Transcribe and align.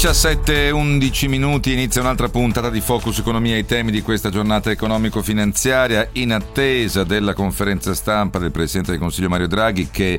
17-11 0.00 1.28
minuti 1.28 1.72
inizia 1.72 2.00
un'altra 2.00 2.30
puntata 2.30 2.70
di 2.70 2.80
Focus 2.80 3.18
Economia 3.18 3.56
ai 3.56 3.66
temi 3.66 3.90
di 3.90 4.00
questa 4.00 4.30
giornata 4.30 4.70
economico-finanziaria 4.70 6.08
in 6.12 6.32
attesa 6.32 7.04
della 7.04 7.34
conferenza 7.34 7.92
stampa 7.92 8.38
del 8.38 8.50
Presidente 8.50 8.92
del 8.92 8.98
Consiglio 8.98 9.28
Mario 9.28 9.46
Draghi 9.46 9.90
che 9.90 10.18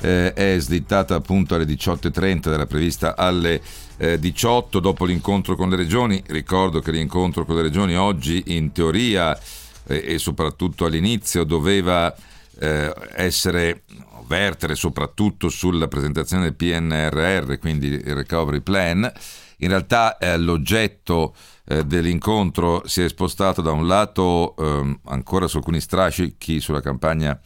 eh, 0.00 0.32
è 0.32 0.56
slittata 0.58 1.16
appunto 1.16 1.54
alle 1.54 1.66
18.30, 1.66 2.50
era 2.50 2.64
prevista 2.64 3.14
alle 3.14 3.60
eh, 3.98 4.18
18 4.18 4.80
dopo 4.80 5.04
l'incontro 5.04 5.54
con 5.54 5.68
le 5.68 5.76
regioni. 5.76 6.22
Ricordo 6.26 6.80
che 6.80 6.90
l'incontro 6.90 7.44
con 7.44 7.56
le 7.56 7.62
regioni 7.62 7.96
oggi 7.96 8.42
in 8.46 8.72
teoria 8.72 9.38
eh, 9.86 10.02
e 10.14 10.18
soprattutto 10.18 10.86
all'inizio 10.86 11.44
doveva 11.44 12.16
eh, 12.60 12.94
essere 13.14 13.82
vertere 14.26 14.76
soprattutto 14.76 15.48
sulla 15.48 15.88
presentazione 15.88 16.44
del 16.44 16.54
PNRR, 16.54 17.58
quindi 17.58 17.88
il 17.88 18.14
Recovery 18.14 18.60
Plan. 18.60 19.10
In 19.62 19.68
realtà 19.68 20.18
eh, 20.18 20.38
l'oggetto 20.38 21.34
eh, 21.66 21.84
dell'incontro 21.84 22.82
si 22.86 23.02
è 23.02 23.08
spostato 23.08 23.60
da 23.60 23.72
un 23.72 23.86
lato 23.86 24.54
eh, 24.56 24.98
ancora 25.06 25.48
su 25.48 25.56
alcuni 25.56 25.80
strascichi 25.80 26.60
sulla 26.60 26.80
campagna 26.80 27.38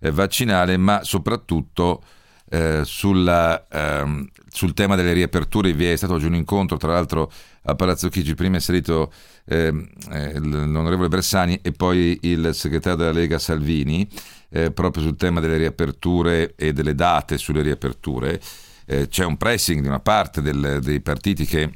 eh, 0.00 0.10
vaccinale, 0.10 0.76
ma 0.76 1.04
soprattutto 1.04 2.02
eh, 2.48 2.80
sulla, 2.84 3.66
ehm, 3.68 4.28
sul 4.50 4.74
tema 4.74 4.96
delle 4.96 5.12
riaperture. 5.12 5.72
Vi 5.72 5.86
è 5.86 5.96
stato 5.96 6.14
oggi 6.14 6.26
un 6.26 6.34
incontro, 6.34 6.76
tra 6.78 6.92
l'altro 6.92 7.30
a 7.64 7.74
Palazzo 7.74 8.08
Chigi, 8.08 8.34
prima 8.34 8.56
è 8.56 8.60
salito 8.60 9.12
ehm, 9.44 9.88
eh, 10.10 10.38
l'onorevole 10.38 11.08
Bersani 11.08 11.60
e 11.62 11.72
poi 11.72 12.18
il 12.22 12.50
segretario 12.54 12.98
della 12.98 13.12
Lega 13.12 13.38
Salvini 13.38 14.08
eh, 14.50 14.70
proprio 14.70 15.02
sul 15.02 15.16
tema 15.16 15.40
delle 15.40 15.56
riaperture 15.56 16.54
e 16.56 16.72
delle 16.72 16.94
date 16.94 17.38
sulle 17.38 17.62
riaperture. 17.62 18.40
Eh, 18.86 19.08
c'è 19.08 19.24
un 19.24 19.36
pressing 19.36 19.80
di 19.80 19.88
una 19.88 20.00
parte 20.00 20.42
del, 20.42 20.80
dei 20.82 21.00
partiti 21.00 21.44
che 21.46 21.72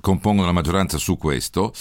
compongono 0.00 0.46
la 0.46 0.52
maggioranza 0.52 0.98
su 0.98 1.16
questo, 1.16 1.72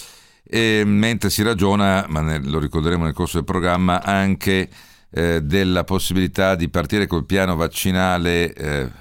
e 0.44 0.84
mentre 0.86 1.30
si 1.30 1.42
ragiona, 1.42 2.06
ma 2.10 2.22
ne, 2.22 2.40
lo 2.44 2.60
ricorderemo 2.60 3.04
nel 3.04 3.14
corso 3.14 3.38
del 3.38 3.46
programma, 3.46 4.04
anche 4.04 4.70
eh, 5.10 5.42
della 5.42 5.84
possibilità 5.84 6.56
di 6.56 6.70
partire 6.70 7.08
col 7.08 7.26
piano 7.26 7.56
vaccinale 7.56 8.54
eh, 8.54 8.92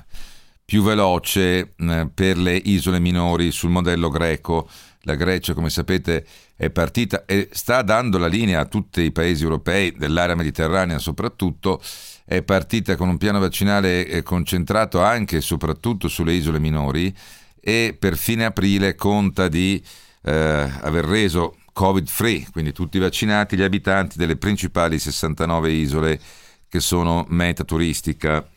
più 0.65 0.83
veloce 0.83 1.75
eh, 1.77 2.09
per 2.13 2.39
le 2.39 2.55
isole 2.57 3.01
minori 3.01 3.51
sul 3.51 3.71
modello 3.71 4.09
greco 4.09 4.69
la 5.03 5.15
Grecia, 5.15 5.55
come 5.55 5.71
sapete, 5.71 6.25
è 6.63 6.71
partita 6.71 7.25
e 7.25 7.49
sta 7.51 7.83
dando 7.83 8.19
la 8.19 8.29
linea 8.29 8.61
a 8.61 8.67
tutti 8.67 9.01
i 9.01 9.11
paesi 9.11 9.43
europei, 9.43 9.97
dell'area 9.97 10.37
mediterranea 10.37 11.01
soprattutto, 11.01 11.83
è 12.25 12.43
partita 12.43 12.95
con 12.95 13.09
un 13.09 13.19
piano 13.19 13.41
vaccinale 13.41 14.07
eh, 14.07 14.23
concentrato 14.23 15.03
anche 15.03 15.39
e 15.39 15.41
soprattutto 15.41 16.07
sulle 16.07 16.35
isole 16.35 16.61
minori 16.61 17.13
e 17.61 17.97
per 17.99 18.17
fine 18.17 18.45
aprile 18.45 18.95
conta 18.95 19.49
di 19.49 19.83
eh, 20.23 20.33
aver 20.33 21.05
reso 21.05 21.57
covid 21.73 22.07
free, 22.07 22.47
quindi 22.53 22.71
tutti 22.71 23.01
vaccinati 23.01 23.57
gli 23.57 23.63
abitanti 23.63 24.17
delle 24.17 24.37
principali 24.37 25.01
69 25.01 25.73
isole 25.73 26.21
che 26.69 26.79
sono 26.79 27.27
meta 27.31 27.65
turistica 27.65 28.49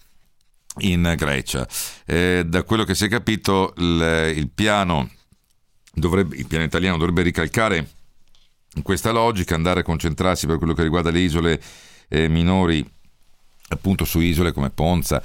in 0.82 1.12
Grecia. 1.18 1.68
Eh, 2.06 2.44
da 2.46 2.62
quello 2.62 2.84
che 2.84 2.94
si 2.94 3.06
è 3.06 3.10
capito 3.10 3.74
il, 3.78 4.34
il 4.36 4.50
piano 4.52 5.10
dovrebbe, 5.96 6.36
il 6.36 6.46
piano 6.46 6.66
italiano 6.66 6.98
dovrebbe 6.98 7.24
ricalcare 7.24 7.95
questa 8.82 9.12
logica, 9.12 9.56
andare 9.56 9.82
a 9.82 9.84
concentrarsi 9.84 10.48
per 10.48 10.58
quello 10.58 10.74
che 10.74 10.84
riguarda 10.84 11.12
le 11.12 11.20
isole 11.20 11.62
eh, 12.10 12.28
minori, 12.28 12.86
appunto 13.70 14.06
su 14.06 14.20
isole 14.20 14.52
come 14.52 14.70
Ponza, 14.70 15.22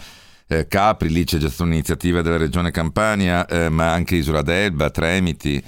eh, 0.47 0.67
Capri, 0.67 1.11
lì 1.11 1.25
c'è 1.25 1.39
già 1.39 1.49
stata 1.49 1.65
un'iniziativa 1.65 2.23
della 2.23 2.37
regione 2.37 2.71
Campania, 2.73 3.47
eh, 3.47 3.69
ma 3.69 3.93
anche 3.93 4.17
Isola 4.17 4.43
d'Elba, 4.43 4.91
Tremiti, 4.91 5.63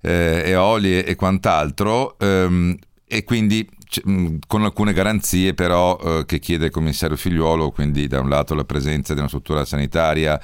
eh, 0.00 0.42
Eolie 0.46 1.04
e 1.04 1.14
quant'altro, 1.14 2.18
ehm, 2.18 2.76
e 3.06 3.24
quindi 3.24 3.68
mm, 4.08 4.36
con 4.46 4.64
alcune 4.64 4.94
garanzie 4.94 5.52
però 5.52 5.98
eh, 5.98 6.24
che 6.24 6.38
chiede 6.38 6.66
il 6.66 6.70
commissario 6.70 7.16
Figliuolo, 7.16 7.70
quindi 7.70 8.06
da 8.06 8.20
un 8.20 8.30
lato 8.30 8.54
la 8.54 8.64
presenza 8.64 9.12
di 9.12 9.18
una 9.18 9.28
struttura 9.28 9.66
sanitaria, 9.66 10.40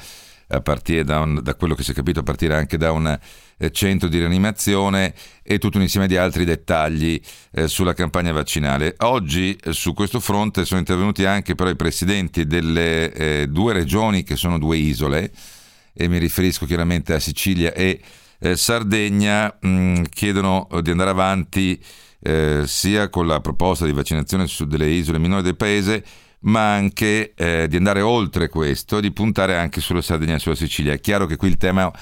a 0.49 0.61
partire 0.61 1.05
da, 1.05 1.21
un, 1.21 1.41
da 1.43 1.55
quello 1.55 1.75
che 1.75 1.83
si 1.83 1.91
è 1.91 1.95
capito, 1.95 2.21
a 2.21 2.23
partire 2.23 2.55
anche 2.55 2.77
da 2.77 2.93
un 2.93 3.19
eh, 3.59 3.71
centro 3.71 4.09
di 4.09 4.19
rianimazione 4.19 5.15
e 5.43 5.59
tutto 5.59 5.77
un 5.77 5.83
insieme 5.83 6.07
di 6.07 6.17
altri 6.17 6.45
dettagli 6.45 7.21
eh, 7.53 7.69
sulla 7.69 7.93
campagna 7.93 8.33
vaccinale. 8.33 8.95
Oggi 8.99 9.59
eh, 9.63 9.73
su 9.73 9.93
questo 9.93 10.21
fronte 10.21 10.65
sono 10.65 10.81
intervenuti 10.81 11.25
anche 11.25 11.55
però 11.55 11.69
i 11.69 11.77
presidenti 11.77 12.47
delle 12.47 13.13
eh, 13.13 13.47
due 13.49 13.73
regioni 13.73 14.23
che 14.23 14.37
sono 14.37 14.59
due 14.59 14.77
isole, 14.77 15.31
e 15.93 16.09
mi 16.09 16.19
riferisco 16.19 16.65
chiaramente 16.65 17.13
a 17.13 17.19
Sicilia 17.19 17.73
e 17.73 18.01
eh, 18.39 18.57
Sardegna, 18.57 19.55
mh, 19.61 19.69
mm, 19.69 20.03
chiedono 20.11 20.69
di 20.81 20.91
andare 20.91 21.11
avanti 21.11 21.83
sia 22.65 23.09
con 23.11 23.29
la 23.29 23.41
proposta 23.41 23.85
di 23.85 23.93
vaccinazione 23.93 24.49
su 24.49 24.67
delle 24.67 24.89
isole 24.89 25.19
minori 25.19 25.41
del 25.41 25.57
paese, 25.57 26.05
ma 26.41 26.75
anche 26.75 27.33
eh, 27.35 27.67
di 27.69 27.77
andare 27.77 28.01
oltre 28.01 28.49
questo 28.49 28.99
e 28.99 29.01
di 29.01 29.13
puntare 29.13 29.57
anche 29.57 29.81
sulla 29.81 30.03
Sardegna 30.03 30.37
e 30.37 30.39
sulla 30.39 30.55
Sicilia. 30.55 30.93
È 30.93 31.01
chiaro 31.01 31.27
che 31.27 31.37
qui 31.37 31.49
il 31.49 31.57
tema 31.57 31.93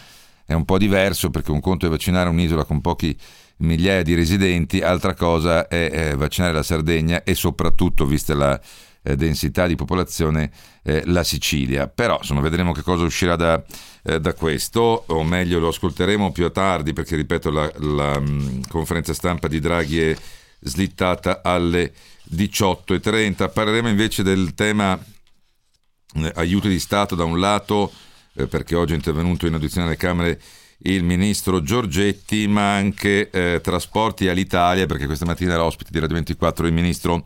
è 0.45 0.53
un 0.53 0.65
po' 0.65 0.79
diverso 0.79 1.31
perché 1.31 1.51
un 1.51 1.61
conto 1.61 1.87
è 1.87 1.89
vaccinare 1.89 2.29
un'isola 2.29 2.65
con 2.65 2.81
pochi 2.81 3.17
migliaia 3.59 4.03
di 4.03 4.15
residenti, 4.15 4.81
altra 4.81 5.15
cosa 5.15 5.67
è 5.67 5.91
eh, 5.93 6.15
vaccinare 6.15 6.53
la 6.53 6.63
Sardegna 6.63 7.23
e 7.23 7.35
soprattutto, 7.35 8.05
vista 8.05 8.35
la 8.35 8.61
eh, 9.03 9.17
densità 9.17 9.67
di 9.67 9.77
popolazione, 9.77 10.51
eh, 10.83 11.03
la 11.07 11.25
Sicilia. 11.25 11.89
Però 11.89 12.19
insomma, 12.19 12.41
vedremo 12.41 12.73
che 12.73 12.83
cosa 12.83 13.05
uscirà 13.05 13.37
da, 13.37 13.63
eh, 14.03 14.21
da, 14.21 14.35
questo, 14.35 15.05
o 15.07 15.23
meglio 15.25 15.59
lo 15.59 15.69
ascolteremo 15.69 16.33
più 16.33 16.45
a 16.45 16.51
tardi 16.51 16.93
perché, 16.93 17.17
ripeto, 17.17 17.51
la, 17.51 17.71
la 17.79 18.21
mh, 18.21 18.29
mm, 18.29 18.61
conferenza 18.69 19.15
stampa 19.15 19.49
di 19.49 19.61
Draghi 19.61 20.01
è 20.01 20.17
slittata 20.61 21.41
alle 21.43 21.93
18.30. 22.35 23.53
Parleremo 23.53 23.89
invece 23.89 24.23
del 24.23 24.55
tema 24.55 24.99
eh, 26.15 26.33
aiuti 26.37 26.69
di 26.69 26.79
Stato 26.79 27.15
da 27.15 27.25
un 27.25 27.39
lato, 27.39 27.93
eh, 28.35 28.47
perché 28.47 28.75
oggi 28.75 28.93
è 28.93 28.97
intervenuto 28.97 29.47
in 29.47 29.55
audizione 29.55 29.87
alle 29.87 29.97
Camere 29.97 30.41
il 30.81 31.05
ministro 31.05 31.63
Giorgetti, 31.63 32.47
ma 32.47 32.75
anche 32.75 33.31
eh, 33.31 33.61
trasporti 33.63 34.29
all'Italia, 34.29 34.87
perché 34.87 35.07
questa 35.07 35.25
mattina 35.25 35.55
era 35.55 35.65
ospite 35.65 35.91
di 35.93 35.99
Radio 35.99 36.15
24 36.17 36.67
il 36.67 36.73
ministro 36.73 37.25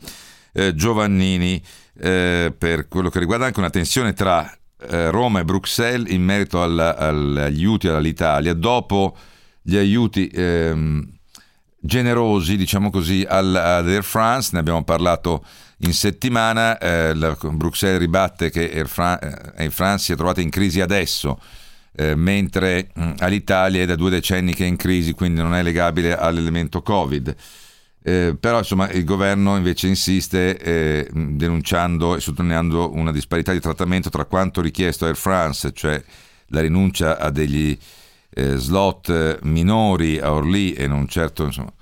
eh, 0.53 0.75
Giovannini, 0.75 1.63
eh, 1.99 2.55
per 2.57 2.89
quello 2.89 3.11
che 3.11 3.19
riguarda 3.19 3.47
anche 3.47 3.59
una 3.59 3.71
tensione 3.71 4.13
tra 4.13 4.51
eh, 4.89 5.11
Roma 5.11 5.41
e 5.41 5.45
Bruxelles 5.45 6.13
in 6.13 6.23
merito 6.23 6.63
alla, 6.63 6.97
agli 6.97 7.39
aiuti 7.39 7.89
all'Italia, 7.89 8.55
dopo 8.55 9.17
gli 9.63 9.77
aiuti... 9.77 10.29
Ehm, 10.33 11.19
generosi, 11.81 12.57
diciamo 12.57 12.91
così, 12.91 13.25
ad 13.29 13.57
Air 13.57 14.05
France, 14.05 14.51
ne 14.53 14.61
abbiamo 14.61 14.85
parlato 14.85 15.45
in 15.79 15.95
settimana, 15.95 16.79
eh, 16.79 17.15
la, 17.15 17.37
Bruxelles 17.41 17.99
ribatte 17.99 18.51
che 18.51 18.71
Air, 18.71 18.89
Fran- 18.89 19.19
eh, 19.23 19.63
Air, 19.63 19.73
France 19.73 20.05
si 20.05 20.13
è 20.13 20.17
trovata 20.17 20.41
in 20.41 20.51
crisi 20.51 20.81
adesso, 20.81 21.41
eh, 21.97 22.15
mentre 22.15 22.91
mh, 22.93 23.03
mm, 23.03 23.13
all'Italia 23.19 23.83
è 23.83 23.87
da 23.87 23.97
due 23.97 24.11
decenni 24.11 24.55
che 24.55 24.65
è 24.65 24.69
in 24.69 24.77
crisi, 24.77 25.13
quindi 25.13 25.41
non 25.41 25.55
è 25.55 25.63
legabile 25.63 26.17
all'elemento 26.17 26.83
Covid. 26.83 27.35
Eh, 28.03 28.35
però 28.39 28.59
insomma 28.59 28.91
il 28.91 29.05
governo 29.05 29.57
invece 29.59 29.87
insiste 29.87 30.57
eh, 30.57 31.07
denunciando 31.13 32.17
e 32.17 32.21
sottolineando 32.21 32.95
una 32.95 33.13
disparità 33.13 33.53
di 33.53 33.61
trattamento 33.61 34.09
tra 34.09 34.25
quanto 34.25 34.61
richiesto 34.63 35.05
a 35.05 35.09
Air 35.09 35.17
France, 35.17 35.73
cioè 35.73 36.03
la 36.47 36.61
rinuncia 36.61 37.19
a 37.19 37.31
degli 37.31 37.77
eh, 38.31 38.57
slot 38.57 39.41
minori 39.43 40.19
a 40.19 40.33
Orly 40.33 40.73
e 40.73 40.87
non 40.87 41.09
certo 41.09 41.45
insomma, 41.45 41.73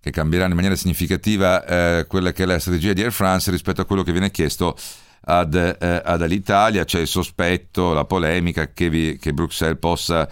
che 0.00 0.10
cambieranno 0.10 0.50
in 0.50 0.56
maniera 0.56 0.76
significativa 0.76 1.64
eh, 1.64 2.06
quella 2.06 2.32
che 2.32 2.44
è 2.44 2.46
la 2.46 2.58
strategia 2.58 2.92
di 2.92 3.02
Air 3.02 3.12
France 3.12 3.50
rispetto 3.50 3.80
a 3.80 3.84
quello 3.84 4.02
che 4.02 4.12
viene 4.12 4.30
chiesto 4.30 4.76
ad, 5.22 5.54
eh, 5.54 6.02
ad 6.04 6.22
Alitalia. 6.22 6.84
C'è 6.84 7.00
il 7.00 7.06
sospetto, 7.06 7.92
la 7.92 8.04
polemica 8.04 8.72
che, 8.72 8.88
vi, 8.88 9.18
che 9.18 9.32
Bruxelles 9.32 9.78
possa 9.78 10.28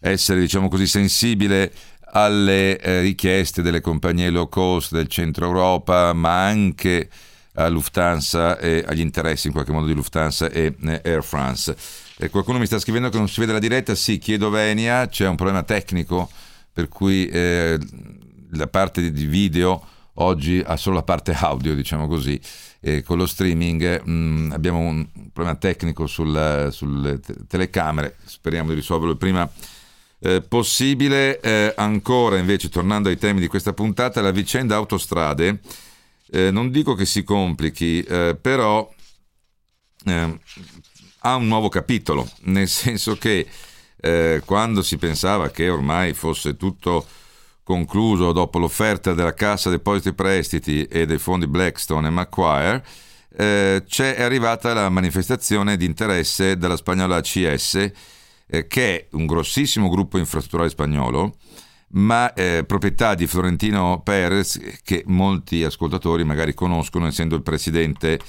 essere 0.00 0.40
diciamo 0.40 0.68
così 0.68 0.86
sensibile 0.86 1.72
alle 2.12 2.78
eh, 2.78 3.00
richieste 3.00 3.62
delle 3.62 3.80
compagnie 3.80 4.30
low 4.30 4.48
cost 4.48 4.92
del 4.92 5.08
centro 5.08 5.46
Europa, 5.46 6.12
ma 6.12 6.44
anche 6.44 7.08
a 7.54 7.68
Lufthansa 7.68 8.58
e 8.58 8.84
agli 8.86 9.00
interessi 9.00 9.46
in 9.46 9.52
qualche 9.52 9.72
modo 9.72 9.86
di 9.86 9.94
Lufthansa 9.94 10.50
e 10.50 10.74
Air 11.02 11.24
France. 11.24 11.74
E 12.18 12.30
qualcuno 12.30 12.58
mi 12.58 12.64
sta 12.64 12.78
scrivendo 12.78 13.10
che 13.10 13.18
non 13.18 13.28
si 13.28 13.40
vede 13.40 13.52
la 13.52 13.58
diretta, 13.58 13.94
sì, 13.94 14.16
chiedo 14.16 14.48
Venia, 14.48 15.06
c'è 15.06 15.28
un 15.28 15.36
problema 15.36 15.62
tecnico 15.64 16.30
per 16.72 16.88
cui 16.88 17.26
eh, 17.28 17.78
la 18.52 18.66
parte 18.68 19.10
di 19.10 19.26
video 19.26 19.84
oggi 20.14 20.62
ha 20.64 20.76
solo 20.76 20.96
la 20.96 21.02
parte 21.02 21.32
audio, 21.32 21.74
diciamo 21.74 22.06
così, 22.06 22.40
e 22.80 23.02
con 23.02 23.18
lo 23.18 23.26
streaming 23.26 24.02
mh, 24.02 24.10
mm, 24.10 24.52
abbiamo 24.52 24.78
un 24.78 25.06
problema 25.32 25.58
tecnico 25.58 26.06
sul, 26.06 26.68
sulle 26.70 27.20
telecamere, 27.46 28.16
speriamo 28.24 28.70
di 28.70 28.76
risolverlo 28.76 29.12
il 29.12 29.18
prima 29.18 29.50
eh, 30.20 30.40
possibile. 30.40 31.40
Eh, 31.40 31.74
ancora 31.76 32.38
invece, 32.38 32.70
tornando 32.70 33.10
ai 33.10 33.18
temi 33.18 33.40
di 33.40 33.46
questa 33.46 33.72
puntata, 33.74 34.22
la 34.22 34.30
vicenda 34.30 34.74
autostrade, 34.76 35.60
eh, 36.30 36.50
non 36.50 36.70
dico 36.70 36.94
che 36.94 37.04
si 37.04 37.22
complichi, 37.22 38.02
eh, 38.02 38.38
però 38.40 38.90
eh, 40.04 40.38
ha 41.26 41.34
un 41.34 41.48
nuovo 41.48 41.68
capitolo, 41.68 42.28
nel 42.42 42.68
senso 42.68 43.16
che 43.16 43.44
eh, 44.00 44.42
quando 44.44 44.80
si 44.82 44.96
pensava 44.96 45.50
che 45.50 45.68
ormai 45.68 46.14
fosse 46.14 46.56
tutto 46.56 47.04
concluso 47.64 48.30
dopo 48.30 48.60
l'offerta 48.60 49.12
della 49.12 49.34
Cassa 49.34 49.68
Depositi 49.68 50.10
e 50.10 50.14
Prestiti 50.14 50.84
e 50.84 51.04
dei 51.04 51.18
fondi 51.18 51.48
Blackstone 51.48 52.06
e 52.06 52.10
Macquarie, 52.10 52.80
eh, 53.36 53.82
c'è 53.84 54.22
arrivata 54.22 54.72
la 54.72 54.88
manifestazione 54.88 55.76
di 55.76 55.84
interesse 55.84 56.56
della 56.56 56.76
spagnola 56.76 57.16
ACS, 57.16 57.90
eh, 58.46 58.68
che 58.68 58.96
è 58.96 59.06
un 59.12 59.26
grossissimo 59.26 59.88
gruppo 59.88 60.18
infrastrutturale 60.18 60.70
spagnolo, 60.70 61.34
ma 61.88 62.32
eh, 62.34 62.62
proprietà 62.64 63.16
di 63.16 63.26
Florentino 63.26 64.00
Perez, 64.04 64.60
che 64.84 65.02
molti 65.06 65.64
ascoltatori 65.64 66.22
magari 66.22 66.54
conoscono, 66.54 67.08
essendo 67.08 67.34
il 67.34 67.42
presidente 67.42 68.20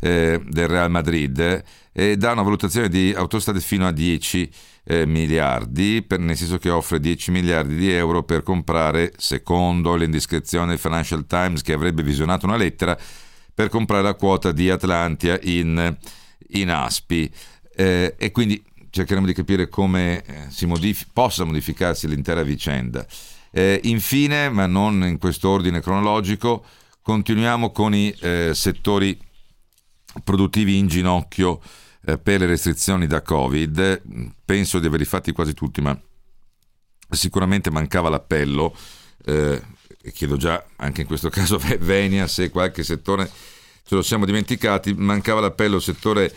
eh, 0.00 0.40
del 0.42 0.68
Real 0.68 0.90
Madrid, 0.90 1.62
e 1.98 2.16
dà 2.16 2.30
una 2.30 2.42
valutazione 2.42 2.88
di 2.88 3.12
autostrade 3.12 3.58
fino 3.58 3.84
a 3.84 3.90
10 3.90 4.48
eh, 4.84 5.04
miliardi, 5.04 6.04
per, 6.06 6.20
nel 6.20 6.36
senso 6.36 6.56
che 6.56 6.70
offre 6.70 7.00
10 7.00 7.32
miliardi 7.32 7.74
di 7.74 7.90
euro 7.90 8.22
per 8.22 8.44
comprare, 8.44 9.12
secondo 9.16 9.96
l'indiscrezione 9.96 10.68
del 10.68 10.78
Financial 10.78 11.26
Times 11.26 11.60
che 11.60 11.72
avrebbe 11.72 12.04
visionato 12.04 12.46
una 12.46 12.54
lettera, 12.54 12.96
per 13.52 13.68
comprare 13.68 14.04
la 14.04 14.14
quota 14.14 14.52
di 14.52 14.70
Atlantia 14.70 15.40
in, 15.42 15.96
in 16.50 16.70
Aspi. 16.70 17.28
Eh, 17.74 18.14
e 18.16 18.30
quindi 18.30 18.62
cercheremo 18.90 19.26
di 19.26 19.34
capire 19.34 19.68
come 19.68 20.22
eh, 20.24 20.66
modif- 20.66 21.08
possa 21.12 21.42
modificarsi 21.42 22.06
l'intera 22.06 22.44
vicenda. 22.44 23.04
Eh, 23.50 23.80
infine, 23.84 24.50
ma 24.50 24.66
non 24.66 25.02
in 25.02 25.18
questo 25.18 25.48
ordine 25.48 25.80
cronologico, 25.80 26.64
continuiamo 27.02 27.72
con 27.72 27.92
i 27.92 28.14
eh, 28.20 28.52
settori 28.54 29.18
produttivi 30.22 30.78
in 30.78 30.86
ginocchio 30.86 31.60
eh, 31.60 31.86
per 32.16 32.40
le 32.40 32.46
restrizioni 32.46 33.06
da 33.06 33.20
Covid, 33.20 34.00
penso 34.44 34.78
di 34.78 34.86
averli 34.86 35.04
fatti 35.04 35.32
quasi 35.32 35.52
tutti, 35.52 35.82
ma 35.82 35.98
sicuramente 37.10 37.70
mancava 37.70 38.08
l'appello, 38.08 38.74
eh, 39.26 39.60
chiedo 40.12 40.36
già 40.36 40.64
anche 40.76 41.02
in 41.02 41.06
questo 41.06 41.28
caso 41.30 41.60
Venia 41.80 42.26
se 42.26 42.48
qualche 42.48 42.82
settore 42.82 43.30
ce 43.84 43.94
lo 43.94 44.02
siamo 44.02 44.24
dimenticati, 44.24 44.94
mancava 44.94 45.40
l'appello 45.40 45.76
al 45.76 45.82
settore 45.82 46.32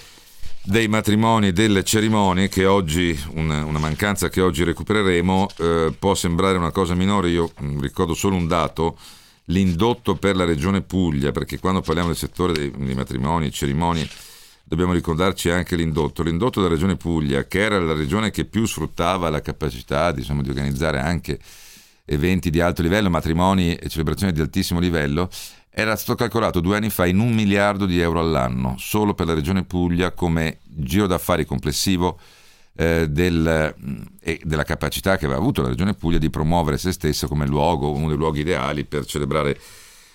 dei 0.64 0.88
matrimoni 0.88 1.48
e 1.48 1.54
delle 1.54 1.84
cerimonie 1.84 2.48
che 2.48 2.66
oggi, 2.66 3.18
una, 3.34 3.66
una 3.66 3.80
mancanza 3.80 4.30
che 4.30 4.42
oggi 4.42 4.64
recupereremo, 4.64 5.48
eh, 5.58 5.94
può 5.98 6.16
sembrare 6.16 6.58
una 6.58 6.72
cosa 6.72 6.94
minore, 6.94 7.30
io 7.30 7.52
ricordo 7.80 8.14
solo 8.14 8.36
un 8.36 8.48
dato, 8.48 8.98
l'indotto 9.46 10.16
per 10.16 10.36
la 10.36 10.46
regione 10.46 10.82
Puglia, 10.82 11.32
perché 11.32 11.60
quando 11.60 11.82
parliamo 11.82 12.10
del 12.10 12.18
settore 12.18 12.54
dei, 12.54 12.72
dei 12.72 12.96
matrimoni 12.96 13.48
e 13.48 13.52
cerimonie 13.52 14.08
dobbiamo 14.72 14.94
ricordarci 14.94 15.50
anche 15.50 15.76
l'indotto. 15.76 16.24
L'indotto 16.24 16.62
della 16.62 16.74
regione 16.74 16.96
Puglia, 16.96 17.44
che 17.44 17.60
era 17.60 17.78
la 17.78 17.94
regione 17.94 18.32
che 18.32 18.46
più 18.46 18.66
sfruttava 18.66 19.30
la 19.30 19.42
capacità 19.42 20.14
diciamo, 20.14 20.42
di 20.42 20.48
organizzare 20.48 20.98
anche 20.98 21.38
eventi 22.06 22.50
di 22.50 22.62
alto 22.62 22.82
livello, 22.82 23.10
matrimoni 23.10 23.76
e 23.76 23.90
celebrazioni 23.90 24.32
di 24.32 24.40
altissimo 24.40 24.80
livello, 24.80 25.30
era 25.70 25.98
stato 25.98 26.16
calcolato 26.16 26.62
due 26.62 26.78
anni 26.78 26.90
fa 26.90 27.06
in 27.06 27.20
un 27.20 27.34
miliardo 27.34 27.86
di 27.86 28.00
euro 28.00 28.22
all'anno, 28.22 28.76
solo 28.78 29.14
per 29.14 29.28
la 29.28 29.34
regione 29.34 29.66
Puglia 29.66 30.12
come 30.12 30.60
giro 30.64 31.06
d'affari 31.06 31.44
complessivo 31.44 32.18
eh, 32.78 33.10
del, 33.10 33.76
e 34.22 34.40
della 34.42 34.64
capacità 34.64 35.18
che 35.18 35.26
aveva 35.26 35.40
avuto 35.40 35.62
la 35.62 35.68
regione 35.68 35.96
Puglia 35.96 36.18
di 36.18 36.30
promuovere 36.30 36.78
se 36.78 36.94
stessa 36.94 37.28
come 37.28 37.46
luogo, 37.46 37.92
uno 37.92 38.08
dei 38.08 38.18
luoghi 38.18 38.40
ideali 38.40 38.86
per 38.86 39.04
celebrare 39.04 39.60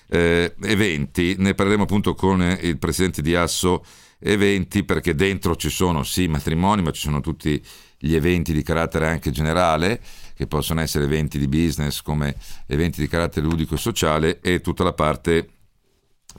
eh, 0.09 0.55
eventi. 0.63 1.37
Ne 1.37 1.53
parleremo 1.53 1.83
appunto 1.83 2.15
con 2.15 2.41
il 2.59 2.79
presidente 2.79 3.21
di 3.21 3.35
Asso 3.35 3.85
eventi 4.19 4.85
perché 4.85 5.15
dentro 5.15 5.57
ci 5.57 5.69
sono 5.69 6.03
sì 6.03 6.27
matrimoni 6.27 6.83
ma 6.83 6.91
ci 6.91 7.03
sono 7.03 7.21
tutti 7.21 7.63
gli 7.99 8.15
eventi 8.15 8.53
di 8.53 8.63
carattere 8.63 9.09
anche 9.09 9.31
generale 9.31 10.01
che 10.35 10.47
possono 10.47 10.81
essere 10.81 11.05
eventi 11.05 11.39
di 11.39 11.49
business 11.49 12.03
come 12.03 12.37
eventi 12.67 13.01
di 13.01 13.09
carattere 13.09 13.47
ludico 13.47 13.75
e 13.75 13.79
sociale 13.79 14.41
e 14.41 14.61
tutta 14.61 14.85
la 14.85 14.93
parte 14.93 15.51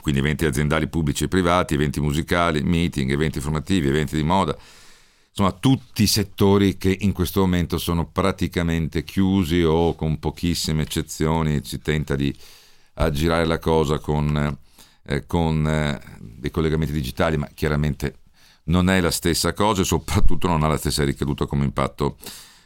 quindi 0.00 0.20
eventi 0.20 0.44
aziendali 0.44 0.88
pubblici 0.88 1.24
e 1.24 1.28
privati, 1.28 1.74
eventi 1.74 2.00
musicali, 2.00 2.62
meeting, 2.62 3.10
eventi 3.10 3.40
formativi, 3.40 3.88
eventi 3.88 4.16
di 4.16 4.22
moda, 4.22 4.56
insomma 5.28 5.52
tutti 5.52 6.04
i 6.04 6.06
settori 6.06 6.76
che 6.76 6.96
in 7.00 7.12
questo 7.12 7.40
momento 7.40 7.78
sono 7.78 8.06
praticamente 8.06 9.04
chiusi 9.04 9.62
o 9.62 9.94
con 9.94 10.18
pochissime 10.18 10.82
eccezioni 10.82 11.60
si 11.64 11.80
tenta 11.80 12.16
di 12.16 12.34
aggirare 12.94 13.44
la 13.44 13.58
cosa 13.58 13.98
con 13.98 14.58
eh, 15.08 15.26
con 15.26 15.66
eh, 15.66 16.00
dei 16.20 16.50
collegamenti 16.50 16.92
digitali, 16.92 17.36
ma 17.36 17.48
chiaramente 17.54 18.18
non 18.64 18.90
è 18.90 19.00
la 19.00 19.10
stessa 19.10 19.54
cosa 19.54 19.80
e 19.80 19.84
soprattutto 19.84 20.46
non 20.46 20.62
ha 20.62 20.68
la 20.68 20.76
stessa 20.76 21.02
ricaduta 21.04 21.46
come 21.46 21.64
impatto, 21.64 22.16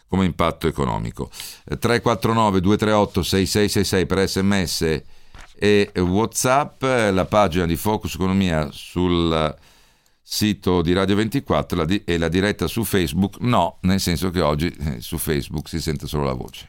come 0.08 0.24
impatto 0.24 0.66
economico. 0.66 1.30
349 1.64 2.60
238 2.60 3.22
6666 3.22 4.06
per 4.06 4.28
sms 4.28 5.02
e 5.54 5.92
whatsapp, 5.94 6.82
la 6.82 7.24
pagina 7.24 7.66
di 7.66 7.76
Focus 7.76 8.14
Economia 8.14 8.68
sul 8.72 9.54
sito 10.20 10.82
di 10.82 10.92
Radio 10.92 11.14
24 11.14 11.86
e 12.04 12.18
la 12.18 12.28
diretta 12.28 12.66
su 12.66 12.82
Facebook 12.82 13.36
no, 13.40 13.78
nel 13.82 14.00
senso 14.00 14.30
che 14.30 14.40
oggi 14.40 14.66
eh, 14.66 15.00
su 15.00 15.18
Facebook 15.18 15.68
si 15.68 15.80
sente 15.80 16.06
solo 16.08 16.24
la 16.24 16.32
voce. 16.32 16.68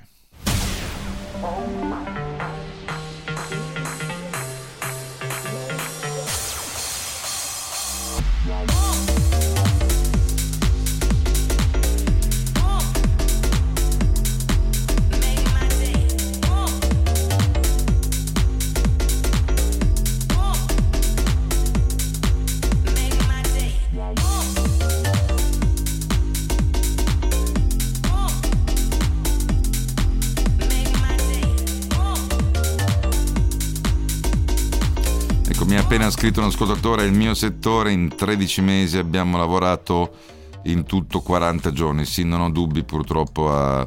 Scritto 36.23 36.39
un 36.39 36.45
ascoltatore, 36.45 37.03
il 37.03 37.11
mio 37.11 37.33
settore 37.33 37.91
in 37.91 38.15
13 38.15 38.61
mesi 38.61 38.97
abbiamo 38.97 39.37
lavorato 39.37 40.15
in 40.63 40.85
tutto 40.85 41.19
40 41.19 41.73
giorni, 41.73 42.05
sì 42.05 42.23
non 42.23 42.39
ho 42.39 42.49
dubbi 42.49 42.85
purtroppo 42.85 43.51
a, 43.51 43.85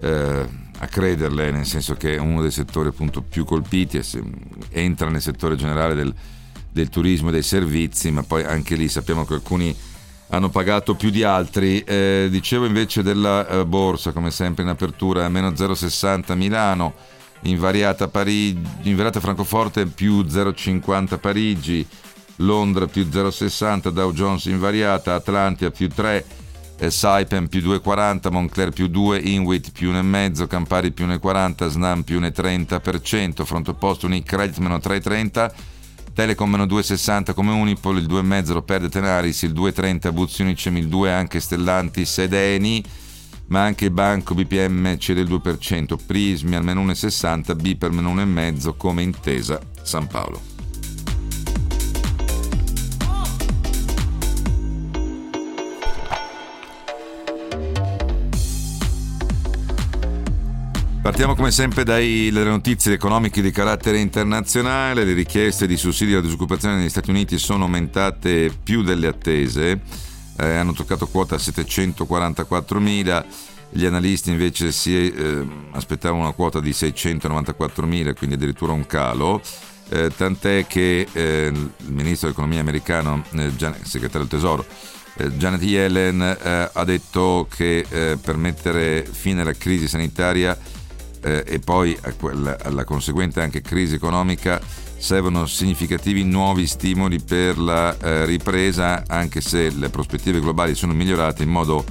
eh, 0.00 0.48
a 0.78 0.86
crederle, 0.86 1.50
nel 1.50 1.66
senso 1.66 1.92
che 1.92 2.14
è 2.14 2.18
uno 2.18 2.40
dei 2.40 2.50
settori 2.50 2.88
appunto 2.88 3.20
più 3.20 3.44
colpiti, 3.44 4.00
entra 4.70 5.10
nel 5.10 5.20
settore 5.20 5.54
generale 5.56 5.94
del, 5.94 6.14
del 6.70 6.88
turismo 6.88 7.28
e 7.28 7.32
dei 7.32 7.42
servizi, 7.42 8.10
ma 8.10 8.22
poi 8.22 8.44
anche 8.44 8.74
lì 8.74 8.88
sappiamo 8.88 9.26
che 9.26 9.34
alcuni 9.34 9.76
hanno 10.28 10.48
pagato 10.48 10.94
più 10.94 11.10
di 11.10 11.22
altri. 11.22 11.80
Eh, 11.80 12.28
dicevo 12.30 12.64
invece 12.64 13.02
della 13.02 13.46
eh, 13.46 13.66
borsa, 13.66 14.12
come 14.12 14.30
sempre 14.30 14.62
in 14.62 14.70
apertura, 14.70 15.28
meno 15.28 15.50
0,60 15.50 16.34
Milano 16.34 16.94
invariata, 17.42 18.08
Parigi, 18.08 18.60
invariata 18.82 19.20
Francoforte 19.20 19.86
più 19.86 20.20
0,50 20.20 21.18
Parigi, 21.18 21.86
Londra 22.36 22.86
più 22.86 23.06
0,60, 23.10 23.88
Dow 23.90 24.12
Jones 24.12 24.46
invariata, 24.46 25.14
Atlantia 25.14 25.70
più 25.70 25.88
3, 25.88 26.24
eh, 26.78 26.90
più 26.90 27.60
2,40, 27.60 28.30
Moncler 28.30 28.70
più 28.70 28.88
2, 28.88 29.18
Inwit 29.18 29.72
più 29.72 29.92
1,5, 29.92 30.46
Campari 30.46 30.90
più 30.92 31.06
1,40, 31.06 31.68
Snam 31.68 32.02
più 32.02 32.20
1,30%, 32.20 33.44
fronte 33.44 33.70
opposto 33.70 34.06
Unicredit 34.06 34.58
meno 34.58 34.76
3,30%, 34.76 35.52
Telecom 36.14 36.50
meno 36.50 36.64
2,60 36.64 37.32
come 37.32 37.52
Unipol, 37.52 37.98
il 37.98 38.06
2,5 38.06 38.52
lo 38.52 38.62
perde 38.62 38.88
Tenaris, 38.88 39.42
il 39.42 39.52
2,30 39.52 40.12
Buzzi 40.12 40.42
Unicem, 40.42 40.76
il 40.76 40.88
2 40.88 41.10
anche 41.10 41.40
Stellanti 41.40 42.04
Sedeni, 42.04 42.84
ma 43.52 43.64
anche 43.64 43.90
Banco 43.90 44.34
BPM 44.34 44.96
cede 44.96 45.20
il 45.20 45.28
2%, 45.28 45.96
Prismi 46.06 46.54
almeno 46.54 46.82
1,60, 46.86 47.54
B 47.54 47.76
per 47.76 47.90
meno 47.90 48.14
1,5 48.14 48.72
come 48.78 49.02
intesa 49.02 49.60
San 49.82 50.06
Paolo. 50.06 50.40
Partiamo 61.02 61.34
come 61.34 61.50
sempre 61.50 61.84
dalle 61.84 62.30
notizie 62.30 62.94
economiche 62.94 63.42
di 63.42 63.50
carattere 63.50 63.98
internazionale, 63.98 65.04
le 65.04 65.12
richieste 65.12 65.66
di 65.66 65.76
sussidi 65.76 66.12
alla 66.12 66.22
disoccupazione 66.22 66.76
negli 66.76 66.88
Stati 66.88 67.10
Uniti 67.10 67.36
sono 67.36 67.64
aumentate 67.64 68.50
più 68.62 68.82
delle 68.82 69.08
attese 69.08 70.10
eh, 70.36 70.56
hanno 70.56 70.72
toccato 70.72 71.06
quota 71.06 71.38
744 71.38 72.80
mila. 72.80 73.24
Gli 73.70 73.86
analisti 73.86 74.30
invece 74.30 74.70
si 74.70 75.10
eh, 75.10 75.46
aspettavano 75.72 76.22
una 76.22 76.32
quota 76.32 76.60
di 76.60 76.72
694 76.72 77.86
mila, 77.86 78.12
quindi 78.14 78.36
addirittura 78.36 78.72
un 78.72 78.86
calo. 78.86 79.40
Eh, 79.88 80.10
tant'è 80.16 80.66
che 80.66 81.06
eh, 81.12 81.50
il 81.52 81.92
ministro 81.92 82.28
dell'economia 82.28 82.60
americano, 82.60 83.24
eh, 83.32 83.54
Gian- 83.56 83.76
segretario 83.82 84.26
del 84.26 84.40
tesoro, 84.40 84.64
eh, 85.14 85.30
Janet 85.32 85.62
Yellen 85.62 86.22
eh, 86.22 86.70
ha 86.72 86.84
detto 86.84 87.46
che 87.54 87.84
eh, 87.88 88.18
per 88.20 88.36
mettere 88.36 89.04
fine 89.04 89.42
alla 89.42 89.52
crisi 89.52 89.86
sanitaria 89.86 90.56
eh, 91.22 91.44
e 91.46 91.58
poi 91.58 91.98
quella, 92.18 92.56
alla 92.62 92.84
conseguente 92.84 93.40
anche 93.40 93.60
crisi 93.60 93.94
economica 93.94 94.60
servono 95.02 95.46
significativi 95.46 96.22
nuovi 96.22 96.64
stimoli 96.64 97.18
per 97.18 97.58
la 97.58 97.98
eh, 97.98 98.24
ripresa 98.24 99.02
anche 99.08 99.40
se 99.40 99.68
le 99.70 99.90
prospettive 99.90 100.38
globali 100.38 100.76
sono 100.76 100.92
migliorate 100.92 101.42
in 101.42 101.48
modo 101.48 101.84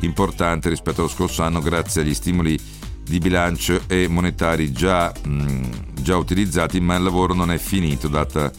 importante 0.00 0.68
rispetto 0.68 1.02
allo 1.02 1.08
scorso 1.08 1.44
anno 1.44 1.60
grazie 1.60 2.00
agli 2.00 2.14
stimoli 2.14 2.58
di 3.00 3.18
bilancio 3.20 3.82
e 3.86 4.08
monetari 4.08 4.72
già, 4.72 5.12
mh, 5.22 6.02
già 6.02 6.16
utilizzati 6.16 6.80
ma 6.80 6.96
il 6.96 7.04
lavoro 7.04 7.32
non 7.32 7.52
è 7.52 7.58
finito 7.58 8.08
data 8.08 8.50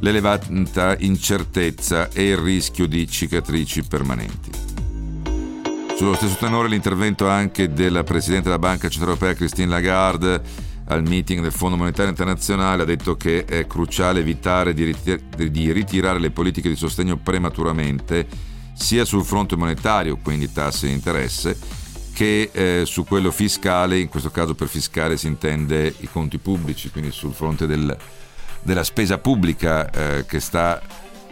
l'elevata 0.00 0.96
incertezza 0.98 2.10
e 2.10 2.28
il 2.28 2.36
rischio 2.36 2.86
di 2.86 3.08
cicatrici 3.08 3.84
permanenti. 3.84 4.50
Sullo 5.96 6.14
stesso 6.14 6.36
tenore 6.36 6.68
l'intervento 6.68 7.26
anche 7.26 7.72
della 7.72 8.04
Presidente 8.04 8.44
della 8.44 8.58
Banca 8.58 8.88
Centrale 8.88 9.12
Europea 9.12 9.34
Christine 9.34 9.68
Lagarde 9.68 10.68
al 10.90 11.02
meeting 11.02 11.40
del 11.40 11.52
Fondo 11.52 11.76
Monetario 11.76 12.10
Internazionale 12.10 12.82
ha 12.82 12.86
detto 12.86 13.16
che 13.16 13.44
è 13.44 13.66
cruciale 13.66 14.20
evitare 14.20 14.74
di, 14.74 14.92
ritirare 15.72 16.18
le 16.18 16.30
politiche 16.30 16.68
di 16.68 16.76
sostegno 16.76 17.16
prematuramente 17.16 18.26
sia 18.74 19.04
sul 19.04 19.24
fronte 19.24 19.56
monetario, 19.56 20.16
quindi 20.16 20.52
tasse 20.52 20.88
di 20.88 20.92
interesse, 20.92 21.56
che 22.12 22.50
eh, 22.52 22.82
su 22.86 23.04
quello 23.04 23.30
fiscale, 23.30 23.98
in 23.98 24.08
questo 24.08 24.30
caso 24.30 24.54
per 24.54 24.68
fiscale 24.68 25.16
si 25.16 25.26
intende 25.28 25.94
i 25.98 26.08
conti 26.10 26.38
pubblici, 26.38 26.90
quindi 26.90 27.12
sul 27.12 27.34
fronte 27.34 27.66
del, 27.66 27.96
della 28.62 28.84
spesa 28.84 29.18
pubblica 29.18 29.90
eh, 29.90 30.26
che 30.26 30.40
sta 30.40 30.80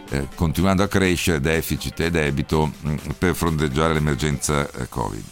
eh, 0.09 0.27
continuando 0.35 0.83
a 0.83 0.87
crescere, 0.87 1.41
deficit 1.41 1.99
e 1.99 2.11
debito, 2.11 2.65
mh, 2.65 2.89
mm, 2.89 2.95
per 3.17 3.35
fronteggiare 3.35 3.93
l'emergenza 3.93 4.69
eh, 4.71 4.87
Covid. 4.87 5.25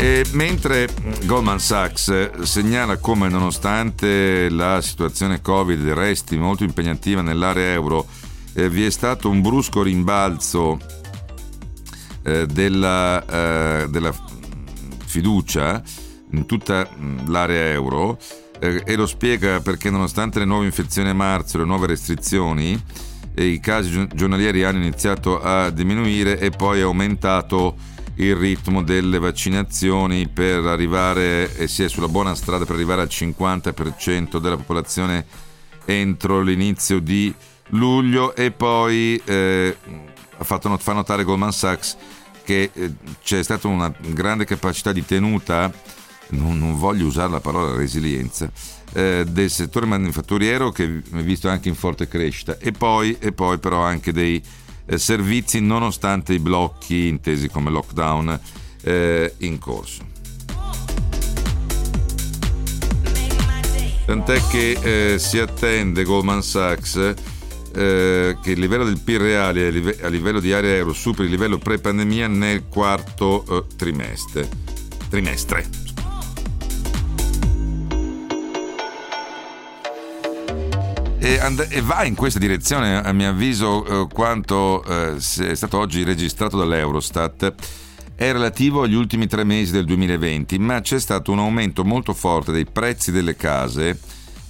E 0.00 0.24
mentre 0.30 0.88
Goldman 1.24 1.58
Sachs 1.58 2.42
segnala 2.42 2.98
come 2.98 3.28
nonostante 3.28 4.48
la 4.48 4.80
situazione 4.80 5.40
Covid 5.40 5.88
resti 5.88 6.36
molto 6.36 6.62
impegnativa 6.62 7.20
nell'area 7.20 7.72
euro, 7.72 8.06
eh, 8.52 8.70
vi 8.70 8.84
è 8.84 8.90
stato 8.90 9.28
un 9.28 9.42
brusco 9.42 9.82
rimbalzo 9.82 10.78
eh, 12.22 12.46
della, 12.46 13.24
eh, 13.26 13.88
della, 13.88 14.14
fiducia 15.04 15.82
in 16.30 16.46
tutta 16.46 16.88
mm, 16.96 17.28
l'area 17.28 17.72
euro 17.72 18.18
eh, 18.60 18.82
e 18.84 18.94
lo 18.94 19.06
spiega 19.06 19.58
perché 19.58 19.90
nonostante 19.90 20.38
le 20.38 20.44
nuove 20.44 20.66
infezioni 20.66 21.08
a 21.08 21.14
marzo 21.14 21.56
e 21.56 21.60
le 21.60 21.66
nuove 21.66 21.88
restrizioni, 21.88 22.80
eh, 23.34 23.44
i 23.44 23.58
casi 23.58 24.06
giornalieri 24.14 24.62
hanno 24.62 24.78
iniziato 24.78 25.40
a 25.40 25.70
diminuire 25.70 26.38
e 26.38 26.50
poi 26.50 26.78
è 26.78 26.82
aumentato 26.82 27.87
il 28.18 28.34
ritmo 28.34 28.82
delle 28.82 29.18
vaccinazioni 29.18 30.28
per 30.28 30.64
arrivare 30.64 31.54
e 31.56 31.68
si 31.68 31.82
è 31.84 31.88
sulla 31.88 32.08
buona 32.08 32.34
strada 32.34 32.64
per 32.64 32.74
arrivare 32.74 33.02
al 33.02 33.08
50% 33.08 34.38
della 34.38 34.56
popolazione 34.56 35.24
entro 35.84 36.40
l'inizio 36.40 37.00
di 37.00 37.32
luglio 37.68 38.34
e 38.34 38.50
poi 38.50 39.20
eh, 39.24 39.76
fatto 40.38 40.68
not- 40.68 40.82
fa 40.82 40.92
notare 40.92 41.24
Goldman 41.24 41.52
Sachs 41.52 41.96
che 42.44 42.70
eh, 42.72 42.92
c'è 43.22 43.42
stata 43.42 43.68
una 43.68 43.92
grande 43.98 44.44
capacità 44.44 44.90
di 44.92 45.04
tenuta, 45.04 45.70
non, 46.30 46.58
non 46.58 46.76
voglio 46.76 47.06
usare 47.06 47.30
la 47.30 47.40
parola 47.40 47.76
resilienza, 47.76 48.50
eh, 48.94 49.24
del 49.28 49.50
settore 49.50 49.86
manifatturiero 49.86 50.70
che 50.70 50.84
è 50.84 51.22
visto 51.22 51.48
anche 51.48 51.68
in 51.68 51.74
forte 51.74 52.08
crescita 52.08 52.56
e 52.58 52.72
poi, 52.72 53.16
e 53.20 53.32
poi 53.32 53.58
però 53.58 53.82
anche 53.82 54.12
dei 54.12 54.42
servizi 54.96 55.60
nonostante 55.60 56.32
i 56.32 56.38
blocchi 56.38 57.08
intesi 57.08 57.48
come 57.48 57.70
lockdown 57.70 58.40
eh, 58.82 59.34
in 59.38 59.58
corso. 59.58 60.06
Tant'è 64.06 64.40
che 64.48 65.12
eh, 65.12 65.18
si 65.18 65.38
attende 65.38 66.02
Goldman 66.02 66.42
Sachs 66.42 67.14
eh, 67.74 68.36
che 68.42 68.50
il 68.50 68.58
livello 68.58 68.84
del 68.84 68.98
PIL 68.98 69.18
reale 69.18 69.66
a 70.00 70.08
livello 70.08 70.40
di 70.40 70.52
area 70.52 70.76
euro 70.76 70.92
superi 70.92 71.24
il 71.24 71.30
livello 71.30 71.58
pre-pandemia 71.58 72.26
nel 72.26 72.64
quarto 72.68 73.44
eh, 73.46 73.76
trimestre. 73.76 74.48
trimestre. 75.08 75.87
E, 81.20 81.38
and- 81.40 81.66
e, 81.68 81.80
va 81.80 82.04
in 82.04 82.14
questa 82.14 82.38
direzione, 82.38 83.02
a 83.02 83.12
mio 83.12 83.30
avviso, 83.30 83.84
eh, 83.84 84.06
quanto 84.12 84.84
eh, 84.84 85.16
è 85.16 85.54
stato 85.54 85.78
oggi 85.78 86.04
registrato 86.04 86.56
dall'Eurostat 86.56 87.54
è 88.14 88.32
relativo 88.32 88.82
agli 88.82 88.94
ultimi 88.94 89.26
tre 89.26 89.44
mesi 89.44 89.72
del 89.72 89.84
2020, 89.84 90.58
ma 90.58 90.80
c'è 90.80 90.98
stato 90.98 91.32
un 91.32 91.38
aumento 91.38 91.84
molto 91.84 92.14
forte 92.14 92.52
dei 92.52 92.66
prezzi 92.66 93.10
delle 93.10 93.36
case 93.36 93.98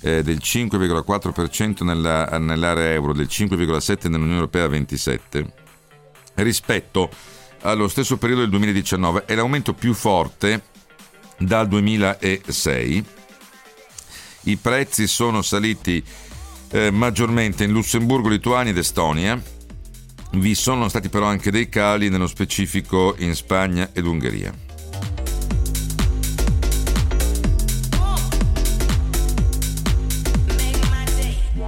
eh, 0.00 0.22
del 0.22 0.40
5,4% 0.42 1.84
nella, 1.84 2.25
nell'area 2.38 2.92
euro, 2.92 3.12
del 3.12 3.28
5,7% 3.30 4.08
nell'Unione 4.08 4.34
Europea 4.34 4.66
27, 4.68 5.52
rispetto 6.34 7.10
allo 7.62 7.88
stesso 7.88 8.16
periodo 8.16 8.42
del 8.42 8.50
2019. 8.50 9.25
È 9.25 9.34
l'aumento 9.34 9.75
più 9.75 9.94
forte 9.94 10.62
dal 11.38 11.66
2006. 11.66 13.04
I 14.44 14.56
prezzi 14.56 15.06
sono 15.06 15.42
saliti 15.42 16.02
eh, 16.70 16.90
maggiormente 16.90 17.64
in 17.64 17.72
Lussemburgo, 17.72 18.28
Lituania 18.28 18.72
ed 18.72 18.78
Estonia. 18.78 19.40
Vi 20.32 20.54
sono 20.54 20.88
stati 20.88 21.08
però 21.08 21.26
anche 21.26 21.50
dei 21.50 21.68
cali, 21.68 22.08
nello 22.08 22.26
specifico 22.26 23.14
in 23.18 23.34
Spagna 23.34 23.90
ed 23.92 24.06
Ungheria. 24.06 24.66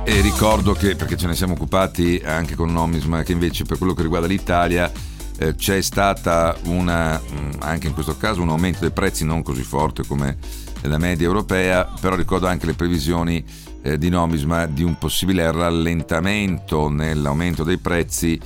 E 0.04 0.20
ricordo 0.22 0.72
che, 0.72 0.96
perché 0.96 1.16
ce 1.16 1.28
ne 1.28 1.34
siamo 1.34 1.52
occupati 1.52 2.20
anche 2.24 2.56
con 2.56 2.72
Nomisma, 2.72 3.22
che 3.22 3.32
invece 3.32 3.64
per 3.64 3.78
quello 3.78 3.94
che 3.94 4.02
riguarda 4.02 4.26
l'Italia 4.26 4.90
eh, 5.38 5.54
c'è 5.54 5.80
stata 5.80 6.56
una, 6.64 7.18
mm, 7.18 7.50
anche 7.60 7.86
in 7.86 7.94
questo 7.94 8.16
caso 8.16 8.42
un 8.42 8.48
aumento 8.48 8.80
dei 8.80 8.90
prezzi 8.90 9.24
non 9.24 9.42
così 9.42 9.62
forte 9.62 10.04
come 10.04 10.36
la 10.82 10.98
media 10.98 11.26
europea, 11.26 11.90
però 12.00 12.16
ricordo 12.16 12.46
anche 12.46 12.66
le 12.66 12.74
previsioni 12.74 13.44
eh, 13.82 13.98
di 13.98 14.08
Nomisma 14.08 14.66
di 14.66 14.82
un 14.82 14.98
possibile 14.98 15.50
rallentamento 15.50 16.88
nell'aumento 16.88 17.64
dei 17.64 17.78
prezzi 17.78 18.40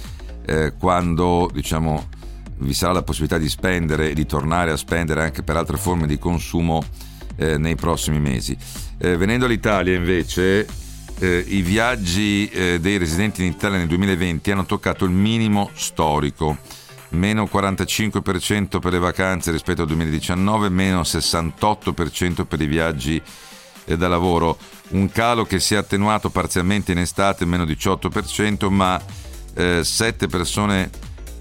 eh, 0.46 0.74
quando 0.78 1.50
diciamo, 1.52 2.08
vi 2.58 2.74
sarà 2.74 2.92
la 2.92 3.02
possibilità 3.02 3.38
di 3.38 3.48
spendere 3.48 4.10
e 4.10 4.14
di 4.14 4.26
tornare 4.26 4.70
a 4.70 4.76
spendere 4.76 5.22
anche 5.22 5.42
per 5.42 5.56
altre 5.56 5.76
forme 5.76 6.06
di 6.06 6.18
consumo 6.18 6.82
eh, 7.36 7.58
nei 7.58 7.74
prossimi 7.74 8.20
mesi. 8.20 8.56
Eh, 8.98 9.16
venendo 9.16 9.46
all'Italia 9.46 9.96
invece 9.96 10.66
eh, 11.18 11.44
i 11.46 11.62
viaggi 11.62 12.48
eh, 12.48 12.78
dei 12.80 12.98
residenti 12.98 13.44
in 13.44 13.52
Italia 13.52 13.78
nel 13.78 13.86
2020 13.88 14.50
hanno 14.50 14.66
toccato 14.66 15.04
il 15.04 15.10
minimo 15.10 15.70
storico, 15.74 16.58
meno 17.10 17.48
45% 17.50 18.78
per 18.78 18.92
le 18.92 18.98
vacanze 18.98 19.50
rispetto 19.50 19.82
al 19.82 19.88
2019, 19.88 20.68
meno 20.68 21.02
68% 21.02 22.44
per 22.44 22.60
i 22.60 22.66
viaggi 22.66 23.20
eh, 23.84 23.96
da 23.96 24.08
lavoro, 24.08 24.58
un 24.90 25.10
calo 25.10 25.44
che 25.44 25.60
si 25.60 25.74
è 25.74 25.76
attenuato 25.76 26.30
parzialmente 26.30 26.92
in 26.92 26.98
estate, 26.98 27.44
meno 27.44 27.64
18%, 27.64 28.68
ma 28.68 29.00
7 29.54 30.24
eh, 30.24 30.28
persone, 30.28 30.90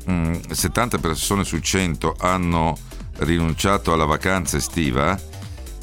mh, 0.05 0.11
mm, 0.13 0.33
70 0.51 0.97
persone 0.99 1.43
su 1.43 1.59
100 1.59 2.15
hanno 2.19 2.77
rinunciato 3.17 3.93
alla 3.93 4.05
vacanza 4.05 4.57
estiva, 4.57 5.19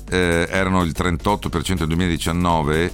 eh, 0.08 0.46
erano 0.50 0.82
il 0.82 0.94
38% 0.96 1.78
nel 1.78 1.86
2019 1.88 2.92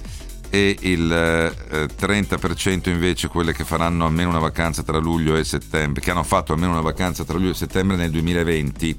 e 0.49 0.77
il 0.81 1.11
eh, 1.11 1.87
30% 1.99 2.89
invece 2.89 3.27
quelle 3.27 3.53
che 3.53 3.65
faranno 3.65 4.05
almeno 4.05 4.29
una 4.29 4.39
vacanza 4.39 4.83
tra 4.83 4.97
luglio 4.97 5.35
e 5.35 5.43
settembre, 5.43 6.01
che 6.01 6.11
hanno 6.11 6.23
fatto 6.23 6.53
almeno 6.53 6.71
una 6.71 6.81
vacanza 6.81 7.23
tra 7.23 7.37
luglio 7.37 7.51
e 7.51 7.55
settembre 7.55 7.97
nel 7.97 8.11
2020. 8.11 8.97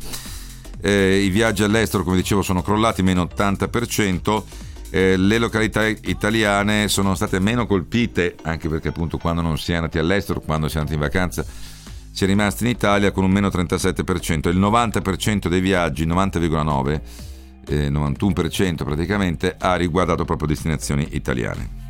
Eh, 0.81 1.19
i 1.19 1.29
viaggi 1.31 1.63
all'estero, 1.63 2.05
come 2.05 2.17
dicevo, 2.17 2.43
sono 2.43 2.63
crollati 2.63 3.03
meno 3.03 3.23
80%, 3.25 4.43
eh, 4.91 5.17
le 5.17 5.39
località 5.39 5.87
italiane 5.87 6.89
sono 6.89 7.15
state 7.15 7.39
meno 7.41 7.67
colpite, 7.67 8.37
anche 8.43 8.69
perché 8.69 8.89
appunto 8.89 9.19
quando 9.19 9.43
non 9.43 9.59
si 9.59 9.73
è 9.73 9.77
andati 9.77 9.99
all'estero, 9.99 10.41
quando 10.41 10.69
si 10.69 10.77
è 10.77 10.79
andati 10.79 10.95
in 10.97 11.03
vacanza, 11.03 11.45
si 12.11 12.25
è 12.25 12.27
rimasti 12.27 12.65
in 12.65 12.71
Italia 12.71 13.11
con 13.13 13.25
un 13.25 13.31
meno 13.31 13.49
37%, 13.49 14.49
il 14.49 14.59
90% 14.59 15.49
dei 15.49 15.61
viaggi, 15.61 16.07
90,9%, 16.07 17.01
eh, 17.69 17.91
91% 17.91 18.85
praticamente, 18.85 19.55
ha 19.59 19.77
riguardato 19.77 20.25
proprio 20.25 20.49
destinazioni 20.49 21.09
italiane. 21.13 21.88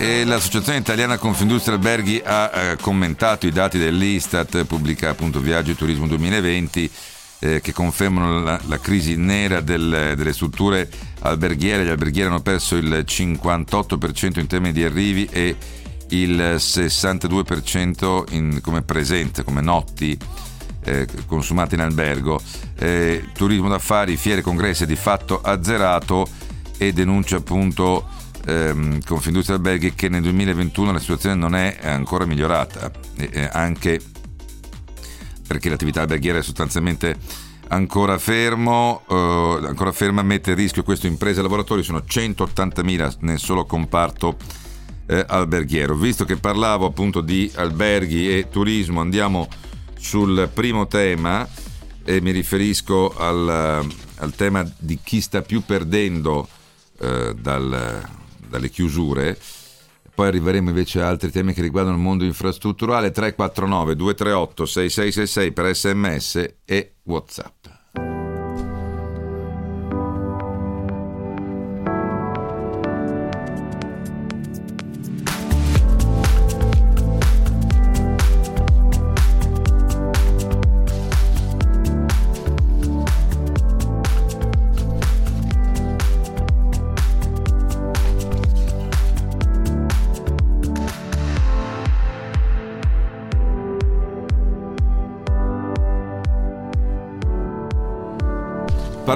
E 0.00 0.24
l'Associazione 0.24 0.78
Italiana 0.78 1.18
Confindustria 1.18 1.74
Alberghi 1.74 2.22
ha 2.24 2.50
eh, 2.54 2.76
commentato 2.76 3.48
i 3.48 3.50
dati 3.50 3.78
dell'Istat, 3.78 4.64
pubblica 4.64 5.10
appunto 5.10 5.40
Viaggio 5.40 5.72
e 5.72 5.74
Turismo 5.74 6.06
2020, 6.06 6.90
eh, 7.40 7.60
che 7.60 7.72
confermano 7.72 8.40
la, 8.40 8.60
la 8.68 8.78
crisi 8.78 9.16
nera 9.16 9.60
del, 9.60 10.14
delle 10.14 10.32
strutture 10.32 10.88
alberghiere. 11.22 11.84
Gli 11.84 11.88
alberghieri 11.88 12.28
hanno 12.28 12.42
perso 12.42 12.76
il 12.76 13.04
58% 13.04 14.38
in 14.38 14.46
termini 14.46 14.72
di 14.72 14.84
arrivi 14.84 15.28
e 15.32 15.56
il 16.10 16.38
62% 16.38 18.24
in, 18.34 18.60
come 18.62 18.82
presenze, 18.82 19.42
come 19.42 19.62
notti 19.62 20.16
eh, 20.84 21.08
consumate 21.26 21.74
in 21.74 21.80
albergo. 21.80 22.40
Eh, 22.78 23.30
turismo 23.34 23.68
d'affari, 23.68 24.16
fiere, 24.16 24.42
congressi 24.42 24.86
di 24.86 24.94
fatto 24.94 25.40
azzerato 25.40 26.24
e 26.76 26.92
denuncia 26.92 27.38
appunto 27.38 28.17
ehm, 28.48 29.00
Confindustria 29.04 29.56
Alberghi 29.56 29.94
che 29.94 30.08
nel 30.08 30.22
2021 30.22 30.92
la 30.92 30.98
situazione 30.98 31.34
non 31.36 31.54
è 31.54 31.78
ancora 31.82 32.24
migliorata, 32.24 32.90
eh, 33.16 33.48
anche 33.52 34.00
perché 35.46 35.68
l'attività 35.68 36.00
alberghiera 36.02 36.38
è 36.38 36.42
sostanzialmente 36.42 37.16
ancora 37.68 38.18
fermo, 38.18 39.02
eh, 39.08 39.66
ancora 39.66 39.92
ferma, 39.92 40.22
mette 40.22 40.52
a 40.52 40.54
rischio 40.54 40.82
questo 40.82 41.06
imprese 41.06 41.40
e 41.40 41.42
lavoratori, 41.42 41.82
sono 41.82 42.02
180.000 42.06 43.16
nel 43.20 43.38
solo 43.38 43.64
comparto 43.64 44.36
eh, 45.06 45.24
alberghiero. 45.26 45.94
Visto 45.94 46.24
che 46.24 46.36
parlavo 46.36 46.86
appunto 46.86 47.20
di 47.20 47.50
alberghi 47.54 48.30
e 48.36 48.48
turismo, 48.50 49.00
andiamo 49.00 49.48
sul 49.98 50.48
primo 50.52 50.86
tema 50.86 51.46
e 52.04 52.20
mi 52.20 52.30
riferisco 52.30 53.14
al, 53.16 53.86
al 54.16 54.34
tema 54.34 54.70
di 54.78 54.98
chi 55.02 55.20
sta 55.20 55.42
più 55.42 55.62
perdendo 55.64 56.48
eh, 57.00 57.34
dal, 57.38 58.17
dalle 58.48 58.70
chiusure. 58.70 59.38
Poi 60.14 60.26
arriveremo 60.26 60.70
invece 60.70 61.00
a 61.00 61.08
altri 61.08 61.30
temi 61.30 61.52
che 61.52 61.62
riguardano 61.62 61.96
il 61.96 62.02
mondo 62.02 62.24
infrastrutturale 62.24 63.12
349 63.12 63.94
238 63.94 64.66
6666 64.66 65.52
per 65.52 65.74
sms 65.76 66.54
e 66.64 66.94
whatsapp. 67.04 67.57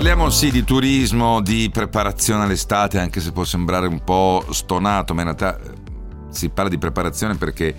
Parliamo 0.02 0.30
sì 0.30 0.50
di 0.50 0.64
turismo, 0.64 1.40
di 1.40 1.70
preparazione 1.72 2.42
all'estate, 2.42 2.98
anche 2.98 3.20
se 3.20 3.30
può 3.30 3.44
sembrare 3.44 3.86
un 3.86 4.02
po' 4.02 4.44
stonato, 4.50 5.14
ma 5.14 5.20
in 5.20 5.26
realtà 5.28 5.56
eh, 5.56 5.70
si 6.28 6.48
parla 6.48 6.70
di 6.70 6.76
preparazione 6.76 7.36
perché, 7.36 7.72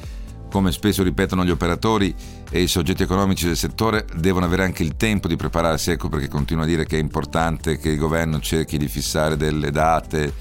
come 0.49 0.71
spesso 0.71 1.03
ripetono 1.03 1.43
gli 1.43 1.49
operatori 1.49 2.15
e 2.49 2.61
i 2.61 2.69
soggetti 2.69 3.03
economici 3.03 3.45
del 3.45 3.57
settore, 3.57 4.05
devono 4.15 4.45
avere 4.45 4.63
anche 4.63 4.83
il 4.83 4.95
tempo 4.95 5.27
di 5.27 5.35
prepararsi. 5.35 5.91
Ecco 5.91 6.07
perché 6.07 6.29
continuo 6.29 6.63
a 6.63 6.65
dire 6.65 6.85
che 6.85 6.95
è 6.95 7.01
importante 7.01 7.77
che 7.77 7.89
il 7.89 7.97
governo 7.97 8.39
cerchi 8.39 8.77
di 8.77 8.87
fissare 8.87 9.35
delle 9.35 9.69
date. 9.69 10.33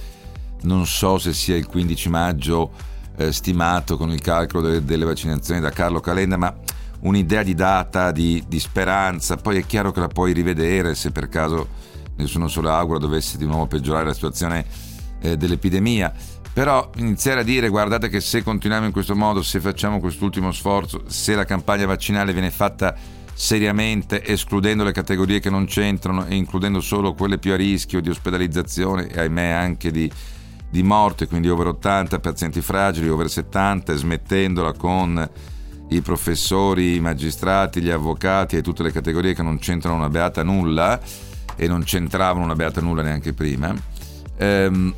Non 0.61 0.87
so 0.87 1.19
se 1.19 1.33
sia 1.33 1.57
il 1.57 1.67
15 1.67 2.09
maggio 2.09 2.71
eh, 3.17 3.33
stimato 3.33 3.97
con 3.97 4.13
il 4.13 4.21
calcolo 4.21 4.69
delle, 4.69 4.85
delle 4.85 5.05
vaccinazioni 5.05 5.59
da 5.59 5.71
Carlo 5.71 5.99
Calenda, 5.99 6.37
ma 6.37 6.55
un'idea 7.03 7.43
di 7.43 7.55
data, 7.55 8.13
di, 8.13 8.43
di, 8.47 8.61
speranza, 8.61 9.37
poi 9.37 9.59
è 9.59 9.67
chiaro 9.67 9.91
che 9.93 10.01
la 10.01 10.09
puoi 10.09 10.33
rivedere 10.33 10.95
se 10.95 11.11
per 11.11 11.29
caso 11.29 11.69
nessuno 12.17 12.49
se 12.49 12.61
lo 12.61 12.71
augura 12.71 12.99
dovesse 12.99 13.39
di 13.39 13.47
nuovo 13.47 13.67
peggiorare 13.67 14.07
la 14.07 14.15
situazione 14.15 14.65
eh, 15.21 15.37
dell'epidemia. 15.37 16.13
Però 16.53 16.91
iniziare 16.97 17.41
a 17.41 17.45
dire 17.45 17.69
guardate 17.69 18.09
che 18.09 18.21
se 18.21 18.43
continuiamo 18.43 18.85
in 18.85 18.93
questo 18.93 19.17
modo, 19.17 19.43
se 19.43 19.59
facciamo 19.59 20.01
quest'ultimo 20.01 20.53
sforzo, 20.53 21.05
se 21.07 21.35
la 21.35 21.45
campagna 21.45 21.87
vaccinale 21.87 22.33
viene 22.33 22.51
fatta 22.51 22.95
seriamente, 23.33 24.23
escludendo 24.23 24.85
le 24.85 24.93
categorie 24.93 25.41
che 25.41 25.49
non 25.49 25.65
c'entrano 25.65 26.27
e 26.27 26.37
includendo 26.37 26.81
solo 26.81 27.15
quelle 27.15 27.39
più 27.39 27.53
a 27.53 27.57
rischio 27.57 28.01
di 28.01 28.11
ospedalizzazione 28.11 29.09
e 29.09 29.19
ahimè 29.19 29.49
anche 29.49 29.91
di, 29.91 30.11
di 30.69 30.83
morte, 30.83 31.27
quindi 31.27 31.49
over 31.49 31.69
80 31.69 32.21
pazienti 32.21 32.61
fragili, 32.61 33.09
over 33.09 33.31
70, 33.31 33.95
smettendola 33.95 34.75
con 34.75 35.29
i 35.97 36.01
professori, 36.01 36.97
i 36.97 37.01
magistrati, 37.01 37.81
gli 37.81 37.91
avvocati 37.91 38.57
e 38.57 38.63
tutte 38.63 38.83
le 38.83 38.93
categorie 38.93 39.35
che 39.35 39.43
non 39.43 39.59
c'entrano 39.59 39.97
una 39.97 40.09
beata 40.09 40.43
nulla 40.43 41.01
e 41.57 41.67
non 41.69 41.83
c'entravano 41.85 42.45
una 42.45 42.55
beata 42.55 42.81
nulla 42.81 43.03
neanche 43.03 43.33
prima. 43.33 43.75
Ehm, 44.39 44.95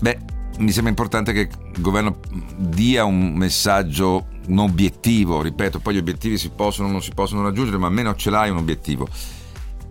beh, 0.00 0.18
mi 0.58 0.70
sembra 0.72 0.90
importante 0.90 1.32
che 1.32 1.48
il 1.74 1.80
governo 1.80 2.18
dia 2.56 3.04
un 3.04 3.32
messaggio, 3.34 4.26
un 4.48 4.58
obiettivo, 4.58 5.42
ripeto, 5.42 5.78
poi 5.80 5.94
gli 5.94 5.98
obiettivi 5.98 6.36
si 6.36 6.50
possono 6.50 6.88
o 6.88 6.90
non 6.90 7.02
si 7.02 7.12
possono 7.14 7.42
raggiungere, 7.42 7.78
ma 7.78 7.86
almeno 7.86 8.14
ce 8.14 8.30
l'hai 8.30 8.50
un 8.50 8.58
obiettivo. 8.58 9.08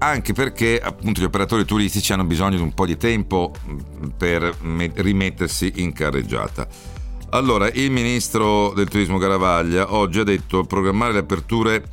Anche 0.01 0.31
perché 0.31 0.79
appunto 0.79 1.19
gli 1.19 1.25
operatori 1.25 1.65
turistici 1.65 2.13
hanno 2.13 2.23
bisogno 2.23 2.55
di 2.55 2.61
un 2.61 2.73
po' 2.73 2.85
di 2.85 2.95
tempo 2.95 3.51
per 4.15 4.55
rimettersi 4.61 5.73
in 5.77 5.91
carreggiata. 5.91 6.67
Allora, 7.31 7.69
il 7.69 7.91
ministro 7.91 8.73
del 8.73 8.87
turismo 8.87 9.19
Garavaglia 9.19 9.93
oggi 9.93 10.19
ha 10.19 10.23
detto 10.23 10.63
programmare 10.63 11.13
le 11.13 11.19
aperture 11.19 11.83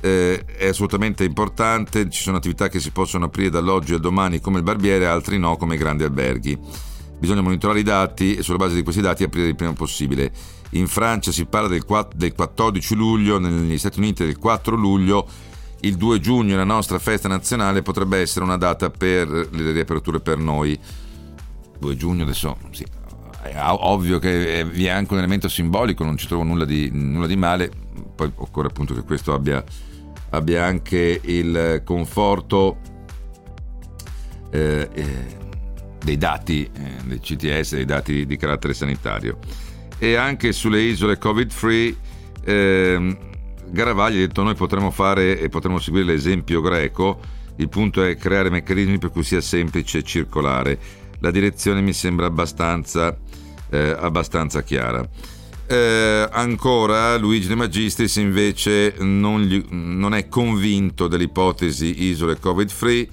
eh, 0.00 0.44
è 0.46 0.68
assolutamente 0.68 1.24
importante, 1.24 2.08
ci 2.08 2.22
sono 2.22 2.38
attività 2.38 2.68
che 2.68 2.80
si 2.80 2.90
possono 2.90 3.26
aprire 3.26 3.50
dall'oggi 3.50 3.92
al 3.92 4.00
domani 4.00 4.40
come 4.40 4.58
il 4.58 4.64
barbiere, 4.64 5.06
altri 5.06 5.38
no 5.38 5.58
come 5.58 5.74
i 5.74 5.78
grandi 5.78 6.04
alberghi. 6.04 6.58
Bisogna 7.18 7.42
monitorare 7.42 7.80
i 7.80 7.82
dati 7.82 8.36
e 8.36 8.42
sulla 8.42 8.56
base 8.56 8.76
di 8.76 8.82
questi 8.82 9.02
dati 9.02 9.24
aprire 9.24 9.48
il 9.48 9.56
prima 9.56 9.74
possibile. 9.74 10.32
In 10.70 10.86
Francia 10.86 11.32
si 11.32 11.44
parla 11.44 11.68
del, 11.68 11.84
4, 11.84 12.16
del 12.16 12.32
14 12.32 12.94
luglio, 12.94 13.38
negli 13.38 13.76
Stati 13.76 13.98
Uniti 13.98 14.24
del 14.24 14.38
4 14.38 14.74
luglio, 14.74 15.26
il 15.80 15.96
2 15.96 16.20
giugno 16.20 16.56
la 16.56 16.64
nostra 16.64 16.98
festa 16.98 17.28
nazionale 17.28 17.82
potrebbe 17.82 18.18
essere 18.18 18.44
una 18.44 18.56
data 18.56 18.88
per 18.88 19.28
le 19.28 19.72
riaperture 19.72 20.20
per 20.20 20.38
noi. 20.38 20.78
2 21.78 21.96
giugno 21.96 22.22
adesso 22.22 22.56
sì, 22.70 22.84
è 23.50 23.60
ovvio 23.60 24.18
che 24.18 24.64
vi 24.64 24.86
è 24.86 24.90
anche 24.90 25.12
un 25.12 25.18
elemento 25.18 25.48
simbolico, 25.48 26.04
non 26.04 26.16
ci 26.16 26.26
trovo 26.26 26.42
nulla 26.42 26.64
di, 26.64 26.88
nulla 26.92 27.26
di 27.26 27.36
male, 27.36 27.70
poi 28.14 28.30
occorre 28.34 28.68
appunto 28.68 28.94
che 28.94 29.02
questo 29.02 29.32
abbia, 29.32 29.62
abbia 30.30 30.64
anche 30.64 31.20
il 31.22 31.82
conforto 31.84 32.78
eh, 34.50 34.88
eh, 34.92 35.36
dei 36.02 36.16
dati 36.16 36.64
eh, 36.72 37.04
del 37.04 37.20
CTS, 37.20 37.74
dei 37.74 37.84
dati 37.84 38.26
di 38.26 38.36
carattere 38.36 38.74
sanitario. 38.74 39.38
E 39.98 40.14
anche 40.14 40.52
sulle 40.52 40.80
isole 40.80 41.18
covid-free 41.18 41.96
ehm, 42.44 43.18
Garavaglia 43.70 44.16
ha 44.16 44.26
detto 44.26 44.42
noi 44.42 44.54
potremmo 44.54 44.90
fare 44.90 45.38
e 45.38 45.48
potremmo 45.48 45.78
seguire 45.78 46.06
l'esempio 46.06 46.60
greco, 46.60 47.20
il 47.56 47.68
punto 47.68 48.02
è 48.02 48.16
creare 48.16 48.50
meccanismi 48.50 48.98
per 48.98 49.10
cui 49.10 49.22
sia 49.22 49.40
semplice 49.40 50.02
circolare. 50.02 50.78
La 51.20 51.30
direzione 51.30 51.80
mi 51.80 51.92
sembra 51.92 52.26
abbastanza 52.26 53.16
eh, 53.70 53.96
abbastanza 53.98 54.62
chiara. 54.62 55.06
Eh, 55.70 56.26
ancora 56.30 57.18
Luigi 57.18 57.46
De 57.46 57.54
Magistris 57.54 58.16
invece 58.16 58.94
non, 59.00 59.42
gli, 59.42 59.62
non 59.70 60.14
è 60.14 60.26
convinto 60.28 61.08
dell'ipotesi 61.08 62.04
isole 62.04 62.38
covid 62.40 62.70
free 62.70 63.06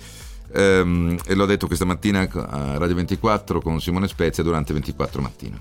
ehm, 0.53 1.17
e 1.27 1.35
l'ho 1.35 1.45
detto 1.45 1.67
questa 1.67 1.83
mattina 1.83 2.21
a 2.21 2.77
Radio 2.77 2.95
24 2.95 3.59
con 3.59 3.81
Simone 3.81 4.07
Spezia 4.07 4.41
durante 4.41 4.71
24 4.71 5.21
mattino. 5.21 5.57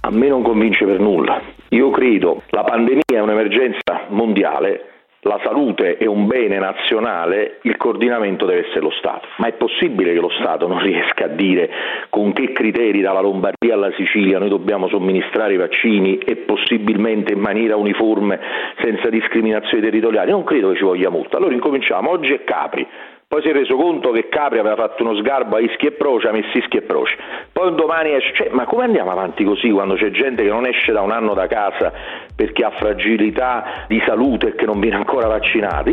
A 0.00 0.10
me 0.10 0.26
non 0.26 0.42
convince 0.42 0.84
per 0.84 0.98
nulla. 0.98 1.40
Io 1.68 1.90
credo 1.90 2.42
la 2.48 2.64
pandemia 2.64 3.02
è 3.06 3.20
un'emergenza 3.20 4.08
mondiale 4.10 4.91
la 5.24 5.38
salute 5.44 5.98
è 5.98 6.06
un 6.06 6.26
bene 6.26 6.58
nazionale, 6.58 7.58
il 7.62 7.76
coordinamento 7.76 8.44
deve 8.44 8.66
essere 8.66 8.80
lo 8.80 8.90
Stato. 8.90 9.28
Ma 9.36 9.46
è 9.46 9.52
possibile 9.52 10.12
che 10.12 10.18
lo 10.18 10.30
Stato 10.30 10.66
non 10.66 10.78
riesca 10.82 11.26
a 11.26 11.28
dire 11.28 11.70
con 12.08 12.32
che 12.32 12.52
criteri 12.52 13.00
dalla 13.00 13.20
Lombardia 13.20 13.74
alla 13.74 13.92
Sicilia 13.92 14.38
noi 14.38 14.48
dobbiamo 14.48 14.88
somministrare 14.88 15.54
i 15.54 15.58
vaccini 15.58 16.18
e 16.18 16.36
possibilmente 16.38 17.34
in 17.34 17.38
maniera 17.38 17.76
uniforme, 17.76 18.40
senza 18.80 19.08
discriminazioni 19.10 19.82
territoriali? 19.82 20.32
Non 20.32 20.42
credo 20.42 20.70
che 20.70 20.78
ci 20.78 20.84
voglia 20.84 21.08
molto. 21.08 21.36
Allora 21.36 21.54
incominciamo, 21.54 22.10
oggi 22.10 22.32
è 22.32 22.42
Capri, 22.42 22.84
poi 23.32 23.40
si 23.40 23.48
è 23.48 23.52
reso 23.54 23.76
conto 23.76 24.10
che 24.10 24.28
Capri 24.28 24.58
aveva 24.58 24.76
fatto 24.76 25.02
uno 25.02 25.16
sgarbo 25.16 25.56
a 25.56 25.60
Ischi 25.60 25.86
e 25.86 25.92
Proce, 25.92 26.28
ha 26.28 26.32
messo 26.32 26.50
Ischi 26.52 26.76
e 26.76 26.82
Proce, 26.82 27.16
poi 27.50 27.68
un 27.68 27.76
domani 27.76 28.12
esce, 28.12 28.34
cioè, 28.34 28.50
ma 28.50 28.66
come 28.66 28.84
andiamo 28.84 29.10
avanti 29.10 29.42
così 29.42 29.70
quando 29.70 29.94
c'è 29.94 30.10
gente 30.10 30.42
che 30.42 30.50
non 30.50 30.66
esce 30.66 30.92
da 30.92 31.00
un 31.00 31.12
anno 31.12 31.32
da 31.32 31.46
casa 31.46 31.90
perché 32.36 32.62
ha 32.62 32.70
fragilità 32.72 33.86
di 33.88 34.02
salute 34.04 34.48
e 34.48 34.54
che 34.54 34.66
non 34.66 34.80
viene 34.80 34.96
ancora 34.96 35.28
vaccinati? 35.28 35.92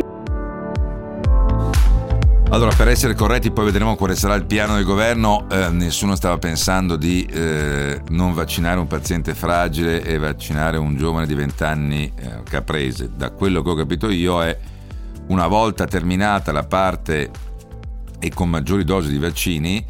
Allora, 2.52 2.72
per 2.76 2.90
essere 2.90 3.14
corretti, 3.14 3.52
poi 3.52 3.64
vedremo 3.64 3.96
quale 3.96 4.16
sarà 4.16 4.34
il 4.34 4.46
piano 4.46 4.76
del 4.76 4.84
governo. 4.84 5.48
Eh, 5.50 5.70
nessuno 5.72 6.16
stava 6.16 6.38
pensando 6.40 6.98
di 6.98 7.26
eh, 7.32 8.02
non 8.10 8.34
vaccinare 8.34 8.80
un 8.80 8.88
paziente 8.88 9.34
fragile 9.34 10.04
e 10.04 10.18
vaccinare 10.18 10.76
un 10.76 10.98
giovane 10.98 11.26
di 11.26 11.36
20 11.36 11.64
anni 11.64 12.12
eh, 12.20 12.44
caprese. 12.44 13.12
Da 13.16 13.32
quello 13.32 13.62
che 13.62 13.70
ho 13.70 13.76
capito 13.76 14.10
io 14.10 14.44
è 14.44 14.58
una 15.30 15.48
volta 15.48 15.86
terminata 15.86 16.52
la 16.52 16.66
parte 16.66 17.32
e 18.20 18.30
con 18.34 18.50
maggiori 18.50 18.84
dosi 18.84 19.10
di 19.10 19.18
vaccini, 19.18 19.84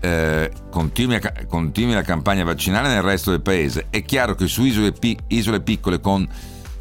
eh, 0.00 0.50
continui, 0.70 1.18
continui, 1.48 1.94
la 1.94 2.02
campagna 2.02 2.44
vaccinale 2.44 2.88
nel 2.88 3.02
resto 3.02 3.30
del 3.30 3.40
paese. 3.40 3.86
È 3.90 4.02
chiaro 4.04 4.34
che 4.34 4.46
su 4.46 4.64
isole, 4.64 4.94
isole 5.28 5.60
piccole 5.60 6.00
con 6.00 6.26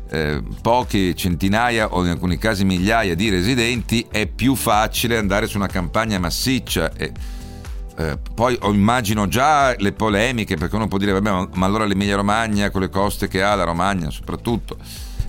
eh, 0.10 0.44
poche 0.62 1.16
centinaia 1.16 1.94
o 1.94 2.04
in 2.04 2.10
alcuni 2.10 2.38
casi 2.38 2.66
migliaia 2.66 3.16
di 3.16 3.30
residenti 3.30 4.06
è 4.12 4.28
più 4.28 4.56
facile 4.56 5.18
andare 5.18 5.48
su 5.48 5.58
una 5.58 5.68
campagna 5.68 6.20
massiccia. 6.20 6.92
E, 6.94 7.12
eh, 7.96 8.18
poi 8.34 8.58
immagino 8.64 9.28
già 9.28 9.76
le 9.78 9.94
polemiche 9.94 10.56
perché 10.56 10.76
uno 10.76 10.88
può 10.88 10.98
dire 10.98 11.12
vabbè 11.12 11.50
ma 11.54 11.66
allora 11.66 11.86
l'Emilia 11.86 12.16
Romagna 12.16 12.72
con 12.72 12.82
le 12.82 12.90
coste 12.90 13.28
che 13.28 13.44
ha, 13.44 13.54
la 13.54 13.66
Romagna 13.66 14.10
soprattutto 14.10 14.78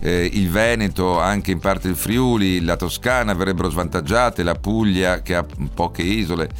eh, 0.04 0.28
il 0.34 0.50
Veneto, 0.50 1.18
anche 1.18 1.50
in 1.50 1.58
parte 1.60 1.88
il 1.88 1.96
Friuli, 1.96 2.60
la 2.60 2.76
Toscana 2.76 3.32
verrebbero 3.32 3.70
svantaggiate, 3.70 4.42
la 4.42 4.54
Puglia 4.54 5.22
che 5.22 5.34
ha 5.34 5.46
poche 5.72 6.02
isole. 6.02 6.50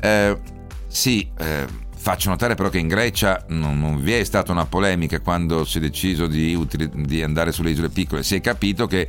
Eh, 0.00 0.38
sì, 0.86 1.28
eh, 1.38 1.66
faccio 1.96 2.28
notare 2.30 2.54
però 2.54 2.68
che 2.68 2.78
in 2.78 2.86
Grecia 2.86 3.44
non, 3.48 3.80
non, 3.80 4.00
vi 4.00 4.12
è 4.12 4.22
stata 4.22 4.52
una 4.52 4.64
polemica 4.64 5.18
quando 5.18 5.64
si 5.64 5.78
è 5.78 5.80
deciso 5.80 6.28
di, 6.28 6.56
di 6.94 7.20
andare 7.20 7.50
sulle 7.50 7.70
isole 7.70 7.88
piccole, 7.88 8.22
si 8.22 8.36
è 8.36 8.40
capito 8.40 8.86
che 8.86 9.08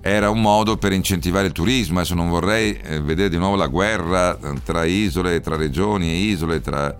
era 0.00 0.28
un 0.28 0.40
modo 0.40 0.76
per 0.76 0.92
incentivare 0.92 1.46
il 1.46 1.52
turismo. 1.52 2.00
Adesso 2.00 2.14
non 2.14 2.28
vorrei 2.28 2.76
eh, 2.82 3.00
vedere 3.00 3.28
di 3.28 3.36
nuovo 3.36 3.54
la 3.54 3.68
guerra 3.68 4.36
tra 4.64 4.82
isole, 4.82 5.40
tra 5.40 5.54
regioni 5.54 6.08
e 6.08 6.16
isole, 6.16 6.60
tra 6.60 6.96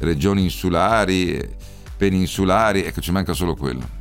regioni 0.00 0.42
insulari, 0.42 1.56
peninsulari, 1.96 2.84
ecco 2.84 3.00
ci 3.00 3.10
manca 3.10 3.32
solo 3.32 3.54
quello. 3.56 3.99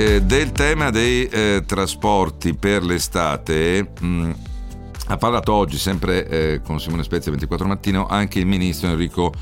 Eh, 0.00 0.22
del 0.22 0.52
tema 0.52 0.90
dei 0.90 1.26
eh, 1.26 1.62
trasporti 1.66 2.54
per 2.54 2.82
l'estate 2.82 3.92
mh, 4.00 4.06
mm, 4.06 4.30
ha 5.08 5.16
parlato 5.16 5.52
oggi, 5.52 5.76
sempre 5.76 6.26
eh, 6.26 6.60
con 6.64 6.80
Simone 6.80 7.02
Spezia 7.02 7.30
24 7.32 7.66
mattino, 7.66 8.06
anche 8.06 8.38
il 8.38 8.46
ministro 8.46 8.88
Enrico 8.88 9.32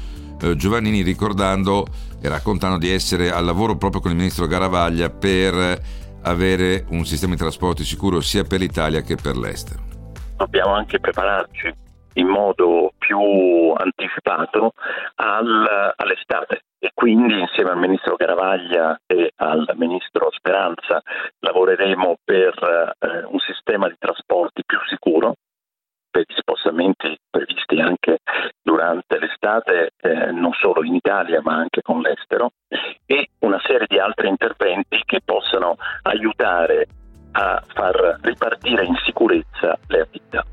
eh, 0.41 0.57
Giovannini 0.57 1.03
ricordando 1.03 1.87
e 2.21 2.29
raccontando 2.29 2.79
di 2.79 2.91
essere 2.91 3.31
al 3.31 3.45
lavoro 3.45 3.77
proprio 3.77 4.01
con 4.01 4.11
il 4.11 4.17
ministro 4.17 4.47
Garavaglia 4.47 5.11
per 5.11 5.81
avere 6.23 6.85
un 6.89 7.05
sistema 7.05 7.35
di 7.35 7.39
trasporti 7.39 7.85
sicuro 7.85 8.21
sia 8.21 8.45
per 8.45 8.61
l'Italia 8.61 9.03
che 9.03 9.15
per 9.15 9.37
l'estero. 9.37 9.83
Dobbiamo 10.37 10.75
anche 10.75 10.99
prepararci 10.99 11.73
in 12.15 12.27
modo 12.27 12.93
più 13.09 13.73
anticipato 13.75 14.73
al, 15.15 15.95
all'estate 15.97 16.65
e 16.79 16.91
quindi 16.93 17.41
insieme 17.41 17.71
al 17.71 17.79
ministro 17.79 18.17
Caravaglia 18.17 19.01
e 19.07 19.33
al 19.37 19.67
ministro 19.77 20.29
Speranza 20.31 21.01
lavoreremo 21.39 22.19
per 22.23 22.95
eh, 22.99 23.25
un 23.25 23.39
sistema 23.39 23.89
di 23.89 23.97
trasporti 23.99 24.63
più 24.67 24.79
sicuro 24.87 25.37
per 26.11 26.25
gli 26.27 26.35
spostamenti 26.37 27.19
previsti 27.31 27.81
anche 27.81 28.19
durante 28.63 29.19
l'estate 29.19 29.93
eh, 30.03 30.31
non 30.31 30.53
solo 30.53 30.85
in 30.85 30.95
Italia 30.95 31.41
ma 31.43 31.55
anche 31.55 31.81
con 31.81 32.03
l'estero 32.03 32.51
e 33.07 33.31
una 33.39 33.61
serie 33.65 33.87
di 33.89 33.99
altri 33.99 34.29
interventi 34.29 35.01
che 35.07 35.21
possano 35.25 35.77
aiutare 36.03 36.87
a 37.33 37.63
far 37.73 38.19
ripartire 38.21 38.85
in 38.85 38.97
sicurezza 39.05 39.79
le 39.87 40.01
attività. 40.01 40.45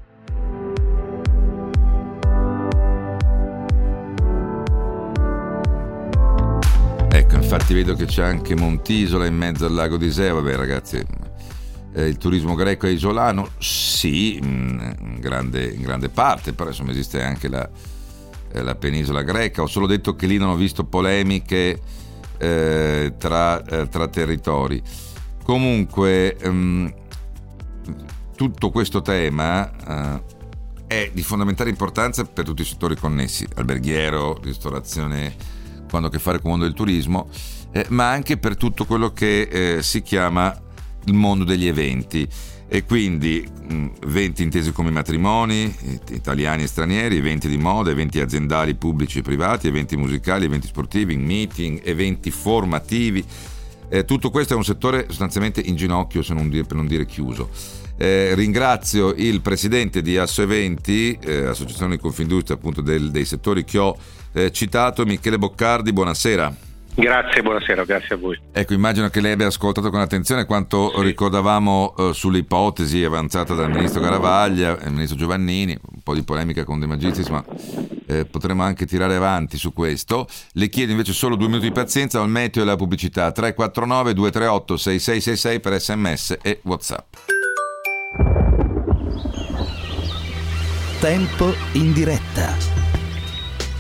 Infatti 7.36 7.74
vedo 7.74 7.95
che 7.95 8.06
c'è 8.06 8.24
anche 8.24 8.56
Montisola 8.56 9.26
in 9.26 9.36
mezzo 9.36 9.65
al 9.65 9.74
lago 9.74 9.98
di 9.98 10.08
Iseo. 10.08 10.36
Vabbè, 10.36 10.56
ragazzi, 10.56 11.04
eh, 11.93 12.08
il 12.08 12.17
turismo 12.17 12.56
greco 12.56 12.88
è 12.88 12.89
isolano? 12.89 13.50
Sì, 13.58 14.38
in 14.38 15.17
grande, 15.19 15.65
in 15.65 15.82
grande 15.82 16.10
parte, 16.10 16.54
però 16.54 16.69
insomma 16.69 16.91
esiste 16.91 17.21
anche 17.21 17.48
la, 17.48 17.67
eh, 18.52 18.62
la, 18.62 18.76
penisola 18.76 19.21
greca. 19.24 19.62
Ho 19.62 19.67
solo 19.67 19.88
detto 19.88 20.15
che 20.15 20.28
lì 20.28 20.38
non 20.38 20.50
ho 20.50 20.56
visto 20.56 20.84
polemiche 20.84 21.80
eh, 22.38 23.13
tra, 23.17 23.63
eh, 23.63 23.88
tra, 23.88 24.08
territori. 24.08 24.82
Comunque, 25.43 26.36
ehm, 26.38 26.93
tutto 28.36 28.69
questo 28.71 29.02
tema 29.02 30.17
eh, 30.17 30.24
è 30.88 31.12
di 31.13 31.24
fondamentale 31.24 31.69
importanza 31.69 32.26
per 32.26 32.43
tutti 32.43 32.62
i 32.62 32.65
settori 32.65 32.95
connessi, 32.95 33.48
alberghiero, 33.56 34.39
ristorazione 34.41 35.55
quando 35.89 36.08
ha 36.08 36.12
a 36.12 36.13
che 36.13 36.19
fare 36.19 36.39
con 36.39 36.52
il 36.52 36.58
mondo 36.58 36.65
del 36.65 36.76
turismo, 36.76 37.30
eh, 37.71 37.86
ma 37.89 38.10
anche 38.10 38.38
per 38.38 38.56
tutto 38.58 38.86
quello 38.86 39.12
che 39.12 39.41
eh, 39.41 39.84
si 39.84 40.02
chiama 40.02 40.56
il 41.06 41.13
mondo 41.13 41.43
degli 41.43 41.67
eventi. 41.67 42.28
E 42.67 42.84
quindi 42.84 43.48
mh, 43.48 43.88
eventi 44.06 44.41
intesi 44.41 44.71
come 44.71 44.89
matrimoni, 44.89 45.74
italiani 46.10 46.63
e 46.63 46.67
stranieri, 46.67 47.17
eventi 47.17 47.48
di 47.48 47.58
moda, 47.58 47.91
eventi 47.91 48.19
aziendali 48.19 48.74
pubblici 48.74 49.19
e 49.19 49.21
privati, 49.21 49.67
eventi 49.67 49.95
musicali, 49.95 50.45
eventi 50.45 50.67
sportivi, 50.67 51.15
meeting, 51.15 51.82
eventi 51.84 52.32
formativi. 52.32 53.24
Eh, 53.88 54.04
tutto 54.04 54.32
questo 54.32 54.54
è 54.54 54.58
un 54.58 54.63
settore 54.63 55.06
sostanzialmente 55.08 55.62
in 55.62 55.76
ginocchio, 55.76 56.24
non 56.30 56.50
dire, 56.50 56.63
per 56.63 56.76
non 56.76 56.88
dire 56.88 57.06
chiuso. 57.06 57.50
Eh, 57.98 58.34
ringrazio 58.34 59.13
il 59.15 59.41
presidente 59.41 60.02
di 60.02 60.17
Asso 60.17 60.41
Eventi, 60.41 61.17
eh, 61.21 61.45
Associazione 61.45 61.95
di 61.95 62.02
Confindustria 62.02 62.58
appunto 62.58 62.82
del, 62.82 63.12
dei 63.12 63.26
settori 63.26 63.63
che 63.63 63.78
ho 63.78 63.95
eh, 64.36 64.52
citato, 64.52 65.06
Michele 65.06 65.38
Boccardi, 65.38 65.93
buonasera. 65.93 66.54
Grazie, 66.98 67.41
buonasera, 67.41 67.84
grazie 67.84 68.15
a 68.15 68.17
voi. 68.17 68.39
Ecco, 68.54 68.74
immagino 68.74 69.10
che 69.10 69.19
lei 69.19 69.34
abbia 69.34 69.48
ascoltato 69.48 69.89
con 69.89 70.00
attenzione 70.00 70.45
quanto 70.45 70.93
sì. 70.95 71.04
ricordavamo 71.04 71.93
eh, 71.98 72.13
sulle 72.13 72.38
ipotesi 72.38 73.04
avanzate 73.04 73.54
dal 73.54 73.69
ministro 73.69 74.00
Garavaglia 74.00 74.80
e 74.80 74.86
il 74.86 74.93
ministro 74.93 75.17
Giovannini, 75.17 75.78
un 75.91 76.02
po' 76.02 76.13
di 76.13 76.24
polemica 76.24 76.63
con 76.63 76.80
De 76.80 76.86
Magistris, 76.86 77.28
ma 77.28 77.43
eh, 78.08 78.26
potremo 78.26 78.63
anche 78.63 78.86
tirare 78.86 79.15
avanti 79.15 79.58
su 79.58 79.74
questo. 79.74 80.28
Le 80.54 80.69
chiedo 80.69 80.91
invece 80.91 81.12
solo 81.12 81.36
due 81.36 81.48
minuti 81.48 81.67
di 81.67 81.74
pazienza 81.74 82.21
al 82.21 82.30
meteo 82.30 82.62
e 82.62 82.65
alla 82.65 82.78
pubblicità 82.78 83.32
349 83.32 84.13
238 84.13 84.78
6666 84.78 85.60
per 85.60 85.82
sms 85.82 86.38
e 86.41 86.60
whatsapp. 86.63 87.13
Tempo 91.02 91.54
in 91.74 91.91
diretta. 91.91 92.85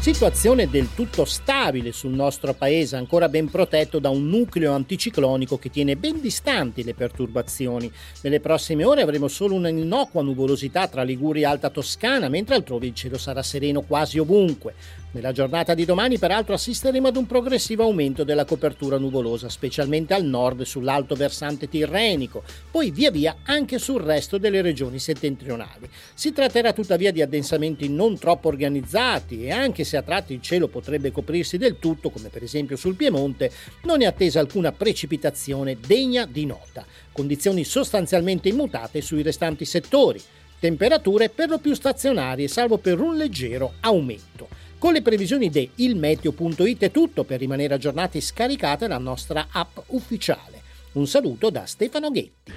Situazione 0.05 0.69
del 0.69 0.89
tutto 0.93 1.25
stabile 1.25 1.91
sul 1.91 2.11
nostro 2.11 2.53
paese, 2.53 2.95
ancora 2.95 3.27
ben 3.27 3.49
protetto 3.49 3.97
da 3.97 4.09
un 4.09 4.27
nucleo 4.27 4.71
anticiclonico 4.71 5.57
che 5.57 5.71
tiene 5.71 5.95
ben 5.95 6.21
distanti 6.21 6.83
le 6.83 6.93
perturbazioni. 6.93 7.91
Nelle 8.21 8.39
prossime 8.39 8.83
ore 8.83 9.01
avremo 9.01 9.27
solo 9.27 9.55
una 9.55 9.69
innocua 9.69 10.21
nuvolosità 10.21 10.87
tra 10.87 11.01
Liguria 11.01 11.47
e 11.47 11.51
Alta 11.51 11.71
Toscana, 11.71 12.29
mentre 12.29 12.53
altrove 12.53 12.85
il 12.85 12.93
cielo 12.93 13.17
sarà 13.17 13.41
sereno 13.41 13.81
quasi 13.81 14.19
ovunque. 14.19 14.75
Nella 15.15 15.31
giornata 15.31 15.73
di 15.73 15.85
domani, 15.85 16.17
peraltro, 16.17 16.55
assisteremo 16.55 17.07
ad 17.07 17.15
un 17.15 17.25
progressivo 17.25 17.83
aumento 17.83 18.25
della 18.25 18.43
copertura 18.43 18.97
nuvolosa, 18.97 19.47
specialmente 19.47 20.13
al 20.13 20.25
nord 20.25 20.63
sull'alto 20.63 21.15
versante 21.15 21.69
tirrenico, 21.69 22.43
poi 22.69 22.91
via 22.91 23.11
via 23.11 23.37
anche 23.45 23.79
sul 23.79 24.01
resto 24.01 24.37
delle 24.37 24.61
regioni 24.61 24.99
settentrionali. 24.99 25.89
Si 26.13 26.33
tratterà 26.33 26.73
tuttavia 26.73 27.13
di 27.13 27.21
addensamenti 27.21 27.87
non 27.87 28.19
troppo 28.19 28.49
organizzati 28.49 29.45
e 29.45 29.51
anche 29.51 29.85
se 29.85 29.95
a 29.95 30.01
tratti 30.01 30.33
il 30.33 30.41
cielo 30.41 30.67
potrebbe 30.67 31.13
coprirsi 31.13 31.57
del 31.57 31.79
tutto, 31.79 32.09
come 32.09 32.27
per 32.27 32.43
esempio 32.43 32.75
sul 32.75 32.95
Piemonte, 32.95 33.49
non 33.83 34.01
è 34.01 34.05
attesa 34.05 34.41
alcuna 34.41 34.73
precipitazione 34.73 35.77
degna 35.79 36.25
di 36.25 36.45
nota. 36.45 36.85
Condizioni 37.13 37.63
sostanzialmente 37.63 38.49
immutate 38.49 38.99
sui 38.99 39.21
restanti 39.21 39.63
settori. 39.63 40.21
Temperature 40.59 41.29
per 41.29 41.47
lo 41.47 41.59
più 41.59 41.73
stazionarie, 41.73 42.49
salvo 42.49 42.79
per 42.79 42.99
un 42.99 43.15
leggero 43.15 43.75
aumento. 43.79 44.63
Con 44.85 44.93
le 44.93 45.01
previsioni 45.01 45.49
di 45.49 45.67
ilmeteo.it 45.77 46.83
è 46.83 46.91
tutto 46.91 47.23
per 47.23 47.39
rimanere 47.39 47.73
aggiornati 47.73 48.21
scaricate 48.21 48.87
la 48.87 48.99
nostra 48.99 49.47
app 49.51 49.79
ufficiale. 49.87 50.61
Un 50.91 51.07
saluto 51.07 51.49
da 51.49 51.65
Stefano 51.65 52.11
Ghetti. 52.11 52.51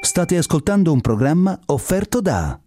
State 0.00 0.36
ascoltando 0.38 0.92
un 0.92 1.02
programma 1.02 1.60
offerto 1.66 2.22
da 2.22 2.58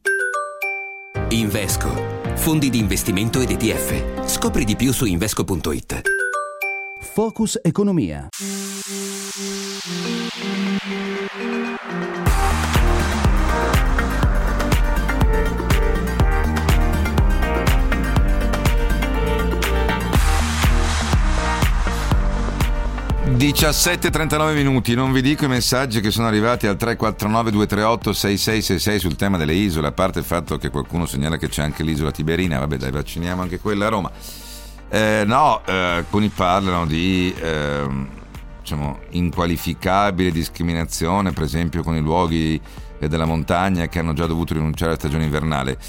Invesco, 1.29 1.89
fondi 2.35 2.69
di 2.69 2.77
investimento 2.77 3.41
ed 3.41 3.49
ETF. 3.49 4.27
Scopri 4.27 4.63
di 4.63 4.75
più 4.75 4.93
su 4.93 5.05
invesco.it. 5.05 6.01
Focus 6.99 7.59
Economia. 7.63 8.27
17.39 23.41 24.53
minuti, 24.53 24.93
non 24.93 25.11
vi 25.11 25.23
dico 25.23 25.45
i 25.45 25.47
messaggi 25.47 25.99
che 25.99 26.11
sono 26.11 26.27
arrivati 26.27 26.67
al 26.67 26.77
349-238-6666 26.79 28.97
sul 28.97 29.15
tema 29.15 29.37
delle 29.37 29.55
isole, 29.55 29.87
a 29.87 29.91
parte 29.91 30.19
il 30.19 30.25
fatto 30.25 30.59
che 30.59 30.69
qualcuno 30.69 31.07
segnala 31.07 31.37
che 31.37 31.49
c'è 31.49 31.63
anche 31.63 31.81
l'isola 31.81 32.11
Tiberina, 32.11 32.59
vabbè 32.59 32.77
dai 32.77 32.91
vacciniamo 32.91 33.41
anche 33.41 33.59
quella 33.59 33.87
a 33.87 33.89
Roma. 33.89 34.11
Eh, 34.89 35.23
no, 35.25 35.63
eh, 35.65 35.73
alcuni 35.73 36.29
parlano 36.29 36.85
di 36.85 37.33
eh, 37.35 37.87
diciamo, 38.59 38.99
inqualificabile 39.09 40.29
discriminazione, 40.29 41.31
per 41.31 41.41
esempio 41.41 41.81
con 41.81 41.95
i 41.95 42.01
luoghi 42.01 42.61
della 42.99 43.25
montagna 43.25 43.87
che 43.87 43.97
hanno 43.97 44.13
già 44.13 44.27
dovuto 44.27 44.53
rinunciare 44.53 44.91
alla 44.91 44.99
stagione 44.99 45.23
invernale. 45.23 45.79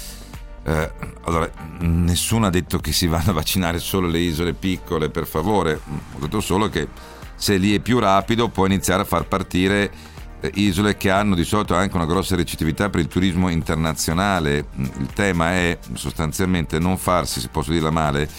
Eh, 0.63 0.91
allora, 1.25 1.47
nessuno 1.81 2.47
ha 2.47 2.49
detto 2.49 2.79
che 2.79 2.91
si 2.91 3.05
vanno 3.05 3.29
a 3.29 3.33
vaccinare 3.33 3.77
solo 3.77 4.07
le 4.07 4.17
isole 4.17 4.53
piccole, 4.53 5.11
per 5.11 5.27
favore, 5.27 5.79
ho 5.85 6.19
detto 6.19 6.39
solo 6.39 6.67
che 6.67 7.11
se 7.43 7.57
lì 7.57 7.75
è 7.75 7.79
più 7.79 7.99
rapido 7.99 8.47
può 8.47 8.65
iniziare 8.65 9.01
a 9.01 9.05
far 9.05 9.27
partire 9.27 9.91
eh, 10.39 10.49
isole 10.53 10.95
che 10.95 11.09
hanno 11.09 11.35
di 11.35 11.43
solito 11.43 11.75
anche 11.75 11.97
una 11.97 12.05
grossa 12.05 12.37
ricettività 12.37 12.89
per 12.89 13.01
il 13.01 13.09
turismo 13.09 13.49
internazionale. 13.49 14.67
Il 14.77 15.09
tema 15.13 15.51
è 15.51 15.77
sostanzialmente 15.91 16.79
non 16.79 16.97
farsi, 16.97 17.41
se 17.41 17.49
posso 17.49 17.73
dirla 17.73 17.91
male, 17.91 18.29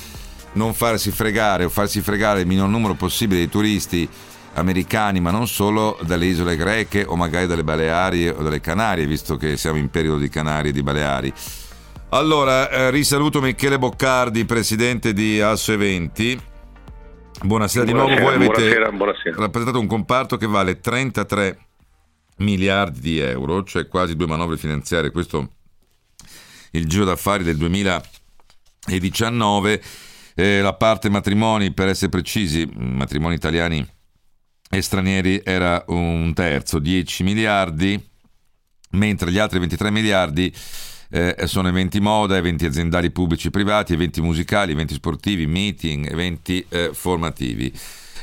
non 0.52 0.72
farsi 0.72 1.10
fregare 1.10 1.64
o 1.64 1.68
farsi 1.68 2.00
fregare 2.00 2.40
il 2.40 2.46
minor 2.46 2.70
numero 2.70 2.94
possibile 2.94 3.40
di 3.40 3.50
turisti 3.50 4.08
americani, 4.54 5.20
ma 5.20 5.30
non 5.30 5.48
solo 5.48 5.98
dalle 6.00 6.24
isole 6.24 6.56
greche 6.56 7.04
o 7.06 7.14
magari 7.14 7.46
dalle 7.46 7.62
Baleari 7.62 8.28
o 8.28 8.42
dalle 8.42 8.60
Canarie, 8.60 9.04
visto 9.04 9.36
che 9.36 9.58
siamo 9.58 9.76
in 9.76 9.90
periodo 9.90 10.16
di 10.16 10.30
Canarie 10.30 10.70
e 10.70 10.72
di 10.72 10.82
Baleari. 10.82 11.30
Allora, 12.08 12.70
eh, 12.70 12.90
risaluto 12.90 13.42
Michele 13.42 13.78
Boccardi, 13.78 14.46
presidente 14.46 15.12
di 15.12 15.42
Asso 15.42 15.72
Eventi 15.72 16.52
Buonasera, 17.42 17.84
di 17.84 17.92
nuovo. 17.92 18.14
Voi 18.14 18.34
avete 18.34 18.52
buonasera, 18.52 18.92
buonasera. 18.92 19.36
rappresentato 19.36 19.80
un 19.80 19.86
comparto 19.86 20.36
che 20.36 20.46
vale 20.46 20.80
33 20.80 21.58
miliardi 22.38 23.00
di 23.00 23.18
euro, 23.18 23.64
cioè 23.64 23.88
quasi 23.88 24.16
due 24.16 24.26
manovre 24.26 24.56
finanziarie. 24.56 25.10
Questo 25.10 25.50
il 26.70 26.88
giro 26.88 27.04
d'affari 27.04 27.44
del 27.44 27.56
2019. 27.56 29.82
Eh, 30.36 30.60
la 30.60 30.74
parte 30.74 31.10
matrimoni, 31.10 31.72
per 31.72 31.88
essere 31.88 32.08
precisi, 32.08 32.68
matrimoni 32.74 33.34
italiani 33.34 33.86
e 34.70 34.82
stranieri 34.82 35.42
era 35.44 35.84
un 35.88 36.32
terzo, 36.34 36.78
10 36.78 37.22
miliardi, 37.22 38.02
mentre 38.90 39.30
gli 39.30 39.38
altri 39.38 39.58
23 39.58 39.90
miliardi 39.90 40.52
eh, 41.14 41.46
sono 41.46 41.68
eventi 41.68 42.00
moda, 42.00 42.36
eventi 42.36 42.66
aziendali 42.66 43.12
pubblici 43.12 43.46
e 43.46 43.50
privati, 43.50 43.92
eventi 43.92 44.20
musicali, 44.20 44.72
eventi 44.72 44.94
sportivi, 44.94 45.46
meeting, 45.46 46.10
eventi 46.10 46.66
eh, 46.68 46.90
formativi. 46.92 47.72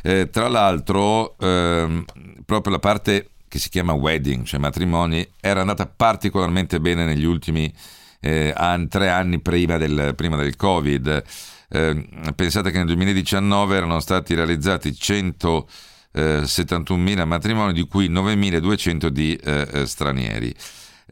Eh, 0.04 0.30
tra 0.30 0.50
l'altro, 0.50 1.38
ehm, 1.40 2.04
proprio 2.46 2.74
la 2.74 2.80
parte 2.80 3.30
che 3.48 3.60
si 3.60 3.70
chiama 3.70 3.94
wedding, 3.94 4.44
cioè 4.44 4.60
matrimoni, 4.60 5.26
era 5.40 5.62
andata 5.62 5.88
particolarmente 5.88 6.82
bene 6.82 7.06
negli 7.06 7.24
ultimi 7.24 7.74
eh, 8.20 8.52
anni, 8.54 8.90
tre 8.90 9.08
anni 9.08 9.40
prima 9.40 9.78
del, 9.78 10.12
prima 10.14 10.36
del 10.36 10.58
Covid. 10.58 11.24
Eh, 11.70 12.08
pensate 12.36 12.72
che 12.72 12.78
nel 12.78 12.88
2019 12.88 13.78
erano 13.78 14.02
stati 14.02 14.36
realizzati 14.36 14.90
171.000 14.90 17.26
matrimoni, 17.26 17.72
di 17.72 17.88
cui 17.88 18.10
9.200 18.10 19.08
di 19.08 19.34
eh, 19.36 19.86
stranieri 19.86 20.54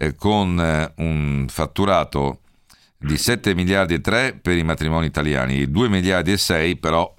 eh, 0.01 0.15
con 0.15 0.59
eh, 0.59 0.93
un 1.03 1.45
fatturato 1.49 2.39
di 2.97 3.17
7 3.17 3.53
miliardi 3.53 3.95
e 3.95 4.01
3 4.01 4.39
per 4.41 4.57
i 4.57 4.63
matrimoni 4.63 5.05
italiani, 5.05 5.69
2 5.69 5.89
miliardi 5.89 6.31
e 6.31 6.38
6 6.38 6.77
però, 6.77 7.13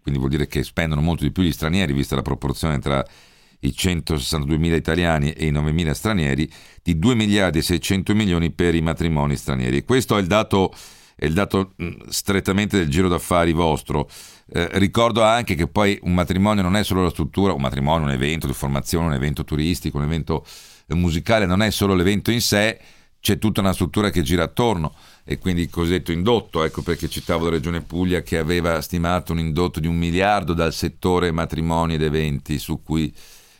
quindi 0.00 0.18
vuol 0.18 0.32
dire 0.32 0.46
che 0.46 0.62
spendono 0.62 1.02
molto 1.02 1.24
di 1.24 1.30
più 1.30 1.42
gli 1.42 1.52
stranieri, 1.52 1.92
vista 1.92 2.16
la 2.16 2.22
proporzione 2.22 2.78
tra 2.78 3.04
i 3.60 3.72
162 3.72 4.56
mila 4.56 4.76
italiani 4.76 5.32
e 5.32 5.46
i 5.46 5.50
9 5.50 5.72
mila 5.72 5.92
stranieri, 5.92 6.50
di 6.82 6.98
2 6.98 7.14
miliardi 7.14 7.58
e 7.58 7.62
600 7.62 8.14
milioni 8.14 8.50
per 8.50 8.74
i 8.74 8.80
matrimoni 8.80 9.36
stranieri. 9.36 9.84
Questo 9.84 10.16
è 10.16 10.20
il 10.20 10.26
dato, 10.26 10.72
è 11.14 11.26
il 11.26 11.34
dato 11.34 11.74
strettamente 12.08 12.78
del 12.78 12.88
giro 12.88 13.08
d'affari 13.08 13.52
vostro. 13.52 14.08
Eh, 14.52 14.68
ricordo 14.78 15.22
anche 15.22 15.54
che 15.54 15.68
poi 15.68 15.98
un 16.02 16.14
matrimonio 16.14 16.62
non 16.62 16.76
è 16.76 16.82
solo 16.82 17.02
la 17.02 17.10
struttura, 17.10 17.52
un 17.52 17.60
matrimonio, 17.60 18.06
un 18.06 18.12
evento 18.12 18.46
di 18.46 18.54
formazione, 18.54 19.06
un 19.06 19.14
evento 19.14 19.44
turistico, 19.44 19.98
un 19.98 20.04
evento 20.04 20.44
musicale 20.96 21.46
non 21.46 21.62
è 21.62 21.70
solo 21.70 21.94
l'evento 21.94 22.30
in 22.30 22.40
sé, 22.40 22.78
c'è 23.20 23.38
tutta 23.38 23.60
una 23.60 23.72
struttura 23.72 24.10
che 24.10 24.22
gira 24.22 24.42
attorno 24.42 24.94
e 25.24 25.38
quindi 25.38 25.62
il 25.62 25.70
cosiddetto 25.70 26.10
indotto, 26.10 26.64
ecco 26.64 26.82
perché 26.82 27.08
citavo 27.08 27.44
la 27.44 27.50
Regione 27.52 27.82
Puglia 27.82 28.22
che 28.22 28.38
aveva 28.38 28.80
stimato 28.80 29.32
un 29.32 29.38
indotto 29.38 29.78
di 29.78 29.86
un 29.86 29.96
miliardo 29.96 30.52
dal 30.54 30.72
settore 30.72 31.30
matrimoni 31.30 31.94
ed 31.94 32.02
eventi 32.02 32.58
su 32.58 32.82
cui 32.82 33.12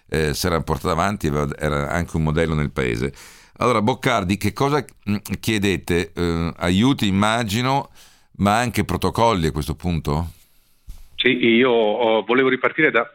eh, 0.09 0.35
si 0.35 0.47
era 0.47 0.61
portato 0.63 0.91
avanti, 0.91 1.29
era 1.29 1.91
anche 1.91 2.17
un 2.17 2.25
modello 2.25 2.55
nel 2.55 2.73
paese. 2.73 3.13
Allora 3.59 3.81
Boccardi, 3.81 4.37
che 4.37 4.53
cosa 4.53 4.85
mm, 5.09 5.17
chiedete? 5.39 6.13
Eh, 6.13 6.53
aiuti 6.57 7.07
immagino, 7.07 7.91
ma 8.39 8.59
anche 8.59 8.85
protocolli 8.85 9.47
a 9.47 9.53
questo 9.53 9.77
punto? 9.77 10.33
Sì, 11.15 11.29
io 11.29 11.71
oh, 11.71 12.25
volevo 12.25 12.49
ripartire 12.49 12.91
da, 12.91 13.09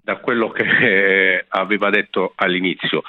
da 0.00 0.16
quello 0.18 0.50
che 0.50 1.44
aveva 1.48 1.90
detto 1.90 2.32
all'inizio. 2.36 3.02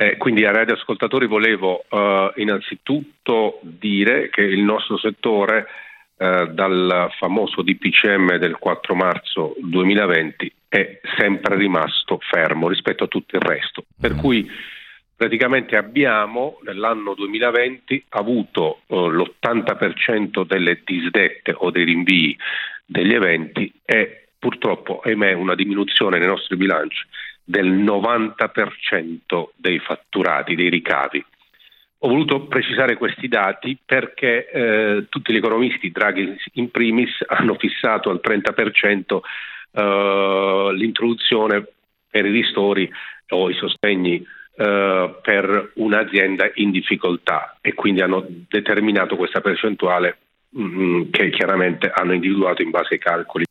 Eh, 0.00 0.16
quindi 0.16 0.46
ai 0.46 0.54
radioascoltatori 0.54 1.26
volevo 1.26 1.84
eh, 1.86 2.32
innanzitutto 2.36 3.58
dire 3.60 4.30
che 4.30 4.40
il 4.40 4.62
nostro 4.62 4.96
settore 4.96 5.66
eh, 6.16 6.48
dal 6.52 7.10
famoso 7.18 7.60
DPCM 7.60 8.36
del 8.36 8.56
4 8.56 8.94
marzo 8.94 9.54
2020 9.58 10.52
è 10.68 11.00
sempre 11.18 11.56
rimasto 11.56 12.18
fermo 12.18 12.68
rispetto 12.68 13.04
a 13.04 13.08
tutto 13.08 13.36
il 13.36 13.42
resto. 13.42 13.84
Per 14.00 14.14
mm. 14.14 14.18
cui 14.18 14.50
praticamente 15.14 15.76
abbiamo 15.76 16.60
nell'anno 16.62 17.12
2020 17.12 18.06
avuto 18.08 18.80
eh, 18.86 18.96
l'80% 18.96 20.46
delle 20.46 20.80
disdette 20.82 21.52
o 21.54 21.70
dei 21.70 21.84
rinvii 21.84 22.38
degli 22.86 23.12
eventi 23.12 23.70
e 23.84 24.28
purtroppo, 24.38 25.00
ahimè, 25.00 25.34
una 25.34 25.54
diminuzione 25.54 26.18
nei 26.18 26.26
nostri 26.26 26.56
bilanci 26.56 27.04
del 27.44 27.70
90% 27.72 29.48
dei 29.56 29.78
fatturati, 29.78 30.54
dei 30.54 30.68
ricavi. 30.68 31.24
Ho 32.02 32.08
voluto 32.08 32.46
precisare 32.46 32.96
questi 32.96 33.28
dati 33.28 33.76
perché 33.84 34.48
eh, 34.48 35.06
tutti 35.08 35.32
gli 35.32 35.36
economisti, 35.36 35.90
Draghi 35.90 36.34
in 36.54 36.70
primis, 36.70 37.10
hanno 37.28 37.54
fissato 37.54 38.08
al 38.08 38.20
30% 38.24 39.20
eh, 39.72 40.70
l'introduzione 40.74 41.66
per 42.08 42.24
i 42.24 42.30
ristori 42.30 42.90
o 43.28 43.50
i 43.50 43.54
sostegni 43.54 44.26
eh, 44.56 45.14
per 45.22 45.72
un'azienda 45.74 46.50
in 46.54 46.70
difficoltà 46.70 47.56
e 47.60 47.74
quindi 47.74 48.00
hanno 48.00 48.26
determinato 48.48 49.16
questa 49.16 49.40
percentuale 49.40 50.18
mh, 50.50 50.62
mm, 50.62 51.02
che 51.10 51.30
chiaramente 51.30 51.90
hanno 51.90 52.14
individuato 52.14 52.62
in 52.62 52.70
base 52.70 52.94
ai 52.94 53.00
calcoli 53.00 53.44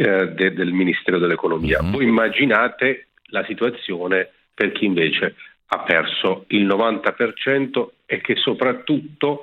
eh, 0.00 0.28
de, 0.28 0.52
del 0.52 0.70
Ministero 0.70 1.18
dell'Economia. 1.18 1.82
Mm-hmm. 1.82 1.92
Voi 1.92 2.06
immaginate 2.06 3.08
la 3.30 3.44
situazione 3.44 4.30
per 4.54 4.70
chi 4.70 4.84
invece 4.84 5.34
ha 5.66 5.80
perso 5.80 6.44
il 6.48 6.64
90% 6.64 7.86
e 8.06 8.20
che 8.20 8.36
soprattutto 8.36 9.42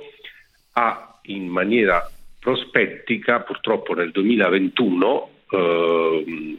ha 0.73 1.19
in 1.23 1.47
maniera 1.47 2.09
prospettica, 2.39 3.41
purtroppo 3.41 3.93
nel 3.93 4.11
2021, 4.11 5.29
eh, 5.51 6.57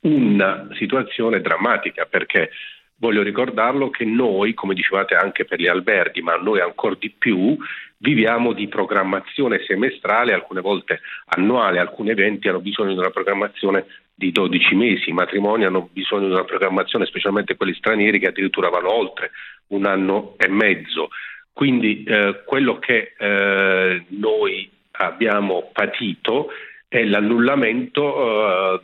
una 0.00 0.68
situazione 0.72 1.42
drammatica 1.42 2.06
perché 2.06 2.50
voglio 2.96 3.22
ricordarlo 3.22 3.90
che 3.90 4.06
noi, 4.06 4.54
come 4.54 4.72
dicevate 4.72 5.16
anche 5.16 5.44
per 5.44 5.60
gli 5.60 5.66
alberghi, 5.66 6.22
ma 6.22 6.36
noi 6.36 6.60
ancora 6.60 6.96
di 6.98 7.10
più, 7.10 7.58
viviamo 8.04 8.52
di 8.52 8.68
programmazione 8.68 9.64
semestrale, 9.66 10.34
alcune 10.34 10.60
volte 10.60 11.00
annuale, 11.28 11.78
alcuni 11.78 12.10
eventi 12.10 12.48
hanno 12.48 12.60
bisogno 12.60 12.92
di 12.92 12.98
una 12.98 13.08
programmazione 13.10 13.86
di 14.14 14.30
12 14.30 14.74
mesi, 14.74 15.08
i 15.08 15.14
matrimoni 15.14 15.64
hanno 15.64 15.88
bisogno 15.90 16.26
di 16.26 16.32
una 16.32 16.44
programmazione, 16.44 17.06
specialmente 17.06 17.56
quelli 17.56 17.72
stranieri 17.72 18.18
che 18.18 18.28
addirittura 18.28 18.68
vanno 18.68 18.92
oltre 18.92 19.30
un 19.68 19.86
anno 19.86 20.34
e 20.36 20.48
mezzo. 20.48 21.08
Quindi 21.50 22.04
eh, 22.04 22.42
quello 22.44 22.78
che 22.78 23.14
eh, 23.16 24.04
noi 24.08 24.70
abbiamo 24.90 25.70
patito 25.72 26.50
è 26.86 27.02
l'annullamento 27.04 28.02
eh, 28.04 28.80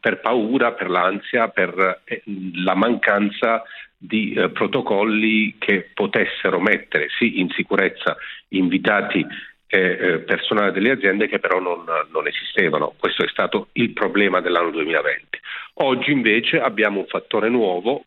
per 0.00 0.20
paura, 0.20 0.72
per 0.72 0.90
l'ansia, 0.90 1.48
per 1.48 2.02
eh, 2.04 2.22
la 2.56 2.74
mancanza 2.74 3.62
di 4.06 4.34
eh, 4.34 4.50
protocolli 4.50 5.56
che 5.58 5.88
potessero 5.94 6.60
mettere 6.60 7.08
sì 7.18 7.40
in 7.40 7.48
sicurezza 7.50 8.16
invitati 8.48 9.26
eh, 9.66 10.18
personale 10.20 10.72
delle 10.72 10.90
aziende 10.90 11.26
che 11.26 11.40
però 11.40 11.58
non, 11.58 11.84
non, 12.12 12.26
esistevano. 12.26 12.94
Questo 12.98 13.24
è 13.24 13.28
stato 13.28 13.68
il 13.72 13.92
problema 13.92 14.40
dell'anno 14.40 14.70
2020. 14.70 15.40
Oggi 15.74 16.12
invece 16.12 16.60
abbiamo 16.60 17.00
un 17.00 17.06
fattore 17.06 17.48
nuovo, 17.48 18.04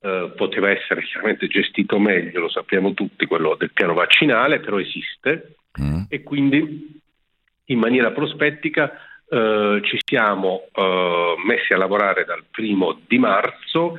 eh, 0.00 0.32
poteva 0.36 0.70
essere 0.70 1.02
chiaramente 1.04 1.46
gestito 1.46 1.98
meglio, 1.98 2.40
lo 2.40 2.50
sappiamo 2.50 2.92
tutti, 2.92 3.26
quello 3.26 3.54
del 3.54 3.72
piano 3.72 3.94
vaccinale, 3.94 4.58
però 4.58 4.78
esiste 4.78 5.54
mm. 5.80 6.02
e 6.08 6.22
quindi 6.22 7.00
in 7.66 7.78
maniera 7.78 8.10
prospettica 8.10 8.92
eh, 9.30 9.80
ci 9.84 9.98
siamo 10.04 10.66
eh, 10.74 11.34
messi 11.46 11.72
a 11.72 11.78
lavorare 11.78 12.24
dal 12.24 12.44
primo 12.50 13.00
di 13.06 13.18
marzo 13.18 13.96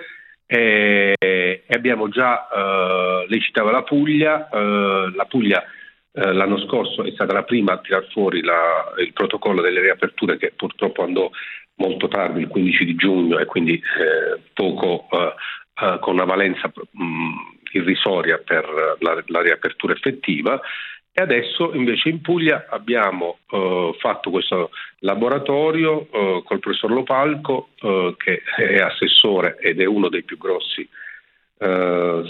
e, 0.51 1.63
abbiamo 1.69 2.09
già, 2.09 2.47
eh, 2.49 3.25
lei 3.27 3.39
citava 3.39 3.69
la 3.69 3.83
Puglia, 3.83 4.49
eh, 4.49 5.11
la 5.13 5.25
Puglia 5.25 5.63
eh, 6.11 6.33
l'anno 6.33 6.57
scorso 6.65 7.03
è 7.03 7.11
stata 7.11 7.33
la 7.33 7.43
prima 7.43 7.73
a 7.73 7.77
tirar 7.77 8.07
fuori 8.09 8.41
la, 8.41 8.91
il 8.97 9.13
protocollo 9.13 9.61
delle 9.61 9.79
riaperture 9.81 10.37
che 10.37 10.51
purtroppo 10.55 11.03
andò 11.03 11.29
molto 11.75 12.07
tardi, 12.07 12.41
il 12.41 12.47
15 12.47 12.83
di 12.83 12.95
giugno, 12.95 13.37
e 13.37 13.45
quindi 13.45 13.73
eh, 13.75 14.41
poco 14.53 15.07
eh, 15.11 15.33
eh 15.85 15.99
con 15.99 16.15
una 16.15 16.25
valenza 16.25 16.67
mh, 16.67 17.33
irrisoria 17.73 18.39
per 18.39 18.97
la, 18.99 19.23
la, 19.27 19.41
riapertura 19.41 19.93
effettiva. 19.93 20.59
E 21.19 21.21
adesso 21.21 21.73
invece 21.73 22.07
in 22.07 22.21
Puglia 22.21 22.67
abbiamo 22.69 23.39
eh, 23.49 23.93
fatto 23.99 24.29
questo 24.29 24.71
laboratorio 24.99 26.07
eh, 26.09 26.43
col 26.45 26.59
professor 26.59 26.89
Lopalco, 26.91 27.71
che 28.15 28.41
è 28.55 28.77
assessore 28.77 29.57
ed 29.59 29.81
è 29.81 29.85
uno 29.85 30.07
dei 30.07 30.23
più 30.23 30.37
grossi 30.37 30.87
eh, 31.57 32.23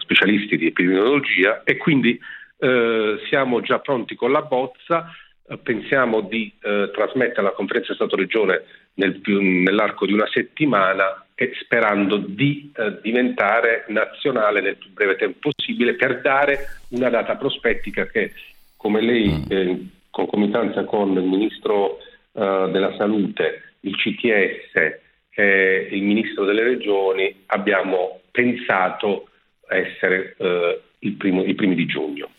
specialisti 0.00 0.56
di 0.56 0.66
epidemiologia 0.66 1.62
e 1.62 1.76
quindi 1.76 2.18
eh, 2.58 3.20
siamo 3.28 3.60
già 3.60 3.78
pronti 3.78 4.16
con 4.16 4.32
la 4.32 4.42
bozza, 4.42 5.08
eh, 5.46 5.58
pensiamo 5.58 6.22
di 6.22 6.52
eh, 6.60 6.90
trasmettere 6.92 7.42
alla 7.42 7.52
conferenza 7.52 7.94
Stato-Regione 7.94 8.64
nel 8.94 9.20
nell'arco 9.24 10.06
di 10.06 10.12
una 10.12 10.26
settimana 10.26 11.24
sperando 11.62 12.16
di 12.16 12.72
eh, 12.76 12.98
diventare 13.02 13.84
nazionale 13.88 14.60
nel 14.60 14.76
più 14.76 14.90
breve 14.92 15.16
tempo 15.16 15.50
possibile 15.50 15.94
per 15.94 16.20
dare 16.20 16.80
una 16.88 17.08
data 17.08 17.36
prospettica 17.36 18.06
che, 18.06 18.32
come 18.76 19.00
lei, 19.00 19.28
mm. 19.28 19.42
eh, 19.48 19.62
in 19.62 19.88
concomitanza 20.10 20.84
con 20.84 21.12
il 21.12 21.22
Ministro 21.22 21.98
della 22.38 22.94
Salute, 22.96 23.74
il 23.80 23.96
CTS, 23.96 25.00
eh, 25.38 25.88
il 25.92 26.02
Ministro 26.02 26.44
delle 26.44 26.62
Regioni 26.62 27.42
abbiamo 27.46 28.20
pensato 28.30 29.28
essere 29.68 30.34
eh, 30.38 30.80
il 31.00 31.12
primo, 31.12 31.44
i 31.44 31.54
primi 31.54 31.74
di 31.74 31.86
giugno. 31.86 32.30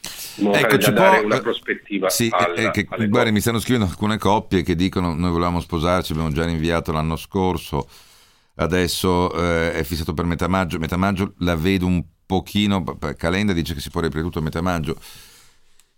Ecco, 0.42 0.78
ci 0.78 0.94
può, 0.94 1.22
una 1.22 1.40
prospettiva 1.42 2.10
sì, 2.10 2.30
alla, 2.32 2.72
che, 2.72 2.88
guardi, 3.08 3.32
mi 3.32 3.42
stanno 3.42 3.60
scrivendo 3.60 3.90
alcune 3.90 4.18
coppie 4.18 4.64
che 4.64 4.76
dicono 4.76 5.14
noi 5.14 5.32
volevamo 5.32 5.60
sposarci, 5.60 6.14
abbiamo 6.14 6.32
già 6.32 6.46
rinviato 6.46 6.92
l'anno 6.92 7.18
scorso, 7.18 7.88
adesso 8.60 9.32
eh, 9.34 9.74
è 9.74 9.84
fissato 9.84 10.14
per 10.14 10.26
metà 10.26 10.48
maggio, 10.48 10.80
metà 10.80 10.98
maggio 10.98 11.34
la 11.40 11.56
vedo 11.56 11.86
un 11.86 12.04
pochino, 12.26 12.84
Calenda 13.18 13.54
dice 13.54 13.74
che 13.74 13.80
si 13.80 13.90
può 13.90 14.02
riaprire 14.02 14.26
tutto 14.26 14.40
a 14.40 14.44
metà 14.44 14.62
maggio, 14.62 14.96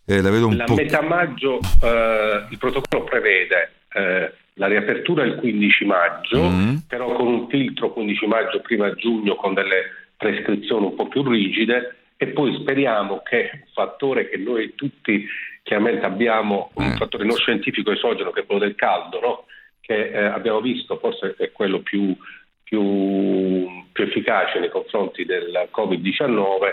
eh, 0.06 0.21
la 0.21 0.30
vedo 0.30 0.47
un 0.47 0.63
po'... 0.65 0.76
metà 0.76 1.02
maggio 1.02 1.60
eh, 1.84 2.45
il 2.50 2.58
protocollo 2.58 3.04
prevede 3.04 3.71
eh, 3.93 4.34
la 4.56 4.67
riapertura 4.67 5.24
il 5.24 5.36
15 5.36 5.86
maggio, 5.86 6.50
mm. 6.50 6.76
però 6.88 7.13
con 7.13 7.28
un 7.28 7.47
filtro 7.50 7.91
15 7.91 8.26
maggio 8.28 8.62
prima 8.62 8.93
giugno 8.93 9.36
con 9.36 9.54
delle 9.54 10.10
prescrizioni 10.17 10.86
un 10.86 10.95
po' 10.95 11.08
più 11.08 11.28
rigide 11.28 11.95
e 12.15 12.28
poi 12.28 12.56
speriamo 12.62 13.21
che 13.24 13.50
un 13.54 13.62
fattore 13.74 14.30
che 14.30 14.38
noi 14.38 14.74
tutti 14.76 15.26
chiaramente 15.63 16.06
abbiamo, 16.06 16.71
un 16.76 16.89
mm. 16.89 16.95
fattore 16.95 17.26
non 17.26 17.38
scientifico 17.38 17.91
esogeno 17.91 18.32
che 18.32 18.41
è 18.41 18.45
quello 18.45 18.62
del 18.62 18.76
caldo, 18.76 19.19
no? 19.19 19.45
che 19.82 20.12
eh, 20.12 20.24
abbiamo 20.26 20.62
visto 20.62 20.97
forse 20.97 21.36
è 21.38 21.52
quello 21.52 21.80
più, 21.80 22.15
più, 22.72 23.84
più 23.92 24.06
efficace 24.06 24.60
nei 24.60 24.70
confronti 24.70 25.26
del 25.26 25.68
Covid-19, 25.76 26.72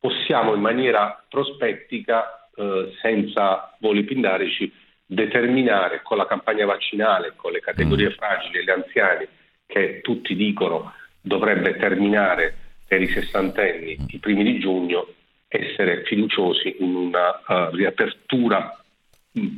possiamo 0.00 0.54
in 0.54 0.60
maniera 0.60 1.24
prospettica, 1.28 2.48
eh, 2.56 2.92
senza 3.00 3.76
voli 3.78 4.02
pindarici, 4.02 4.72
determinare 5.06 6.00
con 6.02 6.16
la 6.16 6.26
campagna 6.26 6.66
vaccinale, 6.66 7.34
con 7.36 7.52
le 7.52 7.60
categorie 7.60 8.08
mm. 8.08 8.12
fragili 8.12 8.58
e 8.58 8.64
gli 8.64 8.70
anziani, 8.70 9.28
che 9.66 10.00
tutti 10.02 10.34
dicono 10.34 10.94
dovrebbe 11.20 11.76
terminare 11.76 12.52
per 12.88 13.00
i 13.00 13.06
sessantenni 13.06 13.96
i 14.08 14.18
primi 14.18 14.42
di 14.42 14.58
giugno, 14.58 15.06
essere 15.46 16.02
fiduciosi 16.06 16.78
in 16.80 16.92
una 16.92 17.40
uh, 17.46 17.72
riapertura 17.72 18.76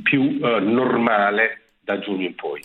più 0.03 0.37
uh, 0.39 0.59
normale 0.59 1.61
da 1.79 1.97
giugno 1.97 2.27
in 2.27 2.35
poi. 2.35 2.61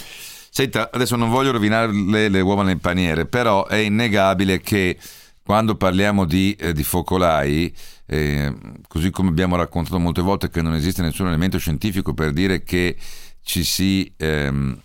Senta, 0.59 0.91
adesso 0.93 1.15
non 1.15 1.31
voglio 1.31 1.53
rovinare 1.53 1.93
le, 1.93 2.41
uova 2.41 2.65
nel 2.65 2.81
paniere, 2.81 3.27
però 3.27 3.69
è 3.69 3.77
innegabile 3.77 4.61
che 4.61 4.99
quando 5.45 5.77
parliamo 5.77 6.25
di, 6.25 6.53
eh, 6.59 6.73
di 6.73 6.83
focolai, 6.83 7.73
eh, 8.07 8.53
così 8.89 9.11
come 9.13 9.29
abbiamo 9.29 9.55
raccontato 9.55 10.01
molte 10.01 10.21
volte 10.21 10.51
che 10.51 10.61
non 10.61 10.75
esiste 10.75 11.01
nessun 11.01 11.29
elemento 11.29 11.59
scientifico 11.59 12.13
per 12.13 12.33
dire 12.33 12.65
che 12.65 12.97
ci 13.41 13.63
si 13.63 14.13
ehm, 14.17 14.77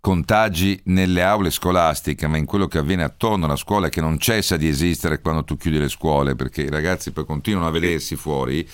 contagi 0.00 0.80
nelle 0.86 1.22
aule 1.22 1.50
scolastiche, 1.50 2.26
ma 2.26 2.36
in 2.36 2.44
quello 2.44 2.66
che 2.66 2.78
avviene 2.78 3.04
attorno 3.04 3.44
alla 3.44 3.54
scuola 3.54 3.88
che 3.90 4.00
non 4.00 4.18
cessa 4.18 4.56
di 4.56 4.66
esistere 4.66 5.20
quando 5.20 5.44
tu 5.44 5.56
chiudi 5.56 5.78
le 5.78 5.88
scuole, 5.88 6.34
perché 6.34 6.62
i 6.62 6.68
ragazzi 6.68 7.12
poi 7.12 7.24
continuano 7.24 7.68
a 7.68 7.70
vedersi 7.70 8.16
fuori, 8.16 8.68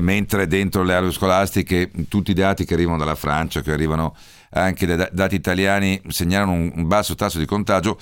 mentre 0.00 0.48
dentro 0.48 0.82
le 0.82 0.94
aule 0.94 1.12
scolastiche 1.12 1.92
tutti 2.08 2.32
i 2.32 2.34
dati 2.34 2.64
che 2.64 2.74
arrivano 2.74 2.98
dalla 2.98 3.14
Francia, 3.14 3.60
che 3.60 3.70
arrivano 3.70 4.16
anche 4.50 4.86
dai 4.86 5.08
dati 5.12 5.34
italiani, 5.34 6.00
segnalano 6.08 6.52
un, 6.52 6.86
basso 6.86 7.14
tasso 7.14 7.38
di 7.38 7.46
contagio 7.46 7.98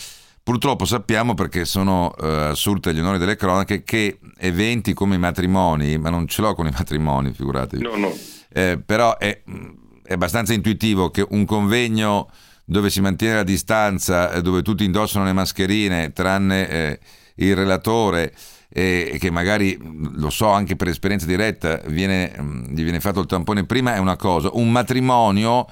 Purtroppo 0.47 0.85
sappiamo, 0.85 1.35
perché 1.35 1.65
sono 1.65 2.15
uh, 2.17 2.25
assurte 2.25 2.95
gli 2.95 3.01
onori 3.01 3.19
delle 3.19 3.35
cronache, 3.35 3.83
che 3.83 4.21
eventi 4.39 4.95
come 4.95 5.17
i 5.17 5.19
matrimoni, 5.19 5.99
ma 5.99 6.09
non 6.09 6.29
ce 6.29 6.41
l'ho 6.41 6.55
con 6.55 6.69
i 6.69 6.71
matrimoni, 6.71 7.33
figuratevi. 7.33 7.83
No, 7.83 7.97
no. 7.97 8.17
Eh, 8.53 8.79
però 8.79 9.19
è, 9.19 9.43
è, 10.05 10.13
abbastanza 10.13 10.53
intuitivo 10.53 11.11
che 11.11 11.27
un 11.31 11.45
convegno 11.45 12.31
dove 12.65 12.91
si 12.91 13.01
mantiene 13.01 13.35
la 13.35 13.43
distanza, 13.43 14.31
eh, 14.31 14.41
dove 14.41 14.63
tutti 14.63 14.85
indossano 14.85 15.25
le 15.25 15.33
mascherine, 15.33 16.13
tranne 16.13 16.69
eh, 16.69 17.01
il 17.35 17.57
relatore, 17.57 18.33
e 18.69 19.17
che 19.19 19.33
magari, 19.33 19.77
lo 20.15 20.31
so 20.31 20.49
anche 20.51 20.77
per 20.77 20.87
esperienza 20.87 21.27
diretta, 21.27 21.81
viene, 21.87 22.33
gli 22.69 22.85
viene 22.85 23.01
fatto 23.01 23.19
il 23.19 23.27
tampone 23.27 23.67
prima, 23.67 23.97
è 23.97 23.99
una 23.99 24.15
cosa. 24.15 24.51
Un 24.53 24.71
matrimonio 24.71 25.67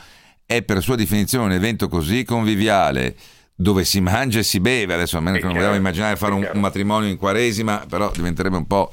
è 0.46 0.62
per 0.62 0.82
sua 0.82 0.96
definizione 0.96 1.44
un 1.44 1.52
evento 1.52 1.88
così 1.88 2.24
conviviale 2.24 3.16
dove 3.54 3.84
si 3.84 4.00
mangia 4.00 4.40
e 4.40 4.42
si 4.42 4.60
beve, 4.60 4.94
adesso 4.94 5.16
a 5.16 5.20
meno 5.20 5.36
che 5.36 5.44
non 5.44 5.54
vogliamo 5.54 5.76
immaginare 5.76 6.16
fare 6.16 6.34
un, 6.34 6.48
un, 6.52 6.60
matrimonio 6.60 7.08
in 7.08 7.16
quaresima, 7.16 7.84
però 7.88 8.10
diventerebbe 8.10 8.56
un 8.56 8.66
po' 8.66 8.92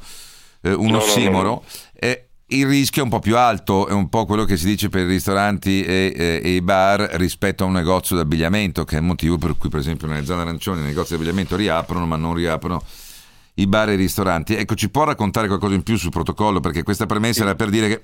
eh, 0.61 0.73
un 0.73 0.91
no, 0.91 0.97
ossimoro. 0.97 1.49
No, 1.49 1.49
no, 1.49 1.63
eh, 1.95 2.27
il 2.51 2.67
rischio 2.67 3.01
è 3.01 3.03
un 3.03 3.09
po' 3.09 3.19
più 3.19 3.37
alto, 3.37 3.87
è 3.87 3.93
un 3.93 4.09
po' 4.09 4.25
quello 4.25 4.43
che 4.43 4.57
si 4.57 4.65
dice 4.65 4.89
per 4.89 5.05
i 5.05 5.07
ristoranti 5.07 5.83
e, 5.83 6.13
e, 6.15 6.41
e 6.43 6.49
i 6.51 6.61
bar 6.61 6.99
rispetto 7.13 7.63
a 7.63 7.67
un 7.67 7.73
negozio 7.73 8.15
d'abbigliamento, 8.15 8.83
che 8.83 8.97
è 8.97 8.99
il 8.99 9.05
motivo 9.05 9.37
per 9.37 9.55
cui 9.57 9.69
per 9.69 9.79
esempio 9.79 10.07
nelle 10.07 10.25
zone 10.25 10.41
arancioni 10.41 10.81
i 10.81 10.83
negozi 10.83 11.09
di 11.09 11.15
abbigliamento 11.15 11.56
riaprono, 11.56 12.06
ma 12.06 12.17
non 12.17 12.33
riaprono 12.33 12.83
i 13.56 13.67
bar 13.67 13.89
e 13.89 13.93
i 13.93 13.97
ristoranti. 13.97 14.56
Ecco, 14.56 14.75
ci 14.75 14.89
può 14.89 15.06
raccontare 15.06 15.47
qualcosa 15.47 15.73
in 15.73 15.83
più 15.83 15.97
sul 15.97 16.12
protocollo? 16.12 16.60
Perché 16.60 16.83
questa 16.83 17.06
premessa 17.06 17.41
sì. 17.41 17.41
era 17.41 17.56
per 17.56 17.69
dire 17.69 17.87
che 17.87 18.04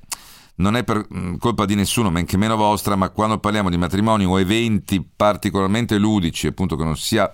non 0.57 0.75
è 0.75 0.83
per 0.83 1.05
mm, 1.13 1.35
colpa 1.37 1.65
di 1.65 1.75
nessuno, 1.75 2.09
men 2.09 2.25
che 2.25 2.37
meno 2.37 2.55
vostra, 2.55 2.95
ma 2.95 3.09
quando 3.09 3.39
parliamo 3.39 3.69
di 3.69 3.77
matrimoni 3.77 4.25
o 4.25 4.39
eventi 4.39 5.05
particolarmente 5.15 5.97
ludici, 5.97 6.47
appunto 6.47 6.75
che 6.75 6.83
non 6.83 6.95
sia 6.95 7.29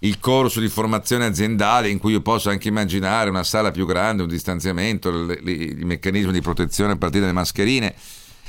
il 0.00 0.18
corso 0.18 0.60
di 0.60 0.68
formazione 0.68 1.26
aziendale 1.26 1.88
in 1.88 1.98
cui 1.98 2.12
io 2.12 2.22
posso 2.22 2.48
anche 2.48 2.68
immaginare 2.68 3.28
una 3.28 3.44
sala 3.44 3.70
più 3.70 3.86
grande, 3.86 4.22
un 4.22 4.28
distanziamento, 4.28 5.10
i 5.10 5.74
meccanismi 5.82 6.32
di 6.32 6.40
protezione 6.40 6.92
a 6.92 6.96
partire 6.96 7.22
dalle 7.22 7.32
mascherine 7.32 7.94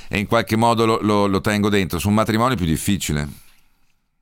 e 0.09 0.17
in 0.17 0.27
qualche 0.27 0.55
modo 0.55 0.85
lo, 0.85 0.99
lo, 1.01 1.27
lo 1.27 1.41
tengo 1.41 1.69
dentro. 1.69 1.99
Su 1.99 2.07
un 2.07 2.15
matrimonio 2.15 2.53
è 2.53 2.57
più 2.57 2.65
difficile. 2.65 3.27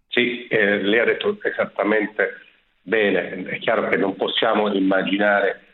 Sì, 0.07 0.47
eh, 0.47 0.81
lei 0.81 0.99
ha 0.99 1.05
detto 1.05 1.37
esattamente 1.43 2.41
bene, 2.81 3.43
è 3.43 3.59
chiaro 3.59 3.87
che 3.89 3.97
non 3.97 4.15
possiamo 4.15 4.73
immaginare 4.73 5.68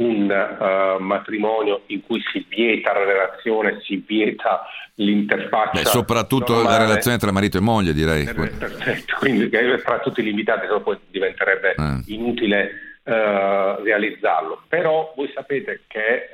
un 0.00 0.30
uh, 0.30 1.02
matrimonio 1.02 1.82
in 1.86 2.02
cui 2.02 2.20
si 2.32 2.44
vieta 2.48 2.92
la 2.92 3.04
relazione, 3.04 3.80
si 3.82 4.02
vieta 4.06 4.62
l'interfaccia. 4.94 5.82
Beh, 5.82 5.84
soprattutto 5.84 6.54
normale. 6.54 6.78
la 6.78 6.84
relazione 6.84 7.18
tra 7.18 7.30
marito 7.30 7.58
e 7.58 7.60
moglie, 7.60 7.92
direi. 7.92 8.24
Perfetto, 8.24 9.16
quindi 9.18 9.48
tra 9.48 9.98
tutti 10.00 10.22
gli 10.22 10.28
invitati 10.28 10.66
poi 10.82 10.98
diventerebbe 11.10 11.74
eh. 11.74 12.02
inutile 12.06 12.70
uh, 13.04 13.10
eh, 13.10 13.82
realizzarlo. 13.82 14.62
Però 14.68 15.12
voi 15.14 15.30
sapete 15.34 15.82
che 15.86 16.00
eh, 16.00 16.30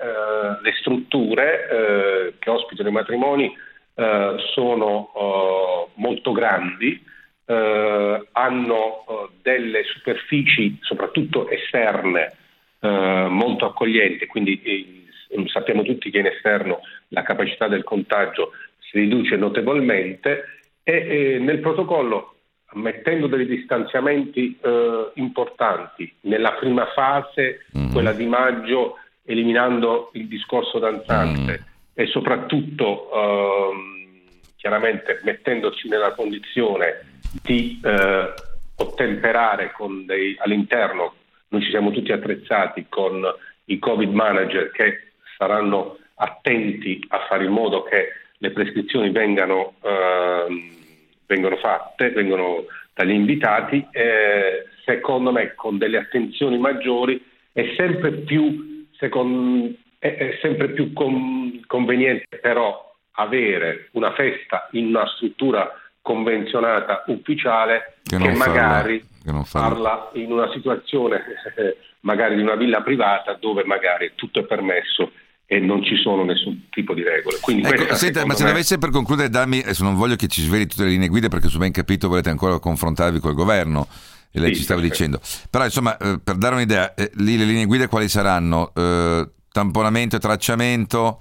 le 0.63 0.73
strutture 0.79 1.69
eh, 1.69 2.35
che 2.39 2.51
ospitano 2.51 2.89
i 2.89 2.93
matrimoni 2.93 3.57
eh, 3.95 4.35
sono 4.55 5.11
eh, 5.17 5.91
molto 5.95 6.33
grandi, 6.33 7.15
hanno 7.49 9.05
delle 9.41 9.85
superfici, 9.85 10.77
soprattutto 10.81 11.49
esterne, 11.49 12.33
molto 12.87 13.67
accoglienti, 13.67 14.27
quindi 14.27 15.05
sappiamo 15.47 15.83
tutti 15.83 16.11
che 16.11 16.19
in 16.19 16.27
esterno 16.27 16.81
la 17.09 17.23
capacità 17.23 17.69
del 17.69 17.85
contagio 17.85 18.53
si 18.79 18.99
riduce 18.99 19.37
notevolmente 19.37 20.45
e 20.83 21.39
nel 21.41 21.59
protocollo 21.59 22.37
mettendo 22.75 23.27
dei 23.27 23.47
distanziamenti 23.47 24.59
eh, 24.61 25.11
importanti 25.15 26.13
nella 26.23 26.53
prima 26.53 26.87
fase, 26.95 27.65
mm-hmm. 27.77 27.93
quella 27.93 28.13
di 28.13 28.27
maggio, 28.27 28.99
eliminando 29.25 30.11
il 30.15 30.29
discorso 30.29 30.79
danzante 30.79 31.53
mm-hmm. 31.53 31.63
e 31.95 32.07
soprattutto 32.07 33.11
ehm, 33.13 34.21
chiaramente 34.57 35.21
mettendoci 35.25 35.89
nella 35.89 36.13
condizione 36.13 37.15
di 37.43 37.81
eh, 37.83 38.35
ottemperare 38.77 39.73
dei, 40.05 40.37
all'interno, 40.39 41.15
noi 41.49 41.63
ci 41.63 41.71
siamo 41.71 41.91
tutti 41.91 42.13
attrezzati 42.13 42.87
con 42.89 43.23
i 43.67 43.79
Covid 43.79 44.13
manager 44.13 44.71
che 44.71 45.13
saranno 45.37 45.99
attenti 46.15 47.05
a 47.09 47.27
fare 47.29 47.45
in 47.45 47.53
modo 47.53 47.83
che 47.83 48.09
le 48.39 48.51
prescrizioni 48.51 49.11
vengano 49.11 49.75
eh, 49.83 50.71
vengono 51.27 51.57
fatte, 51.57 52.11
vengono 52.11 52.65
dagli 52.95 53.11
invitati, 53.11 53.87
eh, 53.91 54.67
secondo 54.85 55.33
me 55.33 55.55
con 55.55 55.79
delle 55.79 55.99
attenzioni 55.99 56.59
maggiori 56.59 57.23
è 57.53 57.75
sempre 57.77 58.13
più, 58.13 58.87
secondo, 58.97 59.73
è, 59.99 60.15
è 60.15 60.39
sempre 60.41 60.71
più 60.71 60.93
con, 60.93 61.63
conveniente 61.67 62.39
però 62.39 62.95
avere 63.13 63.89
una 63.93 64.13
festa 64.13 64.69
in 64.73 64.87
una 64.87 65.07
struttura 65.07 65.71
convenzionata 66.07 67.03
ufficiale 67.09 67.97
che, 68.05 68.17
che 68.17 68.33
magari 68.33 69.05
farla, 69.25 69.41
che 69.43 69.45
farla 69.45 70.11
in 70.13 70.31
una 70.31 70.49
situazione 70.53 71.21
eh, 71.57 71.77
magari 72.07 72.37
di 72.37 72.43
una 72.43 72.55
villa 72.55 72.81
privata 72.83 73.35
dove 73.35 73.65
magari 73.65 74.13
tutto 74.15 74.39
è 74.39 74.45
permesso 74.45 75.11
e 75.47 75.59
non 75.59 75.83
ci 75.83 75.97
sono 75.97 76.25
nessun 76.25 76.69
tipo 76.71 76.95
di 76.95 77.03
regole. 77.03 77.39
Quindi 77.41 77.67
ecco, 77.67 77.95
senta, 77.97 78.25
ma 78.25 78.35
se 78.35 78.45
me... 78.45 78.51
dovesse 78.51 78.79
per 78.79 78.91
concludere 78.91 79.29
darmi, 79.29 79.59
adesso 79.59 79.83
non 79.83 79.97
voglio 79.97 80.15
che 80.15 80.29
ci 80.29 80.41
sveli 80.43 80.67
tutte 80.67 80.85
le 80.85 80.91
linee 80.91 81.09
guida 81.09 81.27
perché 81.27 81.49
se 81.49 81.59
ben 81.59 81.73
capito 81.73 82.09
volete 82.09 82.31
ancora 82.31 82.59
confrontarvi 82.61 83.19
col 83.19 83.35
governo 83.35 83.89
e 84.31 84.39
lei 84.39 84.51
sì, 84.51 84.59
ci 84.59 84.63
stava 84.63 84.81
perfetto. 84.81 85.05
dicendo, 85.05 85.49
però 85.51 85.65
insomma 85.65 85.97
eh, 85.97 86.21
per 86.23 86.37
dare 86.37 86.55
un'idea, 86.55 86.95
eh, 86.95 87.11
lì 87.17 87.37
le 87.37 87.45
linee 87.45 87.67
guida 87.67 87.89
quali 87.89 88.09
saranno? 88.09 88.71
Eh, 88.75 89.29
tamponamento 89.51 90.17
e 90.17 90.19
tracciamento? 90.21 91.21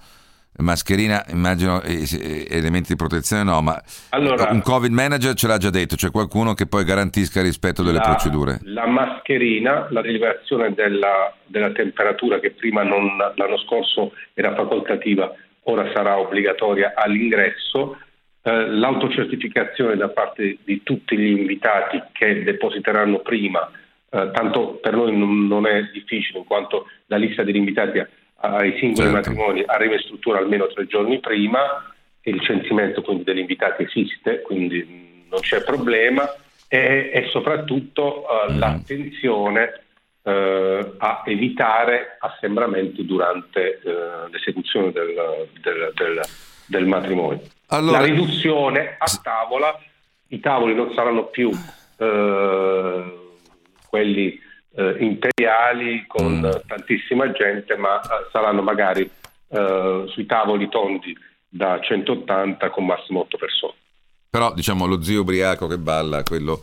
Mascherina, 0.58 1.24
immagino 1.30 1.82
elementi 1.82 2.90
di 2.90 2.96
protezione 2.96 3.44
no, 3.44 3.62
ma 3.62 3.82
allora, 4.10 4.50
un 4.52 4.62
Covid 4.62 4.92
manager 4.92 5.34
ce 5.34 5.48
l'ha 5.48 5.58
già 5.58 5.70
detto, 5.70 5.96
cioè 5.96 6.12
qualcuno 6.12 6.54
che 6.54 6.68
poi 6.68 6.84
garantisca 6.84 7.40
il 7.40 7.46
rispetto 7.46 7.84
delle 7.84 7.98
la, 7.98 8.04
procedure. 8.04 8.60
La 8.64 8.88
mascherina, 8.88 9.88
la 9.90 10.02
rilevazione 10.02 10.74
della, 10.74 11.34
della 11.46 11.72
temperatura 11.72 12.40
che 12.40 12.52
prima 12.52 12.84
non, 12.84 13.18
l'anno 13.36 13.58
scorso 13.58 14.14
era 14.34 14.56
facoltativa, 14.56 15.34
ora 15.64 15.92
sarà 15.94 16.18
obbligatoria 16.18 16.94
all'ingresso, 16.96 17.98
eh, 18.42 18.70
l'autocertificazione 18.70 19.96
da 19.98 20.10
parte 20.10 20.60
di 20.64 20.84
tutti 20.84 21.18
gli 21.18 21.38
invitati 21.40 22.02
che 22.12 22.44
depositeranno 22.44 23.20
prima, 23.20 23.70
eh, 24.10 24.30
tanto 24.32 24.76
per 24.76 24.94
noi 24.94 25.18
non, 25.18 25.48
non 25.48 25.66
è 25.66 25.90
difficile 25.92 26.40
in 26.40 26.46
quanto 26.46 26.88
la 27.08 27.18
lista 27.18 27.44
degli 27.44 27.58
invitati 27.58 28.06
ai 28.38 28.78
singoli 28.80 29.10
certo. 29.10 29.30
matrimoni 29.30 29.64
arriva 29.66 29.94
in 29.94 30.02
struttura 30.02 30.40
almeno 30.40 30.68
tre 30.68 30.86
giorni 30.88 31.20
prima, 31.20 31.60
il 32.22 32.42
censimento 32.42 33.02
quindi 33.02 33.24
degli 33.24 33.40
invitati 33.40 33.84
esiste, 33.84 34.42
quindi 34.42 35.24
non 35.30 35.40
c'è 35.42 35.64
problema 35.64 36.28
e, 36.68 37.12
e 37.14 37.28
soprattutto 37.30 38.26
uh, 38.26 38.52
mm. 38.52 38.58
l'attenzione 38.58 39.82
uh, 40.24 40.30
a 40.98 41.24
evitare 41.26 42.18
assembramenti 42.20 43.06
durante 43.06 43.80
uh, 43.84 44.30
l'esecuzione 44.32 44.92
del, 44.92 45.48
del, 45.62 45.92
del, 45.94 46.22
del 46.66 46.86
matrimonio. 46.86 47.42
Allora... 47.68 48.00
La 48.00 48.06
riduzione 48.06 48.96
a 48.98 49.06
tavola, 49.22 49.80
i 50.28 50.40
tavoli 50.40 50.76
non 50.76 50.94
saranno 50.94 51.26
più 51.26 51.50
quelli 53.88 54.38
eh, 54.76 54.98
imperiali 55.00 56.06
con 56.08 56.40
mm. 56.40 56.68
tantissima 56.68 57.32
gente, 57.32 57.76
ma 57.78 58.00
eh, 58.02 58.28
saranno 58.32 58.62
magari 58.62 59.10
eh, 59.48 60.04
sui 60.08 60.26
tavoli 60.26 60.70
tondi 60.70 61.16
da 61.48 61.80
180 61.80 62.70
con 62.70 62.86
massimo 62.86 63.22
8 63.22 63.38
persone. 63.38 63.74
Però 64.30 64.54
diciamo 64.54 64.86
lo 64.86 65.02
zio 65.02 65.22
ubriaco 65.22 65.66
che 65.66 65.78
balla, 65.78 66.22
quello, 66.24 66.62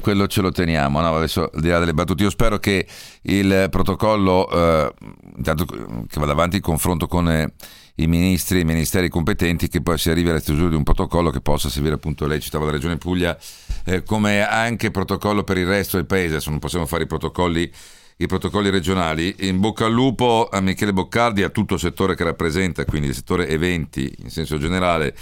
quello 0.00 0.26
ce 0.26 0.40
lo 0.40 0.50
teniamo. 0.50 1.00
No? 1.00 1.14
Adesso 1.14 1.50
al 1.52 1.60
di 1.60 1.68
là 1.68 1.78
delle 1.78 1.94
battute, 1.94 2.24
io 2.24 2.30
spero 2.30 2.58
che 2.58 2.84
il 3.22 3.68
protocollo, 3.70 4.50
eh, 4.50 4.92
intanto 5.36 5.66
che 5.66 6.18
vada 6.18 6.32
avanti 6.32 6.56
il 6.56 6.62
confronto 6.62 7.06
con 7.06 7.30
eh, 7.30 7.52
i 7.96 8.06
ministri 8.06 8.58
e 8.58 8.60
i 8.62 8.64
ministeri 8.64 9.08
competenti, 9.08 9.68
che 9.68 9.80
poi 9.80 9.98
si 9.98 10.10
arrivi 10.10 10.30
alla 10.30 10.40
stesura 10.40 10.68
di 10.68 10.74
un 10.74 10.82
protocollo 10.82 11.30
che 11.30 11.40
possa 11.40 11.68
servire 11.68 11.94
appunto, 11.94 12.26
lei 12.26 12.40
citava 12.40 12.66
la 12.66 12.72
Regione 12.72 12.96
Puglia, 12.96 13.36
eh, 13.84 14.02
come 14.02 14.46
anche 14.46 14.90
protocollo 14.90 15.44
per 15.44 15.58
il 15.58 15.66
resto 15.66 15.96
del 15.96 16.06
paese. 16.06 16.34
Adesso 16.34 16.50
non 16.50 16.58
possiamo 16.58 16.86
fare 16.86 17.04
i 17.04 17.06
protocolli 17.06 17.72
i 18.18 18.26
protocolli 18.26 18.70
regionali. 18.70 19.34
In 19.40 19.60
bocca 19.60 19.86
al 19.86 19.92
lupo 19.92 20.48
a 20.50 20.60
Michele 20.60 20.92
Boccardi, 20.92 21.42
a 21.42 21.50
tutto 21.50 21.74
il 21.74 21.80
settore 21.80 22.14
che 22.14 22.24
rappresenta, 22.24 22.84
quindi 22.84 23.08
il 23.08 23.14
settore 23.14 23.48
eventi 23.48 24.10
in 24.20 24.30
senso 24.30 24.58
generale, 24.58 25.14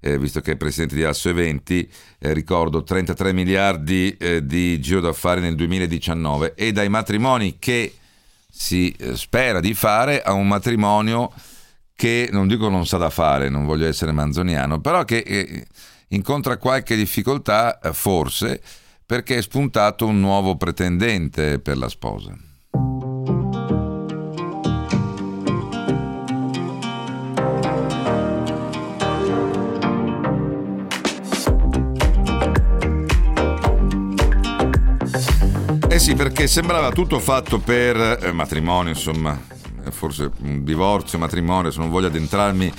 eh, 0.00 0.18
visto 0.18 0.40
che 0.40 0.52
è 0.52 0.56
presidente 0.56 0.94
di 0.94 1.04
Asso 1.04 1.28
Eventi, 1.28 1.88
eh, 2.18 2.32
ricordo 2.32 2.82
33 2.82 3.32
miliardi 3.32 4.16
eh, 4.18 4.44
di 4.44 4.80
giro 4.80 5.00
d'affari 5.00 5.40
nel 5.40 5.54
2019 5.54 6.54
e 6.54 6.72
dai 6.72 6.88
matrimoni 6.88 7.56
che 7.58 7.94
si 8.50 8.92
eh, 8.98 9.16
spera 9.16 9.60
di 9.60 9.74
fare 9.74 10.22
a 10.22 10.32
un 10.32 10.48
matrimonio 10.48 11.30
che 12.00 12.30
non 12.32 12.48
dico 12.48 12.70
non 12.70 12.86
sa 12.86 12.96
da 12.96 13.10
fare, 13.10 13.50
non 13.50 13.66
voglio 13.66 13.86
essere 13.86 14.10
manzoniano, 14.10 14.80
però 14.80 15.04
che 15.04 15.18
eh, 15.18 15.66
incontra 16.08 16.56
qualche 16.56 16.96
difficoltà 16.96 17.78
eh, 17.78 17.92
forse 17.92 18.58
perché 19.04 19.36
è 19.36 19.42
spuntato 19.42 20.06
un 20.06 20.18
nuovo 20.18 20.56
pretendente 20.56 21.58
per 21.58 21.76
la 21.76 21.90
sposa. 21.90 22.34
sì, 35.98 36.14
perché 36.14 36.46
sembrava 36.46 36.92
tutto 36.92 37.18
fatto 37.18 37.58
per 37.58 37.94
eh, 38.22 38.32
matrimonio, 38.32 38.90
insomma, 38.90 39.38
eh, 39.38 39.59
forse 39.90 40.30
un 40.42 40.64
divorzio, 40.64 41.18
matrimonio, 41.18 41.70
se 41.70 41.78
non 41.78 41.90
voglio 41.90 42.08
addentrarmi 42.08 42.72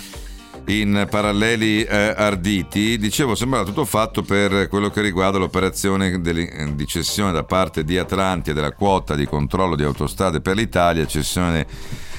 in 0.65 1.07
paralleli 1.09 1.83
eh, 1.83 2.13
arditi, 2.15 2.97
dicevo 2.97 3.35
sembrava 3.35 3.65
tutto 3.65 3.85
fatto 3.85 4.21
per 4.21 4.67
quello 4.67 4.89
che 4.89 5.01
riguarda 5.01 5.37
l'operazione 5.37 6.21
eh, 6.23 6.75
di 6.75 6.85
cessione 6.85 7.31
da 7.31 7.43
parte 7.43 7.83
di 7.83 7.97
Atlantia 7.97 8.53
della 8.53 8.71
quota 8.71 9.15
di 9.15 9.25
controllo 9.25 9.75
di 9.75 9.83
autostrade 9.83 10.39
per 10.39 10.55
l'Italia, 10.55 11.05
cessione 11.05 11.65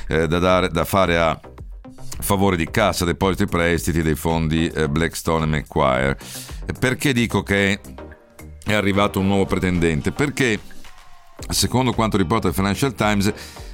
eh, 0.08 0.26
da, 0.26 0.38
dare, 0.38 0.68
da, 0.68 0.84
fare 0.84 1.18
a 1.18 1.40
favore 2.18 2.56
di 2.56 2.68
Cassa 2.70 3.04
Depositi 3.04 3.44
e 3.44 3.46
Prestiti 3.46 4.02
dei 4.02 4.16
fondi 4.16 4.66
eh, 4.68 4.88
Blackstone 4.88 5.44
e 5.44 5.48
Macquarie. 5.48 6.16
Perché 6.78 7.12
dico 7.12 7.42
che 7.42 7.80
è 8.64 8.74
arrivato 8.74 9.20
un 9.20 9.26
nuovo 9.26 9.46
pretendente? 9.46 10.10
Perché 10.12 10.58
Secondo 11.48 11.92
quanto 11.92 12.16
riporta 12.16 12.48
il 12.48 12.54
Financial 12.54 12.94
Times, 12.94 13.32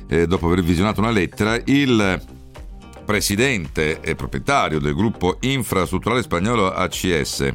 eh, 0.08 0.26
dopo 0.26 0.46
aver 0.46 0.62
visionato 0.62 1.00
una 1.00 1.10
lettera, 1.10 1.60
il 1.64 2.20
presidente 3.04 4.00
e 4.00 4.14
proprietario 4.14 4.78
del 4.78 4.94
gruppo 4.94 5.38
infrastrutturale 5.40 6.22
spagnolo 6.22 6.70
ACS, 6.70 7.52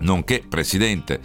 nonché 0.00 0.42
presidente 0.46 1.20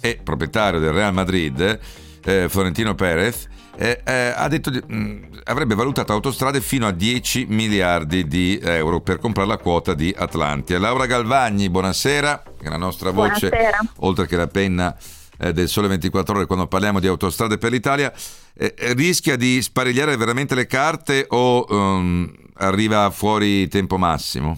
e 0.00 0.20
proprietario 0.22 0.78
del 0.78 0.92
Real 0.92 1.12
Madrid, 1.12 1.80
eh, 2.24 2.48
Florentino 2.48 2.94
Perez, 2.94 3.48
eh, 3.76 4.00
eh, 4.04 4.32
ha 4.36 4.46
detto 4.48 4.70
che 4.70 4.82
mm, 4.92 5.24
avrebbe 5.44 5.74
valutato 5.74 6.12
autostrade 6.12 6.60
fino 6.60 6.86
a 6.86 6.92
10 6.92 7.46
miliardi 7.48 8.26
di 8.28 8.60
euro 8.62 9.00
per 9.00 9.18
comprare 9.18 9.48
la 9.48 9.58
quota 9.58 9.94
di 9.94 10.14
Atlantia. 10.16 10.78
Laura 10.78 11.06
Galvagni, 11.06 11.68
buonasera, 11.68 12.42
che 12.58 12.66
è 12.66 12.68
la 12.68 12.76
nostra 12.76 13.10
voce, 13.10 13.48
buonasera. 13.48 13.78
oltre 13.98 14.26
che 14.26 14.36
la 14.36 14.46
penna 14.46 14.96
eh, 15.38 15.52
del 15.52 15.68
Sole 15.68 15.88
24 15.88 16.36
Ore 16.36 16.46
quando 16.46 16.66
parliamo 16.66 17.00
di 17.00 17.06
autostrade 17.06 17.58
per 17.58 17.70
l'Italia, 17.70 18.12
eh, 18.56 18.74
eh, 18.76 18.92
rischia 18.94 19.36
di 19.36 19.60
sparigliare 19.62 20.16
veramente 20.16 20.54
le 20.54 20.66
carte 20.66 21.26
o 21.28 21.64
um, 21.68 22.30
arriva 22.56 23.10
fuori 23.10 23.68
tempo 23.68 23.96
massimo? 23.96 24.56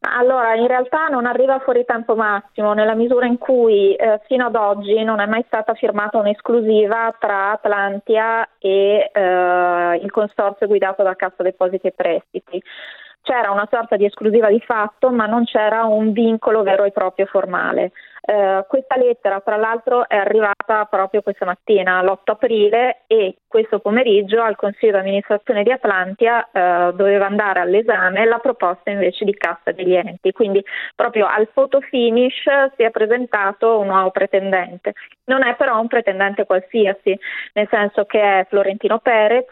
Allora, 0.00 0.54
in 0.54 0.68
realtà 0.68 1.08
non 1.08 1.26
arriva 1.26 1.58
fuori 1.58 1.84
tempo 1.84 2.14
massimo, 2.14 2.72
nella 2.72 2.94
misura 2.94 3.26
in 3.26 3.36
cui 3.36 3.94
eh, 3.94 4.20
fino 4.26 4.46
ad 4.46 4.54
oggi 4.54 5.02
non 5.02 5.18
è 5.20 5.26
mai 5.26 5.42
stata 5.46 5.74
firmata 5.74 6.18
un'esclusiva 6.18 7.16
tra 7.18 7.50
Atlantia 7.52 8.48
e 8.58 9.10
eh, 9.12 10.00
il 10.00 10.10
consorzio 10.10 10.68
guidato 10.68 11.02
da 11.02 11.16
Cassa 11.16 11.42
Depositi 11.42 11.88
e 11.88 11.92
Prestiti 11.92 12.62
c'era 13.22 13.50
una 13.50 13.68
sorta 13.70 13.96
di 13.96 14.06
esclusiva 14.06 14.48
di 14.48 14.60
fatto, 14.60 15.10
ma 15.10 15.26
non 15.26 15.44
c'era 15.44 15.84
un 15.84 16.12
vincolo 16.12 16.62
vero 16.62 16.84
e 16.84 16.92
proprio 16.92 17.26
formale. 17.26 17.92
Eh, 18.30 18.66
questa 18.68 18.98
lettera, 18.98 19.40
tra 19.40 19.56
l'altro, 19.56 20.06
è 20.06 20.14
arrivata 20.14 20.84
proprio 20.84 21.22
questa 21.22 21.46
mattina, 21.46 22.02
l'8 22.02 22.32
aprile, 22.32 23.04
e 23.06 23.36
questo 23.48 23.78
pomeriggio 23.78 24.42
al 24.42 24.54
Consiglio 24.54 24.92
di 24.92 24.98
amministrazione 24.98 25.62
di 25.62 25.72
Atlantia 25.72 26.46
eh, 26.52 26.92
doveva 26.92 27.24
andare 27.24 27.60
all'esame 27.60 28.26
la 28.26 28.36
proposta 28.36 28.90
invece 28.90 29.24
di 29.24 29.32
cassa 29.32 29.72
degli 29.72 29.94
enti. 29.94 30.32
Quindi 30.32 30.62
proprio 30.94 31.26
al 31.26 31.48
photo 31.48 31.80
finish 31.80 32.44
si 32.76 32.82
è 32.82 32.90
presentato 32.90 33.78
un 33.78 33.86
nuovo 33.86 34.10
pretendente. 34.10 34.92
Non 35.24 35.42
è 35.42 35.56
però 35.56 35.80
un 35.80 35.86
pretendente 35.86 36.44
qualsiasi, 36.44 37.18
nel 37.54 37.68
senso 37.70 38.04
che 38.04 38.20
è 38.20 38.46
Florentino 38.46 38.98
Perez, 38.98 39.46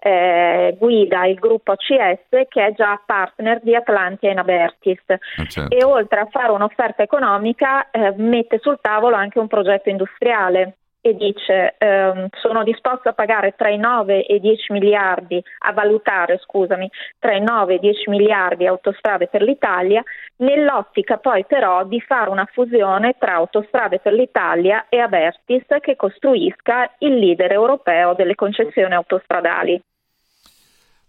eh, 0.00 0.76
guida 0.78 1.26
il 1.26 1.36
gruppo 1.36 1.72
ACS 1.72 2.46
che 2.48 2.66
è 2.66 2.72
già 2.72 3.00
partner 3.04 3.60
di 3.62 3.74
Atlantia 3.74 4.30
in 4.30 4.38
Abertis 4.38 5.02
ah, 5.08 5.44
certo. 5.46 5.74
e 5.74 5.82
oltre 5.84 6.20
a 6.20 6.28
fare 6.30 6.52
un'offerta 6.52 7.02
economica 7.02 7.90
eh, 7.90 8.14
mette 8.16 8.58
sul 8.60 8.78
tavolo 8.80 9.16
anche 9.16 9.38
un 9.38 9.48
progetto 9.48 9.88
industriale 9.88 10.77
e 11.00 11.14
dice 11.14 11.74
ehm, 11.78 12.28
sono 12.40 12.64
disposto 12.64 13.08
a 13.08 13.12
pagare 13.12 13.54
tra 13.56 13.68
i 13.68 13.78
9 13.78 14.26
e 14.26 14.34
i 14.36 14.40
10 14.40 14.72
miliardi, 14.72 15.42
a 15.60 15.72
valutare 15.72 16.38
scusami, 16.38 16.90
tra 17.18 17.34
i 17.34 17.40
9 17.40 17.72
e 17.72 17.76
i 17.76 17.80
10 17.80 18.10
miliardi 18.10 18.66
autostrade 18.66 19.28
per 19.28 19.42
l'Italia, 19.42 20.02
nell'ottica 20.36 21.16
poi 21.18 21.44
però 21.46 21.84
di 21.84 22.00
fare 22.00 22.30
una 22.30 22.48
fusione 22.52 23.14
tra 23.18 23.34
autostrade 23.34 24.00
per 24.00 24.12
l'Italia 24.12 24.86
e 24.88 24.98
Abertis 24.98 25.64
che 25.80 25.96
costruisca 25.96 26.90
il 26.98 27.14
leader 27.14 27.52
europeo 27.52 28.14
delle 28.14 28.34
concessioni 28.34 28.94
autostradali. 28.94 29.80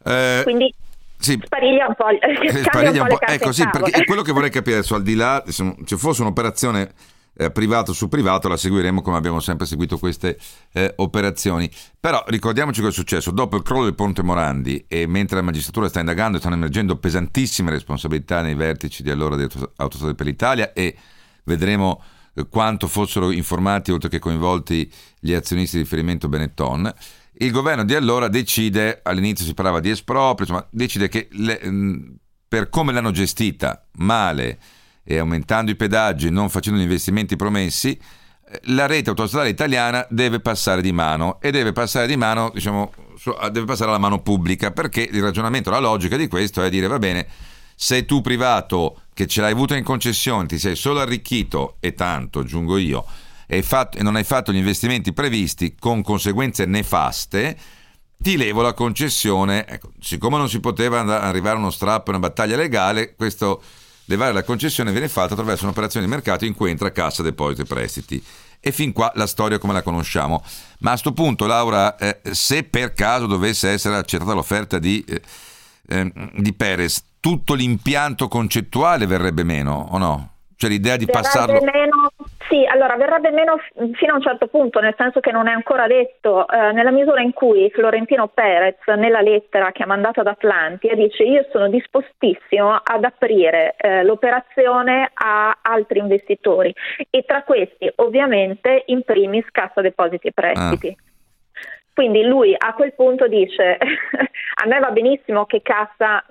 Eh... 0.05 0.41
Quindi 0.43 0.73
sì. 1.17 1.37
Spariglia 1.43 1.87
un 1.87 1.95
po', 1.95 2.07
eh, 2.07 2.49
spariglia 2.63 3.01
un 3.01 3.07
po', 3.09 3.19
ecco 3.19 3.51
sì, 3.51 3.67
perché 3.69 4.05
quello 4.05 4.21
che 4.21 4.31
vorrei 4.31 4.49
capire 4.49 4.77
adesso 4.77 4.95
al 4.95 5.03
di 5.03 5.15
là 5.15 5.43
se 5.45 5.75
ci 5.85 5.97
fosse 5.97 6.21
un'operazione 6.21 7.17
eh, 7.39 7.51
privato 7.51 7.93
su 7.93 8.09
privato, 8.09 8.49
la 8.49 8.57
seguiremo 8.57 9.01
come 9.01 9.15
abbiamo 9.15 9.39
sempre 9.39 9.65
seguito 9.65 9.97
queste 9.97 10.37
eh, 10.73 10.93
operazioni. 10.97 11.71
Però 11.97 12.21
ricordiamoci 12.27 12.81
cosa 12.81 12.91
è 12.91 12.93
successo. 12.93 13.31
Dopo 13.31 13.55
il 13.55 13.63
crollo 13.63 13.85
del 13.85 13.95
ponte 13.95 14.21
Morandi 14.21 14.83
e 14.89 15.07
mentre 15.07 15.37
la 15.37 15.43
magistratura 15.43 15.87
sta 15.87 16.01
indagando 16.01 16.37
stanno 16.37 16.55
emergendo 16.55 16.97
pesantissime 16.97 17.71
responsabilità 17.71 18.41
nei 18.41 18.55
vertici 18.55 19.03
di 19.03 19.09
allora 19.09 19.37
di 19.37 19.47
Autostrade 19.77 20.15
per 20.15 20.25
l'Italia 20.25 20.73
e 20.73 20.93
vedremo 21.45 22.03
eh, 22.33 22.45
quanto 22.49 22.87
fossero 22.87 23.31
informati 23.31 23.91
oltre 23.91 24.09
che 24.09 24.19
coinvolti 24.19 24.91
gli 25.17 25.33
azionisti 25.33 25.77
di 25.77 25.83
riferimento 25.83 26.27
Benetton. 26.27 26.93
Il 27.41 27.51
governo 27.51 27.85
di 27.85 27.95
allora 27.95 28.27
decide, 28.27 28.99
all'inizio 29.01 29.45
si 29.45 29.53
parlava 29.53 29.79
di 29.79 29.89
esproprio, 29.89 30.45
insomma, 30.45 30.67
decide 30.71 31.07
che 31.07 31.29
le, 31.31 31.57
per 32.49 32.67
come 32.67 32.91
l'hanno 32.91 33.11
gestita 33.11 33.87
male, 33.93 34.59
e 35.03 35.17
aumentando 35.17 35.71
i 35.71 35.75
pedaggi, 35.75 36.29
non 36.29 36.49
facendo 36.49 36.79
gli 36.79 36.83
investimenti 36.83 37.35
promessi, 37.35 37.97
eh, 38.49 38.59
la 38.65 38.85
rete 38.85 39.09
autostradale 39.09 39.49
italiana 39.49 40.05
deve 40.09 40.39
passare 40.39 40.81
di 40.81 40.91
mano 40.91 41.39
e 41.41 41.51
deve 41.51 41.71
passare 41.71 42.07
di 42.07 42.17
mano, 42.17 42.51
diciamo, 42.53 42.91
deve 43.51 43.65
passare 43.65 43.89
alla 43.89 43.99
mano 43.99 44.21
pubblica, 44.21 44.71
perché 44.71 45.01
il 45.01 45.21
ragionamento, 45.21 45.69
la 45.69 45.79
logica 45.79 46.17
di 46.17 46.27
questo 46.27 46.63
è 46.63 46.69
dire 46.69 46.87
va 46.87 46.99
bene, 46.99 47.27
se 47.75 48.05
tu 48.05 48.21
privato 48.21 49.03
che 49.13 49.25
ce 49.25 49.41
l'hai 49.41 49.51
avuto 49.51 49.73
in 49.73 49.83
concessione, 49.83 50.47
ti 50.47 50.59
sei 50.59 50.75
solo 50.75 50.99
arricchito 50.99 51.77
e 51.79 51.93
tanto, 51.93 52.39
aggiungo 52.39 52.77
io, 52.77 53.05
e, 53.47 53.63
fatto, 53.63 53.97
e 53.97 54.03
non 54.03 54.15
hai 54.15 54.23
fatto 54.23 54.51
gli 54.51 54.57
investimenti 54.57 55.11
previsti 55.11 55.75
con 55.79 56.01
conseguenze 56.03 56.65
nefaste, 56.65 57.57
ti 58.17 58.37
levo 58.37 58.61
la 58.61 58.73
concessione. 58.73 59.65
Ecco, 59.65 59.91
siccome 59.99 60.37
non 60.37 60.49
si 60.49 60.59
poteva 60.59 60.99
arrivare 61.21 61.55
a 61.55 61.59
uno 61.59 61.71
strappo, 61.71 62.11
una 62.11 62.19
battaglia 62.19 62.57
legale, 62.57 63.15
questo 63.15 63.61
levare 64.09 64.33
la 64.33 64.43
concessione 64.43 64.91
viene 64.91 65.07
fatta 65.07 65.33
attraverso 65.33 65.63
un'operazione 65.65 66.05
di 66.05 66.11
mercato 66.11 66.43
in 66.43 66.55
cui 66.55 66.71
entra 66.71 66.91
cassa, 66.91 67.21
depositi 67.21 67.61
e 67.61 67.65
prestiti. 67.65 68.23
E 68.59 68.71
fin 68.71 68.91
qua 68.91 69.11
la 69.15 69.27
storia 69.27 69.59
come 69.59 69.71
la 69.71 69.83
conosciamo. 69.83 70.43
Ma 70.79 70.89
a 70.89 70.93
questo 70.93 71.13
punto, 71.13 71.45
Laura, 71.45 71.95
eh, 71.95 72.19
se 72.31 72.63
per 72.63 72.93
caso 72.93 73.27
dovesse 73.27 73.69
essere 73.69 73.95
accettata 73.95 74.33
l'offerta 74.33 74.79
di, 74.79 75.05
eh, 75.07 75.21
eh, 75.87 76.11
di 76.35 76.53
Perez, 76.53 77.03
tutto 77.19 77.53
l'impianto 77.53 78.27
concettuale 78.27 79.05
verrebbe 79.05 79.43
meno 79.43 79.87
o 79.91 79.97
no? 79.97 80.31
Cioè 80.55 80.69
l'idea 80.69 80.97
di 80.97 81.05
verrebbe 81.05 81.27
passarlo... 81.27 81.61
Meno, 81.61 82.11
sì, 82.49 82.65
allora 82.65 82.95
verrebbe 82.95 83.29
meno 83.29 83.57
fino 83.93 84.13
a 84.13 84.15
un 84.15 84.21
certo 84.21 84.47
punto, 84.47 84.79
nel 84.79 84.95
senso 84.97 85.19
che 85.19 85.31
non 85.31 85.47
è 85.47 85.51
ancora 85.51 85.85
detto, 85.85 86.47
eh, 86.47 86.71
nella 86.71 86.89
misura 86.89 87.21
in 87.21 87.31
cui 87.31 87.69
Florentino 87.69 88.27
Perez 88.27 88.77
nella 88.97 89.21
lettera 89.21 89.71
che 89.71 89.83
ha 89.83 89.85
mandato 89.85 90.21
ad 90.21 90.27
Atlantia 90.27 90.95
dice 90.95 91.23
io 91.23 91.45
sono 91.51 91.69
dispostissimo 91.69 92.73
ad 92.73 93.03
aprire 93.03 93.75
eh, 93.77 94.03
l'operazione 94.03 95.11
a 95.13 95.59
altri 95.61 95.99
investitori 95.99 96.73
e 97.11 97.23
tra 97.23 97.43
questi 97.43 97.91
ovviamente 97.97 98.83
in 98.87 99.03
primis 99.03 99.45
Cassa 99.51 99.81
Depositi 99.81 100.27
e 100.27 100.31
Prestiti. 100.33 100.87
Ah. 100.97 101.03
Quindi 101.93 102.23
lui 102.23 102.55
a 102.57 102.73
quel 102.73 102.93
punto 102.93 103.27
dice 103.27 103.77
a 103.77 104.67
me 104.67 104.79
va 104.79 104.89
benissimo 104.89 105.45
che 105.45 105.61
Cassa 105.61 106.25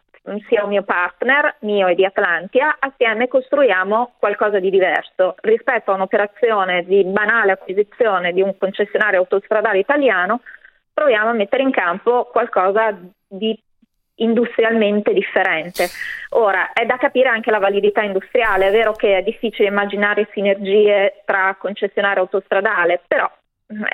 sia 0.49 0.63
un 0.63 0.71
mio 0.71 0.83
partner, 0.83 1.57
mio 1.61 1.87
e 1.87 1.95
di 1.95 2.05
Atlantia, 2.05 2.77
assieme 2.79 3.29
costruiamo 3.29 4.15
qualcosa 4.19 4.59
di 4.59 4.71
diverso 4.71 5.35
rispetto 5.41 5.91
a 5.91 5.95
un'operazione 5.95 6.85
di 6.85 7.05
banale 7.05 7.53
acquisizione 7.53 8.33
di 8.33 8.43
un 8.43 8.57
concessionario 8.57 9.21
autostradale 9.21 9.79
italiano, 9.79 10.41
proviamo 10.93 11.31
a 11.31 11.35
mettere 11.35 11.63
in 11.63 11.71
campo 11.71 12.29
qualcosa 12.33 12.97
di 13.27 13.59
industrialmente 14.17 15.13
differente. 15.13 15.87
Ora, 16.31 16.73
è 16.73 16.85
da 16.85 16.97
capire 16.97 17.29
anche 17.29 17.51
la 17.51 17.59
validità 17.59 18.03
industriale, 18.03 18.69
è 18.69 18.71
vero 18.73 18.93
che 18.93 19.19
è 19.19 19.23
difficile 19.23 19.69
immaginare 19.69 20.29
sinergie 20.33 21.23
tra 21.25 21.57
concessionario 21.59 22.23
autostradale, 22.23 23.01
però 23.07 23.31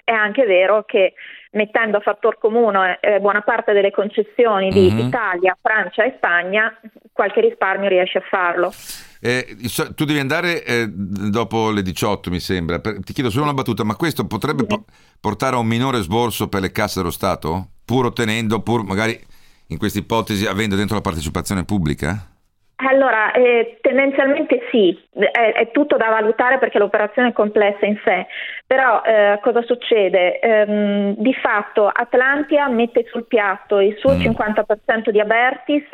è 0.05 0.12
anche 0.12 0.45
vero 0.45 0.85
che 0.85 1.14
mettendo 1.53 1.99
a 1.99 2.01
fattor 2.01 2.39
comune 2.39 2.99
eh, 3.01 3.20
buona 3.20 3.43
parte 3.43 3.72
delle 3.72 3.91
concessioni 3.91 4.70
di 4.70 4.91
mm-hmm. 4.91 5.07
Italia, 5.07 5.57
Francia 5.61 6.05
e 6.05 6.14
Spagna, 6.16 6.79
qualche 7.12 7.41
risparmio 7.41 7.89
riesce 7.89 8.18
a 8.18 8.22
farlo. 8.29 8.72
Eh, 9.20 9.57
tu 9.95 10.05
devi 10.05 10.18
andare 10.18 10.64
eh, 10.64 10.87
dopo 10.89 11.70
le 11.70 11.83
18, 11.83 12.31
mi 12.31 12.41
sembra. 12.41 12.81
Per, 12.81 13.03
ti 13.03 13.12
chiedo 13.12 13.31
solo 13.31 13.45
una 13.45 13.55
battuta, 13.55 13.85
ma 13.85 13.97
questo 13.97 14.27
potrebbe 14.27 14.64
po- 14.64 14.85
portare 15.20 15.57
a 15.57 15.59
un 15.59 15.66
minore 15.66 16.03
sborso 16.03 16.49
per 16.49 16.61
le 16.61 16.72
casse 16.72 17.01
dello 17.01 17.11
Stato? 17.11 17.68
Pur 17.85 18.07
ottenendo, 18.07 18.61
pur 18.61 18.85
magari 18.85 19.18
in 19.68 19.79
questa 19.79 19.99
ipotesi 19.99 20.47
avendo 20.47 20.77
dentro 20.77 20.97
la 20.97 21.01
partecipazione 21.01 21.64
pubblica? 21.64 22.34
Allora, 22.77 23.31
eh, 23.33 23.79
tendenzialmente 23.81 24.66
sì, 24.70 24.99
è, 25.12 25.53
è, 25.53 25.70
tutto 25.70 25.97
da 25.97 26.09
valutare 26.09 26.59
perché 26.59 26.79
l'operazione 26.79 27.29
è 27.29 27.33
complessa 27.33 27.87
in 27.87 28.01
sé, 28.05 28.27
però 28.66 29.01
eh, 29.03 29.39
cosa 29.43 29.62
succede? 29.62 30.41
Ehm, 30.41 31.14
di 31.16 31.33
fatto 31.35 31.87
Atlantia 31.87 32.66
mette 32.68 33.05
sul 33.09 33.27
piatto 33.27 33.79
il 33.79 33.97
suo 33.99 34.14
mm. 34.14 34.20
50% 34.20 35.11
di 35.11 35.20
Abertis 35.20 35.85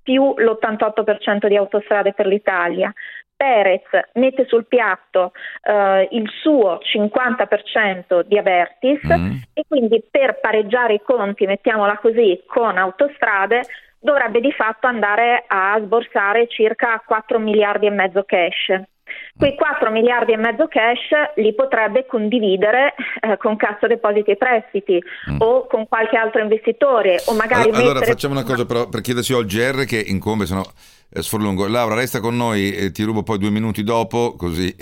più 0.00 0.34
l'88% 0.36 1.48
di 1.48 1.56
autostrade 1.56 2.12
per 2.12 2.26
l'Italia. 2.26 2.92
Perez 3.36 3.84
mette 4.14 4.46
sul 4.46 4.66
piatto 4.66 5.32
eh, 5.62 6.08
il 6.12 6.28
suo 6.40 6.80
50% 6.82 8.22
di 8.22 8.38
Abertis 8.38 9.00
mm. 9.06 9.30
e 9.54 9.64
quindi 9.66 10.02
per 10.08 10.40
pareggiare 10.40 10.94
i 10.94 11.02
conti, 11.02 11.46
mettiamola 11.46 11.98
così, 11.98 12.42
con 12.46 12.78
autostrade 12.78 13.62
dovrebbe 14.00 14.40
di 14.40 14.52
fatto 14.52 14.86
andare 14.86 15.44
a 15.46 15.78
sborsare 15.80 16.48
circa 16.48 17.02
4 17.04 17.38
miliardi 17.38 17.86
e 17.86 17.90
mezzo 17.90 18.24
cash. 18.24 18.80
Quei 19.36 19.54
4 19.54 19.90
miliardi 19.90 20.32
e 20.32 20.36
mezzo 20.36 20.66
cash 20.68 21.36
li 21.36 21.54
potrebbe 21.54 22.04
condividere 22.06 22.94
eh, 23.20 23.36
con 23.38 23.56
Cassa 23.56 23.86
Depositi 23.86 24.32
e 24.32 24.36
Prestiti 24.36 25.02
mm. 25.30 25.36
o 25.38 25.66
con 25.66 25.88
qualche 25.88 26.16
altro 26.16 26.42
investitore 26.42 27.22
o 27.26 27.34
magari 27.34 27.70
allora, 27.70 27.90
allora 27.90 28.02
facciamo 28.02 28.34
una 28.34 28.42
cosa 28.42 28.66
però 28.66 28.88
per 28.88 29.00
chiedersi 29.00 29.32
al 29.32 29.46
GR 29.46 29.84
che 29.84 29.98
incombe 29.98 30.44
se 30.44 30.54
no 30.54 30.64
eh, 31.10 31.22
sforlungo. 31.22 31.66
Laura 31.68 31.94
resta 31.94 32.20
con 32.20 32.36
noi 32.36 32.74
e 32.74 32.90
ti 32.90 33.02
rubo 33.04 33.22
poi 33.22 33.38
due 33.38 33.50
minuti 33.50 33.82
dopo 33.82 34.34
così 34.36 34.74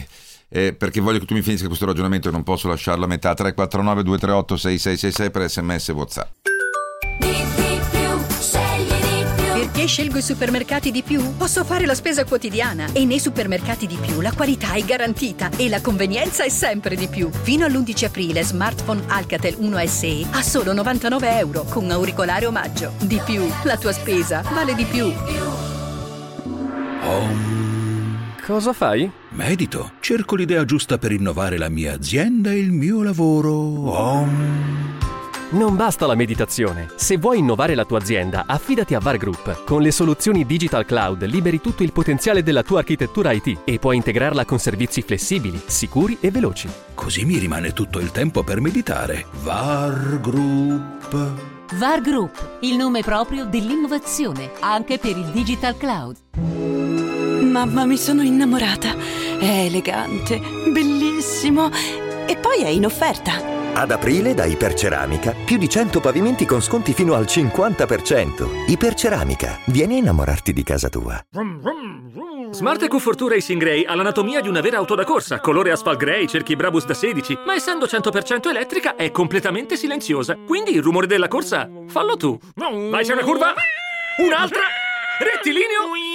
eh, 0.48 0.74
perché 0.74 1.00
voglio 1.00 1.18
che 1.18 1.26
tu 1.26 1.34
mi 1.34 1.42
finisca 1.42 1.66
questo 1.66 1.86
ragionamento 1.86 2.28
e 2.28 2.32
non 2.32 2.42
posso 2.42 2.66
lasciarlo 2.68 3.04
a 3.04 3.08
metà 3.08 3.34
349 3.34 4.02
238 4.02 4.56
6666 4.56 5.30
per 5.30 5.48
sms 5.48 5.88
e 5.88 5.92
whatsapp 5.92 7.55
perché 9.86 10.02
scelgo 10.02 10.18
i 10.18 10.22
supermercati 10.22 10.90
di 10.90 11.02
più? 11.02 11.36
Posso 11.36 11.64
fare 11.64 11.86
la 11.86 11.94
spesa 11.94 12.24
quotidiana 12.24 12.88
e 12.92 13.04
nei 13.04 13.20
supermercati 13.20 13.86
di 13.86 13.96
più 13.96 14.20
la 14.20 14.32
qualità 14.32 14.72
è 14.72 14.82
garantita 14.82 15.50
e 15.56 15.68
la 15.68 15.80
convenienza 15.80 16.44
è 16.44 16.48
sempre 16.48 16.96
di 16.96 17.06
più. 17.06 17.30
Fino 17.30 17.64
all'11 17.64 18.04
aprile 18.06 18.42
smartphone 18.42 19.02
Alcatel 19.06 19.54
1 19.58 19.86
SE 19.86 20.26
a 20.32 20.42
solo 20.42 20.72
99 20.72 21.38
euro 21.38 21.64
con 21.64 21.90
auricolare 21.90 22.46
omaggio. 22.46 22.92
Di 23.00 23.20
più, 23.24 23.46
la 23.64 23.76
tua 23.76 23.92
spesa 23.92 24.42
vale 24.52 24.74
di 24.74 24.84
più. 24.84 25.12
Om. 27.02 27.54
Cosa 28.44 28.72
fai? 28.72 29.10
Medito. 29.30 29.92
Cerco 30.00 30.36
l'idea 30.36 30.64
giusta 30.64 30.98
per 30.98 31.12
innovare 31.12 31.58
la 31.58 31.68
mia 31.68 31.94
azienda 31.94 32.50
e 32.50 32.58
il 32.58 32.72
mio 32.72 33.02
lavoro. 33.02 33.52
Om. 33.52 34.95
Non 35.48 35.76
basta 35.76 36.06
la 36.06 36.16
meditazione. 36.16 36.88
Se 36.96 37.18
vuoi 37.18 37.38
innovare 37.38 37.76
la 37.76 37.84
tua 37.84 37.98
azienda, 37.98 38.44
affidati 38.48 38.94
a 38.94 38.98
VAR 38.98 39.16
Group. 39.16 39.62
Con 39.62 39.80
le 39.80 39.92
soluzioni 39.92 40.44
Digital 40.44 40.84
Cloud 40.84 41.24
liberi 41.24 41.60
tutto 41.60 41.84
il 41.84 41.92
potenziale 41.92 42.42
della 42.42 42.64
tua 42.64 42.80
architettura 42.80 43.30
IT 43.30 43.60
e 43.62 43.78
puoi 43.78 43.94
integrarla 43.94 44.44
con 44.44 44.58
servizi 44.58 45.02
flessibili, 45.02 45.62
sicuri 45.64 46.18
e 46.20 46.32
veloci. 46.32 46.68
Così 46.94 47.24
mi 47.24 47.38
rimane 47.38 47.72
tutto 47.72 48.00
il 48.00 48.10
tempo 48.10 48.42
per 48.42 48.60
meditare. 48.60 49.26
VAR 49.42 50.20
Group. 50.20 51.30
VAR 51.74 52.00
Group, 52.00 52.58
il 52.62 52.74
nome 52.74 53.02
proprio 53.02 53.44
dell'innovazione, 53.44 54.50
anche 54.58 54.98
per 54.98 55.16
il 55.16 55.26
Digital 55.26 55.76
Cloud. 55.76 56.16
Mamma, 56.40 57.84
mi 57.84 57.96
sono 57.96 58.22
innamorata. 58.22 58.96
È 59.38 59.64
elegante, 59.64 60.40
bellissimo 60.72 61.70
e 62.26 62.36
poi 62.36 62.62
è 62.62 62.68
in 62.68 62.84
offerta. 62.84 63.55
Ad 63.78 63.90
aprile 63.90 64.32
da 64.32 64.46
Iperceramica 64.46 65.34
più 65.44 65.58
di 65.58 65.68
100 65.68 66.00
pavimenti 66.00 66.46
con 66.46 66.62
sconti 66.62 66.94
fino 66.94 67.12
al 67.12 67.24
50%. 67.24 68.70
Iperceramica, 68.70 69.58
vieni 69.66 69.96
a 69.96 69.98
innamorarti 69.98 70.54
di 70.54 70.62
casa 70.62 70.88
tua. 70.88 71.22
Smart 72.52 72.80
EQ4 72.80 73.28
Racing 73.28 73.60
Grey 73.60 73.84
ha 73.84 73.94
l'anatomia 73.94 74.40
di 74.40 74.48
una 74.48 74.62
vera 74.62 74.78
auto 74.78 74.94
da 74.94 75.04
corsa, 75.04 75.40
colore 75.40 75.72
asphalt 75.72 75.98
grey, 75.98 76.26
cerchi 76.26 76.56
Brabus 76.56 76.86
da 76.86 76.94
16, 76.94 77.40
ma 77.44 77.54
essendo 77.54 77.84
100% 77.84 78.48
elettrica 78.48 78.96
è 78.96 79.10
completamente 79.10 79.76
silenziosa. 79.76 80.36
Quindi 80.46 80.70
il 80.72 80.80
rumore 80.80 81.06
della 81.06 81.28
corsa 81.28 81.68
fallo 81.88 82.16
tu. 82.16 82.38
Vai 82.54 83.04
c'è 83.04 83.12
una 83.12 83.24
curva? 83.24 83.52
Un'altra? 84.24 84.62
Rettilineo? 85.18 86.05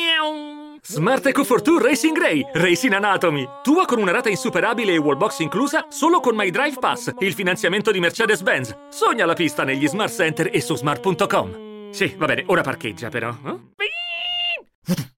Smart 0.91 1.25
EcoFortwo 1.25 1.79
Racing 1.79 2.17
Ray, 2.17 2.45
Racing 2.51 2.91
Anatomy. 2.91 3.47
Tua 3.63 3.85
con 3.85 3.97
una 3.97 4.11
rata 4.11 4.27
insuperabile 4.27 4.91
e 4.91 4.97
wallbox 4.97 5.39
inclusa 5.39 5.85
solo 5.87 6.19
con 6.19 6.35
My 6.35 6.49
Drive 6.49 6.79
Pass, 6.79 7.13
il 7.19 7.33
finanziamento 7.33 7.91
di 7.91 8.01
Mercedes-Benz. 8.01 8.75
Sogna 8.89 9.25
la 9.25 9.33
pista 9.33 9.63
negli 9.63 9.87
smart 9.87 10.13
center 10.13 10.49
e 10.51 10.59
su 10.59 10.75
smart.com. 10.75 11.91
Sì, 11.91 12.13
va 12.17 12.25
bene, 12.25 12.43
ora 12.47 12.61
parcheggia 12.61 13.07
però. 13.07 13.29
Eh? 13.29 15.11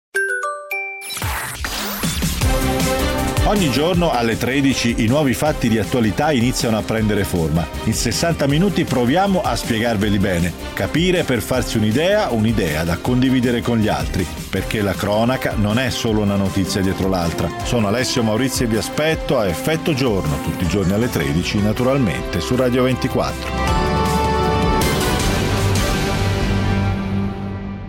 Ogni 3.46 3.72
giorno 3.72 4.12
alle 4.12 4.38
13 4.38 5.04
i 5.04 5.08
nuovi 5.08 5.34
fatti 5.34 5.68
di 5.68 5.80
attualità 5.80 6.32
iniziano 6.32 6.78
a 6.78 6.84
prendere 6.84 7.24
forma. 7.24 7.68
In 7.86 7.94
60 7.94 8.48
minuti 8.48 8.84
proviamo 8.86 9.42
a 9.42 9.56
spiegarveli 9.56 10.20
bene, 10.20 10.54
capire 10.74 11.24
per 11.24 11.42
farsi 11.42 11.78
un'idea, 11.78 12.30
un'idea 12.30 12.84
da 12.84 12.98
condividere 12.98 13.62
con 13.62 13.80
gli 13.80 13.88
altri, 13.88 14.26
perché 14.50 14.82
la 14.82 14.94
cronaca 14.94 15.56
non 15.56 15.80
è 15.80 15.90
solo 15.90 16.22
una 16.22 16.36
notizia 16.36 16.82
dietro 16.82 17.10
l'altra. 17.10 17.50
Sono 17.64 17.88
Alessio 17.88 18.24
Maurizio 18.24 18.66
e 18.66 18.70
vi 18.70 18.78
aspetto 18.78 19.38
a 19.38 19.48
Effetto 19.48 19.94
Giorno, 19.94 20.42
tutti 20.44 20.64
i 20.64 20.68
giorni 20.68 20.94
alle 20.94 21.10
13, 21.10 21.62
naturalmente, 21.62 22.40
su 22.40 22.56
Radio 22.56 22.84
24. 22.84 23.90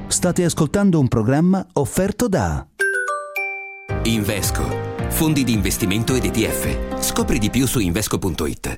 State 0.08 0.44
ascoltando 0.44 0.98
un 0.98 1.08
programma 1.08 1.64
offerto 1.74 2.26
da 2.26 2.66
Invesco, 4.04 4.91
fondi 5.12 5.44
di 5.44 5.52
investimento 5.52 6.14
ed 6.14 6.24
ETF. 6.24 7.00
Scopri 7.00 7.38
di 7.38 7.50
più 7.50 7.66
su 7.66 7.78
invesco.it. 7.78 8.76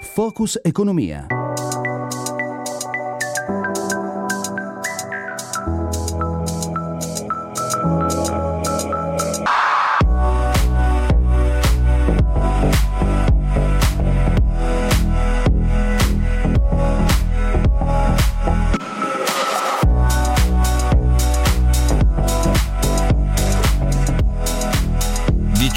Focus 0.00 0.58
Economia. 0.62 1.47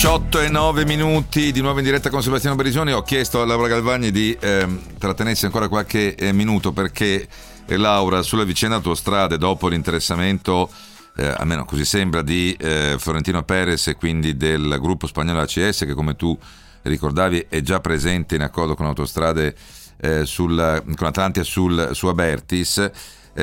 E 0.03 0.49
9 0.49 0.83
minuti 0.83 1.51
di 1.51 1.61
nuovo 1.61 1.77
in 1.77 1.85
diretta 1.85 2.09
con 2.09 2.23
Sebastiano 2.23 2.55
Berisoni. 2.55 2.91
Ho 2.91 3.03
chiesto 3.03 3.39
a 3.39 3.45
Laura 3.45 3.67
Galvani 3.67 4.09
di 4.09 4.35
eh, 4.39 4.67
trattenersi 4.97 5.45
ancora 5.45 5.67
qualche 5.67 6.15
eh, 6.15 6.31
minuto 6.31 6.71
perché 6.71 7.27
eh, 7.67 7.77
Laura, 7.77 8.23
sulla 8.23 8.43
vicenda 8.43 8.77
autostrade, 8.77 9.37
dopo 9.37 9.67
l'interessamento, 9.67 10.71
eh, 11.15 11.27
almeno 11.27 11.65
così 11.65 11.85
sembra, 11.85 12.23
di 12.23 12.51
eh, 12.59 12.95
Florentino 12.97 13.43
Perez 13.43 13.89
e 13.89 13.95
quindi 13.95 14.35
del 14.35 14.79
gruppo 14.81 15.05
spagnolo 15.05 15.41
ACS, 15.41 15.85
che 15.85 15.93
come 15.93 16.15
tu 16.15 16.35
ricordavi 16.81 17.45
è 17.47 17.61
già 17.61 17.79
presente 17.79 18.33
in 18.33 18.41
accordo 18.41 18.73
con 18.73 18.87
autostrade 18.87 19.55
eh, 19.97 20.25
sul, 20.25 20.83
con 20.95 21.07
Atlantia 21.07 21.43
sul, 21.43 21.91
su 21.93 22.07
Abertis, 22.07 22.89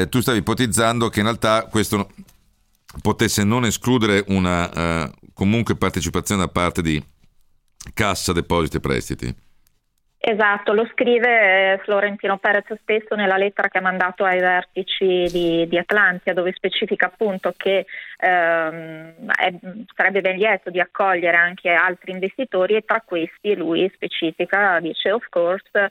tu 0.08 0.20
stavi 0.20 0.38
ipotizzando 0.38 1.08
che 1.08 1.20
in 1.20 1.26
realtà 1.26 1.68
questo 1.70 2.10
potesse 3.00 3.44
non 3.44 3.64
escludere 3.64 4.24
una 4.26 5.08
comunque 5.38 5.76
partecipazione 5.76 6.40
da 6.40 6.48
parte 6.48 6.82
di 6.82 7.00
Cassa 7.94 8.32
Depositi 8.32 8.78
e 8.78 8.80
Prestiti. 8.80 9.46
Esatto, 10.20 10.72
lo 10.72 10.84
scrive 10.92 11.74
eh, 11.74 11.78
Florentino 11.84 12.38
Perez 12.38 12.66
stesso 12.82 13.14
nella 13.14 13.36
lettera 13.36 13.68
che 13.68 13.78
ha 13.78 13.80
mandato 13.80 14.24
ai 14.24 14.40
vertici 14.40 15.28
di, 15.30 15.68
di 15.68 15.78
Atlantia, 15.78 16.34
dove 16.34 16.52
specifica 16.52 17.06
appunto 17.06 17.54
che 17.56 17.86
ehm, 18.18 19.30
è, 19.30 19.54
sarebbe 19.94 20.20
ben 20.20 20.36
lieto 20.36 20.70
di 20.70 20.80
accogliere 20.80 21.36
anche 21.36 21.70
altri 21.70 22.10
investitori 22.10 22.74
e 22.74 22.84
tra 22.84 23.00
questi 23.06 23.54
lui 23.54 23.88
specifica, 23.94 24.80
dice 24.80 25.12
of 25.12 25.24
course, 25.28 25.70
eh, 25.72 25.88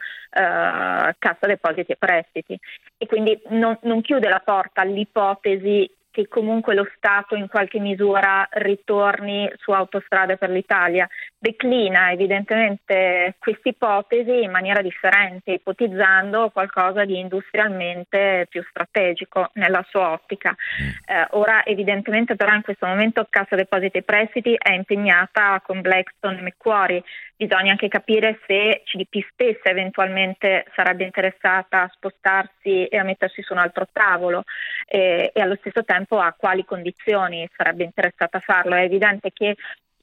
Cassa 1.18 1.48
Depositi 1.48 1.93
e 1.93 1.98
Prestiti. 1.98 2.60
E 2.98 3.06
quindi 3.06 3.41
non, 3.52 3.80
non 3.84 4.02
chiude 4.02 4.28
la 4.28 4.41
porta 4.43 4.82
all'ipotesi 4.82 5.89
che 6.18 6.28
comunque 6.28 6.74
lo 6.74 6.89
Stato 6.95 7.36
in 7.36 7.47
qualche 7.47 7.80
misura 7.80 8.47
ritorni 8.53 9.47
su 9.57 9.70
autostrade 9.70 10.36
per 10.36 10.49
l'Italia. 10.49 11.07
Declina 11.40 12.12
evidentemente 12.12 13.36
questa 13.38 13.70
ipotesi 13.70 14.42
in 14.42 14.50
maniera 14.50 14.82
differente, 14.82 15.52
ipotizzando 15.52 16.50
qualcosa 16.50 17.06
di 17.06 17.20
industrialmente 17.20 18.48
più 18.50 18.64
strategico 18.68 19.52
nella 19.54 19.86
sua 19.88 20.14
ottica. 20.14 20.56
Mm. 20.82 20.88
Eh, 21.06 21.28
ora 21.32 21.64
evidentemente 21.64 22.36
però 22.36 22.56
in 22.56 22.64
questo 22.64 22.88
momento 22.88 23.28
Cassa 23.30 23.56
Depositi 23.56 24.00
e 24.00 24.02
Prestiti 24.02 24.56
è 24.56 24.72
impegnata 24.74 25.62
con 25.64 25.82
Blackstone 25.82 26.40
e 26.40 26.42
Macquarie 26.42 27.04
bisogna 27.36 27.70
anche 27.70 27.88
capire 27.88 28.40
se 28.48 28.82
CDP 28.84 29.24
stessa 29.32 29.70
eventualmente 29.70 30.66
sarebbe 30.74 31.04
interessata 31.04 31.84
a 31.84 31.92
spostarsi 31.94 32.86
e 32.86 32.98
a 32.98 33.04
mettersi 33.04 33.44
su 33.44 33.54
un 33.54 33.60
altro 33.60 33.88
tavolo 33.92 34.44
e, 34.88 35.30
e 35.32 35.40
allo 35.40 35.56
stesso 35.60 35.84
tempo 35.86 36.18
a 36.18 36.34
quali 36.36 36.66
condizioni 36.66 37.48
sarebbe 37.56 37.84
interessata 37.84 38.38
a 38.38 38.42
farlo. 38.42 38.74
È 38.74 38.82
evidente 38.82 39.30
che 39.32 39.56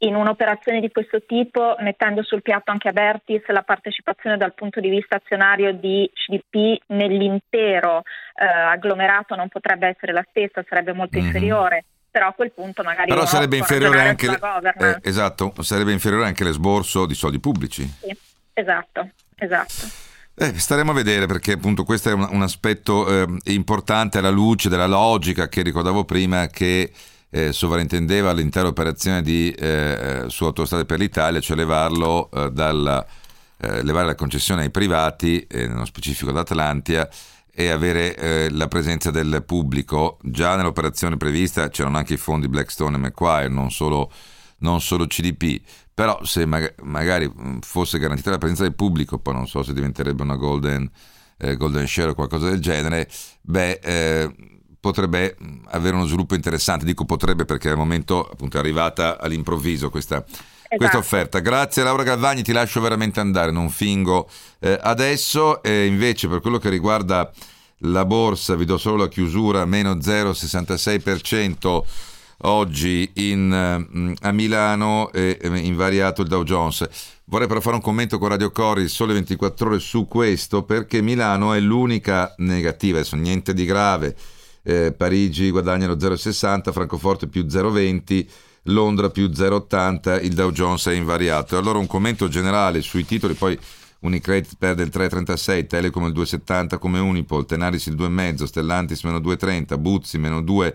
in 0.07 0.15
un'operazione 0.15 0.81
di 0.81 0.91
questo 0.91 1.25
tipo, 1.25 1.77
mettendo 1.81 2.23
sul 2.23 2.43
piatto 2.43 2.71
anche 2.71 2.89
Abertis 2.89 3.47
la 3.49 3.63
partecipazione 3.63 4.37
dal 4.37 4.55
punto 4.55 4.81
di 4.81 4.89
vista 4.89 5.17
azionario 5.17 5.73
di 5.73 6.11
CDP 6.13 6.83
nell'intero 6.89 8.03
eh, 8.35 8.45
agglomerato 8.45 9.35
non 9.35 9.49
potrebbe 9.49 9.89
essere 9.89 10.13
la 10.13 10.25
stessa, 10.29 10.65
sarebbe 10.69 10.93
molto 10.93 11.17
mm-hmm. 11.17 11.27
inferiore. 11.27 11.85
Però 12.11 12.29
a 12.29 12.33
quel 12.33 12.53
punto 12.53 12.85
magari 12.85 13.09
però 13.09 13.27
sarebbe 13.27 13.57
inferiore 13.57 14.01
anche 14.01 14.29
le, 14.29 14.39
eh, 14.79 14.99
esatto, 15.03 15.53
sarebbe 15.63 15.91
inferiore 15.91 16.27
anche 16.27 16.45
l'esborso 16.45 17.07
di 17.07 17.15
soldi 17.15 17.41
pubblici. 17.41 17.83
Sì, 17.83 18.17
esatto, 18.53 19.09
esatto. 19.35 19.73
Eh, 20.37 20.59
staremo 20.59 20.93
a 20.93 20.95
vedere 20.95 21.27
perché 21.27 21.53
appunto 21.53 21.83
questo 21.83 22.11
è 22.11 22.13
un, 22.13 22.27
un 22.31 22.43
aspetto 22.43 23.09
eh, 23.09 23.27
importante 23.47 24.19
alla 24.19 24.31
luce 24.31 24.69
della 24.69 24.87
logica 24.87 25.49
che 25.49 25.63
ricordavo 25.63 26.05
prima 26.05 26.47
che 26.47 26.93
eh, 27.35 27.53
sovrintendeva 27.53 28.33
l'intera 28.33 28.69
operazione 28.69 29.21
di, 29.21 29.51
eh, 29.51 30.27
su 30.29 30.45
Autostrade 30.45 30.85
per 30.85 31.01
l'Italia, 31.01 31.41
cioè 31.41 31.57
levarlo 31.57 32.31
eh, 32.31 32.53
dalla, 32.53 33.05
eh, 33.57 33.83
levare 33.83 34.07
la 34.07 34.15
concessione 34.15 34.63
ai 34.63 34.71
privati, 34.71 35.45
nello 35.51 35.85
specifico 35.85 36.31
ad 36.31 36.37
Atlantia, 36.37 37.09
e 37.53 37.71
avere 37.71 38.15
eh, 38.15 38.51
la 38.51 38.69
presenza 38.69 39.11
del 39.11 39.43
pubblico. 39.45 40.19
Già 40.23 40.55
nell'operazione 40.55 41.17
prevista 41.17 41.69
c'erano 41.71 41.97
anche 41.97 42.15
i 42.15 42.19
fondi 42.19 42.47
Blackstone 42.47 42.95
e 42.95 43.01
Macquarie, 43.01 43.49
non 43.49 43.73
solo, 43.73 44.13
non 44.59 44.81
solo 44.81 45.09
CDP. 45.09 45.61
Però 45.93 46.25
se 46.25 46.47
mag- 46.47 46.75
magari 46.83 47.29
fosse 47.63 47.99
garantita 47.99 48.31
la 48.31 48.39
presenza 48.39 48.63
del 48.63 48.77
pubblico, 48.77 49.19
poi 49.19 49.35
non 49.35 49.49
so 49.49 49.65
se 49.65 49.73
diventerebbe 49.73 50.23
una 50.23 50.37
golden, 50.37 50.89
eh, 51.39 51.57
golden 51.57 51.89
share 51.89 52.11
o 52.11 52.15
qualcosa 52.15 52.49
del 52.49 52.61
genere, 52.61 53.09
beh, 53.41 53.81
eh, 53.83 54.54
potrebbe 54.85 55.35
mm, 55.43 55.61
avere 55.71 55.97
uno 55.97 56.05
sviluppo 56.05 56.35
interessante. 56.35 56.85
Dico 56.85 57.07
potrebbe 57.07 57.47
perché 57.47 57.71
al 57.71 57.79
momento 57.79 58.29
appunto 58.31 58.59
è 58.59 58.61
arrivata 58.61 59.19
all'improvviso 59.19 59.89
questa 59.89 60.17
esatto. 60.17 60.77
questa 60.77 60.99
offerta. 60.99 61.39
Grazie 61.39 61.83
Laura 61.83 62.03
Galvagni, 62.03 62.43
ti 62.43 62.53
lascio 62.53 62.83
veramente 62.83 63.19
andare, 63.19 63.51
non 63.51 63.71
fingo 63.71 64.29
eh, 64.59 64.79
adesso. 64.83 65.63
E 65.63 65.87
invece 65.87 66.29
per 66.29 66.41
quello 66.41 66.59
che 66.59 66.69
riguarda 66.69 67.33
la 67.79 68.05
borsa, 68.05 68.57
vi 68.57 68.67
do 68.67 68.77
solo 68.77 68.97
la 68.97 69.09
chiusura, 69.09 69.65
meno 69.65 69.95
0,66%. 69.95 71.83
oggi 72.47 73.11
in, 73.15 73.87
mm, 73.97 74.13
a 74.21 74.33
Milano 74.33 75.11
è 75.13 75.39
invariato 75.43 76.21
il 76.21 76.29
Dow 76.29 76.43
Jones. 76.43 76.87
Vorrei 77.27 77.49
però 77.49 77.61
fare 77.61 77.77
un 77.77 77.81
commento 77.81 78.19
con 78.19 78.29
Radio 78.29 78.51
Cori, 78.51 78.87
sole 78.87 79.15
24 79.15 79.69
ore 79.69 79.79
su 79.79 80.07
questo, 80.07 80.63
perché 80.63 81.01
Milano 81.01 81.55
è 81.55 81.61
l'unica 81.61 82.35
negativa, 82.39 82.99
adesso 82.99 83.17
niente 83.17 83.55
di 83.55 83.65
grave. 83.65 84.15
Eh, 84.67 84.93
Parigi 84.93 85.51
guadagna 85.51 85.87
lo 85.87 85.97
0,60, 85.97 86.73
Francoforte 86.73 87.29
più 87.29 87.43
0,20, 87.43 88.27
Londra 88.69 89.11
più 89.11 89.27
0,80, 89.27 90.25
il 90.25 90.33
Dow 90.33 90.51
Jones 90.51 90.87
è 90.87 90.95
invariato. 90.95 91.59
Allora 91.59 91.79
un 91.79 91.87
commento 91.87 92.29
generale 92.29 92.81
sui 92.81 93.05
titoli, 93.05 93.35
poi 93.35 93.59
Unicredit 94.01 94.55
perde 94.59 94.83
il 94.83 94.91
3,36, 94.93 95.67
Telecom 95.67 96.07
il 96.07 96.13
2,70 96.13 96.79
come 96.79 96.99
Unipol, 96.99 97.45
Tenaris 97.45 97.87
il 97.87 97.95
2,5, 97.95 98.45
Stellantis 98.45 99.03
meno 99.03 99.19
2,30, 99.19 99.79
Buzzi 99.79 100.19
meno 100.19 100.41
2%, 100.41 100.75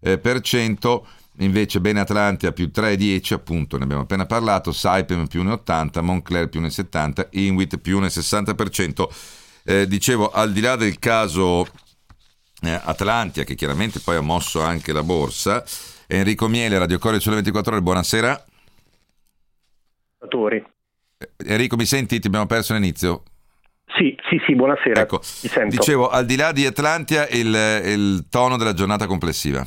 eh, 0.00 0.18
per 0.18 0.40
cento, 0.40 1.06
invece 1.38 1.80
Bene 1.80 2.00
Atlantia 2.00 2.52
più 2.52 2.70
3,10 2.74 3.34
appunto, 3.34 3.78
ne 3.78 3.84
abbiamo 3.84 4.02
appena 4.02 4.26
parlato, 4.26 4.72
Saipem 4.72 5.26
più 5.26 5.42
1,80, 5.42 6.02
Moncler 6.02 6.48
più 6.48 6.60
1,70, 6.60 7.28
Inwit 7.30 7.78
più 7.78 8.00
1,60%. 8.00 9.08
Eh, 9.62 9.86
dicevo, 9.86 10.30
al 10.30 10.52
di 10.52 10.60
là 10.60 10.76
del 10.76 10.98
caso 10.98 11.66
Atlantia, 12.62 13.44
che 13.44 13.54
chiaramente 13.54 14.00
poi 14.00 14.16
ha 14.16 14.20
mosso 14.20 14.60
anche 14.60 14.92
la 14.92 15.02
borsa, 15.02 15.64
Enrico 16.06 16.48
Miele, 16.48 16.78
Radio 16.78 16.98
Corre 16.98 17.20
sulle 17.20 17.36
24 17.36 17.72
ore, 17.72 17.82
buonasera. 17.82 18.44
Enrico, 21.46 21.76
mi 21.76 21.86
senti? 21.86 22.18
Ti 22.18 22.26
abbiamo 22.26 22.46
perso 22.46 22.72
all'inizio. 22.72 23.22
Sì, 23.96 24.16
sì, 24.28 24.40
sì, 24.46 24.54
buonasera. 24.54 25.00
Ecco, 25.00 25.20
dicevo, 25.68 26.08
al 26.08 26.24
di 26.26 26.36
là 26.36 26.52
di 26.52 26.64
Atlantia, 26.66 27.28
il, 27.28 27.46
il 27.84 28.26
tono 28.30 28.56
della 28.56 28.72
giornata 28.74 29.06
complessiva. 29.06 29.66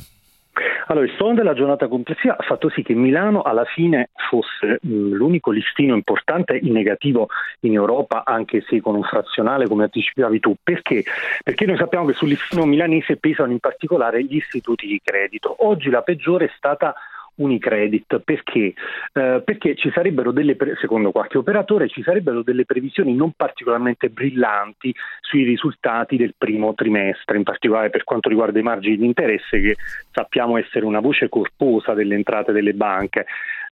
Allora, 0.86 1.06
il 1.06 1.16
tono 1.16 1.34
della 1.34 1.54
giornata 1.54 1.88
complessiva 1.88 2.36
ha 2.36 2.42
fatto 2.42 2.68
sì 2.68 2.82
che 2.82 2.94
Milano 2.94 3.42
alla 3.42 3.64
fine 3.64 4.10
fosse 4.28 4.78
mh, 4.82 5.12
l'unico 5.12 5.50
listino 5.50 5.94
importante 5.94 6.58
in 6.60 6.72
negativo 6.72 7.28
in 7.60 7.72
Europa, 7.72 8.22
anche 8.24 8.62
se 8.68 8.80
con 8.80 8.94
un 8.94 9.02
frazionale 9.02 9.66
come 9.66 9.84
anticipavi 9.84 10.40
tu. 10.40 10.54
Perché? 10.62 11.02
Perché 11.42 11.64
noi 11.64 11.76
sappiamo 11.76 12.06
che 12.06 12.12
sul 12.12 12.28
listino 12.28 12.66
milanese 12.66 13.16
pesano 13.16 13.52
in 13.52 13.60
particolare 13.60 14.22
gli 14.24 14.36
istituti 14.36 14.86
di 14.86 15.00
credito. 15.02 15.54
Oggi 15.66 15.88
la 15.88 16.02
peggiore 16.02 16.46
è 16.46 16.52
stata 16.56 16.94
Unicredit 17.36 18.20
perché? 18.20 18.74
Eh, 19.12 19.42
perché 19.44 19.74
ci 19.74 19.90
sarebbero 19.92 20.32
delle, 20.32 20.56
secondo 20.80 21.10
qualche 21.10 21.38
operatore, 21.38 21.88
ci 21.88 22.02
sarebbero 22.02 22.42
delle 22.42 22.64
previsioni 22.64 23.14
non 23.14 23.32
particolarmente 23.36 24.08
brillanti 24.08 24.94
sui 25.20 25.44
risultati 25.44 26.16
del 26.16 26.34
primo 26.36 26.74
trimestre, 26.74 27.36
in 27.36 27.42
particolare 27.42 27.90
per 27.90 28.04
quanto 28.04 28.28
riguarda 28.28 28.58
i 28.58 28.62
margini 28.62 28.96
di 28.96 29.06
interesse 29.06 29.60
che 29.60 29.76
sappiamo 30.10 30.58
essere 30.58 30.84
una 30.84 31.00
voce 31.00 31.28
corposa 31.28 31.94
delle 31.94 32.14
entrate 32.14 32.52
delle 32.52 32.74
banche. 32.74 33.26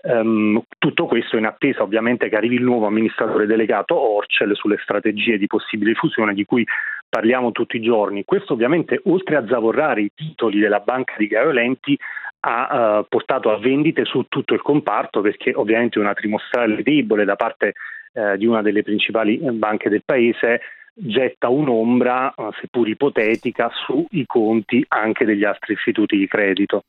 Um, 0.01 0.63
tutto 0.79 1.07
questo 1.07 1.37
in 1.37 1.45
attesa 1.45 1.83
ovviamente 1.83 2.29
che 2.29 2.37
arrivi 2.37 2.55
il 2.55 2.63
nuovo 2.63 2.87
amministratore 2.87 3.47
delegato 3.47 3.99
Orcel 3.99 4.55
sulle 4.55 4.79
strategie 4.81 5.39
di 5.39 5.49
possibile 5.49 5.95
fusione 5.95 6.35
di 6.35 6.45
cui 6.45 6.65
parliamo 7.09 7.51
tutti 7.51 7.79
i 7.79 7.83
giorni. 7.83 8.25
Questo 8.25 8.53
ovviamente 8.53 9.01
oltre 9.07 9.35
a 9.35 9.45
zavorrare 9.49 10.03
i 10.03 10.13
titoli 10.15 10.61
della 10.61 10.79
banca 10.79 11.15
di 11.19 11.27
Gaio 11.27 11.51
Lenti 11.51 11.99
ha 12.41 12.99
uh, 12.99 13.07
portato 13.09 13.51
a 13.51 13.59
vendite 13.59 14.05
su 14.05 14.27
tutto 14.29 14.55
il 14.55 14.63
comparto 14.63 15.21
perché 15.21 15.53
ovviamente 15.55 15.99
una 15.99 16.15
trimestrale 16.15 16.83
debole 16.83 17.25
da 17.25 17.37
parte 17.37 17.73
uh, 18.13 18.37
di 18.37 18.47
una 18.47 18.63
delle 18.63 18.83
principali 18.83 19.39
banche 19.39 19.89
del 19.89 20.03
paese 20.05 20.61
getta 20.95 21.49
un'ombra, 21.49 22.35
uh, 22.37 22.51
seppur 22.61 22.89
ipotetica, 22.89 23.71
sui 23.87 24.25
conti 24.27 24.85
anche 24.89 25.25
degli 25.25 25.45
altri 25.45 25.75
istituti 25.75 26.17
di 26.17 26.27
credito. 26.27 26.83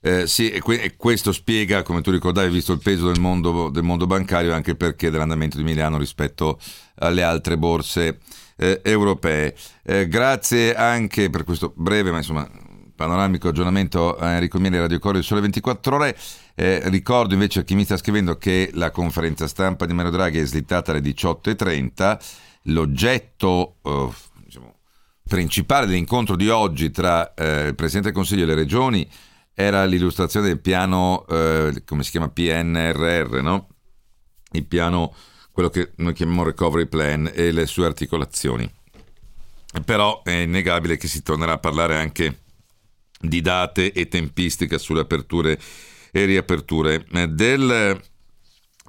Eh, 0.00 0.26
sì, 0.26 0.50
e, 0.50 0.60
que- 0.60 0.80
e, 0.80 0.94
questo 0.96 1.32
spiega, 1.32 1.82
come 1.82 2.00
tu 2.00 2.10
ricordavi, 2.10 2.48
visto 2.52 2.72
il 2.72 2.80
peso 2.82 3.10
del 3.10 3.20
mondo, 3.20 3.70
del 3.70 3.82
mondo 3.82 4.06
bancario, 4.06 4.52
anche 4.52 4.76
perché 4.76 5.10
dell'andamento 5.10 5.56
di 5.56 5.64
Milano 5.64 5.98
rispetto 5.98 6.58
alle 6.98 7.22
altre 7.22 7.56
borse 7.56 8.18
eh, 8.56 8.80
europee. 8.84 9.54
Eh, 9.84 10.06
grazie 10.06 10.74
anche 10.74 11.30
per 11.30 11.44
questo 11.44 11.72
breve, 11.74 12.10
ma 12.10 12.18
insomma 12.18 12.48
panoramico 12.96 13.48
aggiornamento 13.48 14.16
a 14.16 14.32
Enrico 14.32 14.58
Miele, 14.58 14.80
Radio 14.80 14.98
Corriere 14.98 15.24
Sole 15.24 15.42
24 15.42 15.94
Ore. 15.94 16.16
Eh, 16.56 16.80
ricordo 16.88 17.34
invece 17.34 17.60
a 17.60 17.62
chi 17.62 17.76
mi 17.76 17.84
sta 17.84 17.96
scrivendo 17.96 18.38
che 18.38 18.70
la 18.72 18.90
conferenza 18.90 19.46
stampa 19.46 19.86
di 19.86 19.92
Mario 19.92 20.10
Draghi 20.10 20.40
è 20.40 20.44
slittata 20.44 20.90
alle 20.90 21.00
18.30. 21.00 22.18
L'oggetto 22.62 23.76
eh, 23.82 24.08
diciamo, 24.44 24.74
principale 25.28 25.86
dell'incontro 25.86 26.34
di 26.34 26.48
oggi 26.48 26.90
tra 26.90 27.34
eh, 27.34 27.68
il 27.68 27.74
Presidente 27.76 28.08
del 28.08 28.16
Consiglio 28.16 28.42
e 28.42 28.46
le 28.46 28.54
regioni 28.54 29.08
era 29.54 29.84
l'illustrazione 29.84 30.48
del 30.48 30.60
piano, 30.60 31.24
eh, 31.28 31.82
come 31.84 32.02
si 32.02 32.10
chiama, 32.10 32.28
PNRR, 32.28 33.40
no? 33.42 33.68
Il 34.52 34.66
piano, 34.66 35.14
quello 35.52 35.68
che 35.68 35.92
noi 35.96 36.14
chiamiamo 36.14 36.42
Recovery 36.42 36.86
Plan 36.86 37.30
e 37.32 37.52
le 37.52 37.66
sue 37.66 37.86
articolazioni. 37.86 38.70
Però 39.84 40.22
è 40.22 40.32
innegabile 40.32 40.96
che 40.96 41.06
si 41.08 41.22
tornerà 41.22 41.52
a 41.52 41.58
parlare 41.58 41.96
anche 41.96 42.44
di 43.20 43.40
date 43.40 43.92
e 43.92 44.08
tempistica 44.08 44.78
sulle 44.78 45.00
aperture 45.00 45.58
e 46.10 46.24
riaperture. 46.24 47.04
Del 47.28 48.00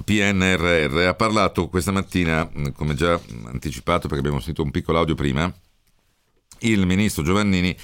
PNRR 0.03 0.97
ha 1.07 1.13
parlato 1.13 1.67
questa 1.67 1.91
mattina, 1.91 2.49
come 2.73 2.93
già 2.95 3.19
anticipato 3.45 4.07
perché 4.07 4.19
abbiamo 4.19 4.39
sentito 4.39 4.63
un 4.63 4.71
piccolo 4.71 4.99
audio 4.99 5.15
prima, 5.15 5.51
il 6.59 6.85
ministro 6.85 7.23
Giovannini, 7.23 7.75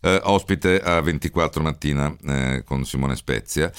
eh, 0.00 0.20
ospite 0.24 0.80
a 0.80 1.00
24 1.00 1.62
mattina 1.62 2.14
eh, 2.26 2.62
con 2.64 2.84
Simone 2.84 3.16
Spezia 3.16 3.72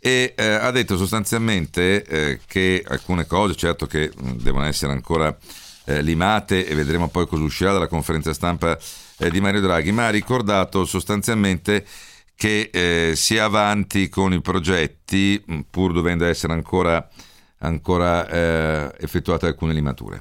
e 0.00 0.34
eh, 0.36 0.44
ha 0.44 0.70
detto 0.70 0.96
sostanzialmente 0.96 2.04
eh, 2.04 2.40
che 2.46 2.84
alcune 2.86 3.26
cose, 3.26 3.54
certo 3.54 3.86
che 3.86 4.10
devono 4.36 4.64
essere 4.64 4.92
ancora 4.92 5.36
eh, 5.84 6.02
limate 6.02 6.66
e 6.66 6.74
vedremo 6.74 7.08
poi 7.08 7.26
cosa 7.26 7.42
uscirà 7.42 7.72
dalla 7.72 7.88
conferenza 7.88 8.32
stampa 8.32 8.78
eh, 9.18 9.30
di 9.30 9.40
Mario 9.40 9.60
Draghi, 9.60 9.92
ma 9.92 10.06
ha 10.06 10.10
ricordato 10.10 10.84
sostanzialmente 10.84 11.84
che 12.36 12.70
eh, 12.72 13.16
sia 13.16 13.44
avanti 13.44 14.08
con 14.08 14.32
i 14.32 14.40
progetti, 14.40 15.42
pur 15.68 15.92
dovendo 15.92 16.24
essere 16.24 16.52
ancora, 16.52 17.04
ancora 17.60 18.26
eh, 18.28 18.92
effettuate 19.00 19.46
alcune 19.46 19.72
limature. 19.72 20.20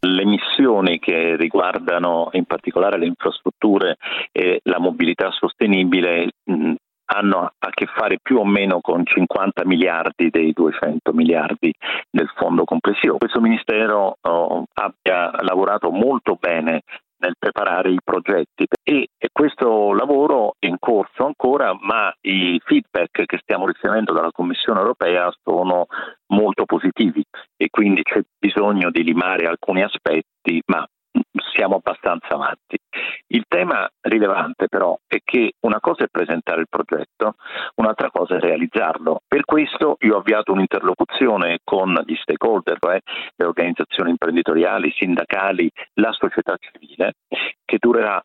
Le 0.00 0.24
missioni 0.24 0.98
che 0.98 1.36
riguardano 1.36 2.28
in 2.32 2.44
particolare 2.44 2.98
le 2.98 3.06
infrastrutture 3.06 3.96
e 4.32 4.60
la 4.64 4.78
mobilità 4.78 5.30
sostenibile 5.30 6.28
mh, 6.44 6.74
hanno 7.12 7.52
a 7.58 7.70
che 7.70 7.86
fare 7.86 8.18
più 8.22 8.38
o 8.38 8.44
meno 8.44 8.80
con 8.80 9.04
50 9.04 9.64
miliardi 9.64 10.30
dei 10.30 10.52
200 10.52 11.12
miliardi 11.12 11.72
del 12.10 12.30
fondo 12.36 12.64
complessivo. 12.64 13.18
Questo 13.18 13.40
Ministero 13.40 14.16
oh, 14.20 14.64
abbia 14.74 15.30
lavorato 15.42 15.90
molto 15.90 16.36
bene 16.38 16.82
nel 17.20 17.34
preparare 17.38 17.90
i 17.90 17.98
progetti. 18.02 18.66
E, 18.82 19.08
questo 19.32 19.92
lavoro 19.94 20.54
è 20.58 20.66
in 20.66 20.76
corso 20.78 21.24
ancora, 21.24 21.74
ma 21.80 22.12
i 22.22 22.60
feedback 22.64 23.24
che 23.24 23.38
stiamo 23.40 23.66
ricevendo 23.66 24.12
dalla 24.12 24.32
Commissione 24.32 24.80
europea 24.80 25.32
sono 25.42 25.86
molto 26.26 26.64
positivi 26.64 27.24
e 27.56 27.68
quindi 27.70 28.02
c'è 28.02 28.20
bisogno 28.38 28.90
di 28.90 29.02
limare 29.02 29.46
alcuni 29.46 29.82
aspetti, 29.82 30.60
ma 30.66 30.86
siamo 31.52 31.76
abbastanza 31.76 32.34
avanti. 32.34 32.78
Il 33.28 33.44
tema 33.48 33.88
rilevante 34.00 34.68
però 34.68 34.98
è 35.06 35.18
che 35.22 35.52
una 35.60 35.80
cosa 35.80 36.04
è 36.04 36.08
presentare 36.10 36.62
il 36.62 36.68
progetto, 36.68 37.34
un'altra 37.76 38.10
cosa 38.10 38.36
è 38.36 38.40
realizzarlo. 38.40 39.20
Per 39.26 39.44
questo 39.44 39.96
io 40.00 40.16
ho 40.16 40.18
avviato 40.18 40.52
un'interlocuzione 40.52 41.58
con 41.62 41.92
gli 42.06 42.16
stakeholder, 42.16 42.78
cioè 42.80 42.98
le 43.36 43.44
organizzazioni 43.44 44.10
imprenditoriali, 44.10 44.92
sindacali, 44.96 45.70
la 45.94 46.12
società 46.12 46.56
civile, 46.58 47.14
che 47.64 47.76
durerà 47.78 48.22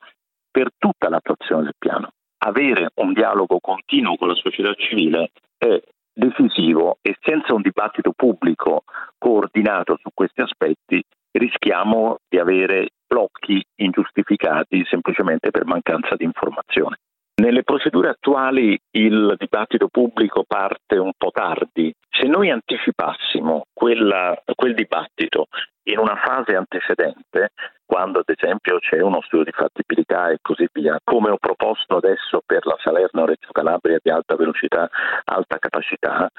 per 0.49 0.69
tutta 0.77 1.09
l'attuazione 1.09 1.63
del 1.63 1.75
piano. 1.77 2.09
Avere 2.45 2.91
un 2.95 3.13
dialogo 3.13 3.59
continuo 3.59 4.15
con 4.15 4.29
la 4.29 4.35
società 4.35 4.73
civile 4.75 5.31
è 5.57 5.81
decisivo 6.13 6.99
e 7.01 7.17
senza 7.19 7.53
un 7.53 7.61
dibattito 7.61 8.13
pubblico 8.15 8.83
coordinato 9.17 9.97
su 10.01 10.09
questi 10.13 10.41
aspetti 10.41 11.03
rischiamo 11.37 12.17
di 12.27 12.39
avere 12.39 12.89
blocchi 13.07 13.63
ingiustificati 13.75 14.85
semplicemente 14.89 15.51
per 15.51 15.65
mancanza 15.65 16.15
di 16.15 16.23
informazione. 16.23 16.97
Nelle 17.37 17.63
procedure 17.63 18.09
attuali 18.09 18.79
il 18.91 19.35
dibattito 19.37 19.89
pubblico 19.89 20.45
parte 20.47 20.97
un 20.97 21.11
po' 21.17 21.31
tardi. 21.31 21.93
Se 22.09 22.27
noi 22.27 22.49
anticipassimo 22.49 23.65
quella, 23.73 24.41
quel 24.55 24.73
dibattito 24.73 25.47
in 25.87 25.99
una 25.99 26.15
fase 26.15 26.55
antecedente, 26.55 27.49
quando 27.85 28.19
ad 28.19 28.29
esempio 28.29 28.79
c'è 28.79 29.01
uno 29.01 29.21
studio 29.21 29.43
di 29.43 29.51
fattibilità 29.51 30.29
e 30.29 30.37
così 30.41 30.65
via, 30.71 30.97
come 31.03 31.29
ho 31.29 31.37
proposto 31.37 31.97
adesso 31.97 32.41
per 32.45 32.65
la 32.65 32.77
Salerno-Reggio 32.81 33.51
Calabria 33.51 33.99
di 34.01 34.09
alta 34.09 34.35
velocità, 34.35 34.89
alta 35.25 35.59
capacità, 35.59 36.29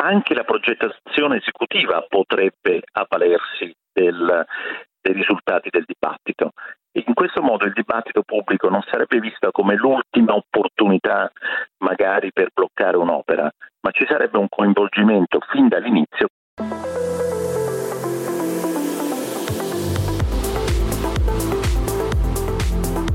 anche 0.00 0.34
la 0.34 0.44
progettazione 0.44 1.38
esecutiva 1.38 2.04
potrebbe 2.08 2.82
avvalersi 2.92 3.72
del, 3.98 4.46
dei 5.00 5.12
risultati 5.12 5.70
del 5.70 5.84
dibattito. 5.86 6.52
In 6.92 7.14
questo 7.14 7.42
modo 7.42 7.64
il 7.64 7.72
dibattito 7.72 8.22
pubblico 8.22 8.68
non 8.68 8.82
sarebbe 8.90 9.20
visto 9.20 9.50
come 9.50 9.76
l'ultima 9.76 10.34
opportunità 10.34 11.30
magari 11.78 12.32
per 12.32 12.50
bloccare 12.52 12.96
un'opera, 12.96 13.50
ma 13.80 13.90
ci 13.90 14.04
sarebbe 14.08 14.38
un 14.38 14.48
coinvolgimento 14.48 15.38
fin 15.50 15.68
dall'inizio. 15.68 16.28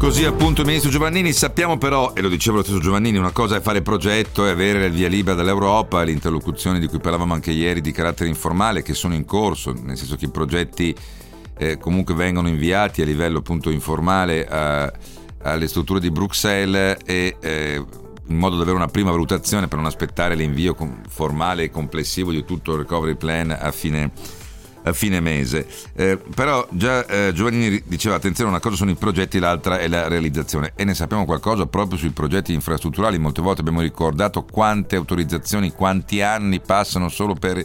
Così 0.04 0.26
appunto 0.26 0.60
il 0.60 0.68
ministro 0.68 0.92
Giovannini, 0.92 1.32
sappiamo 1.32 1.78
però, 1.78 2.12
e 2.14 2.20
lo 2.20 2.28
diceva 2.28 2.58
lo 2.58 2.64
stesso 2.64 2.80
Giovannini, 2.80 3.18
una 3.18 3.32
cosa 3.32 3.56
è 3.56 3.62
fare 3.62 3.82
progetto 3.82 4.46
e 4.46 4.50
avere 4.50 4.88
il 4.88 4.92
via 4.92 5.08
libera 5.08 5.34
dall'Europa, 5.34 6.04
le 6.04 6.12
interlocuzioni 6.12 6.78
di 6.78 6.88
cui 6.88 7.00
parlavamo 7.00 7.34
anche 7.34 7.52
ieri 7.52 7.80
di 7.80 7.94
carattere 7.94 8.28
informale 8.28 8.82
che 8.82 8.94
sono 8.94 9.14
in 9.14 9.24
corso, 9.24 9.72
nel 9.72 9.96
senso 9.96 10.18
che 10.18 10.26
i 10.26 10.30
progetti 10.30 10.94
eh, 11.58 11.78
comunque 11.78 12.16
vengono 12.16 12.50
inviati 12.50 13.02
a 13.02 13.06
livello 13.06 13.38
appunto 13.38 13.70
informale 13.70 14.46
a, 14.46 14.92
alle 15.44 15.70
strutture 15.70 16.02
di 16.02 16.12
Bruxelles 16.12 16.98
e 17.06 17.38
eh, 17.40 17.86
in 18.28 18.38
modo 18.38 18.58
da 18.58 18.64
avere 18.64 18.76
una 18.76 18.88
prima 18.88 19.10
valutazione 19.10 19.70
per 19.70 19.78
non 19.78 19.88
aspettare 19.88 20.36
l'invio 20.36 20.76
formale 21.08 21.64
e 21.64 21.70
complessivo 21.70 22.32
di 22.32 22.44
tutto 22.44 22.74
il 22.74 22.80
recovery 22.80 23.16
plan 23.16 23.58
a 23.58 23.72
fine 23.72 24.12
a 24.84 24.94
fine 24.94 25.20
mese. 25.20 25.68
Eh, 25.96 26.18
però 26.34 26.66
già 26.72 27.06
eh, 27.06 27.32
Giovannini 27.34 27.84
diceva 27.86 28.16
attenzione, 28.16 28.50
una 28.50 28.60
cosa 28.60 28.76
sono 28.76 28.92
i 28.92 28.96
progetti, 28.96 29.40
l'altra 29.40 29.80
è 29.80 29.88
la 29.88 30.08
realizzazione 30.08 30.74
e 30.76 30.84
ne 30.84 30.94
sappiamo 30.94 31.26
qualcosa 31.26 31.66
proprio 31.66 31.98
sui 31.98 32.12
progetti 32.12 32.54
infrastrutturali. 32.54 33.18
Molte 33.18 33.42
volte 33.42 33.62
abbiamo 33.62 33.82
ricordato 33.82 34.44
quante 34.44 34.96
autorizzazioni, 34.96 35.72
quanti 35.72 36.22
anni 36.22 36.60
passano 36.60 37.10
solo 37.10 37.34
per 37.34 37.64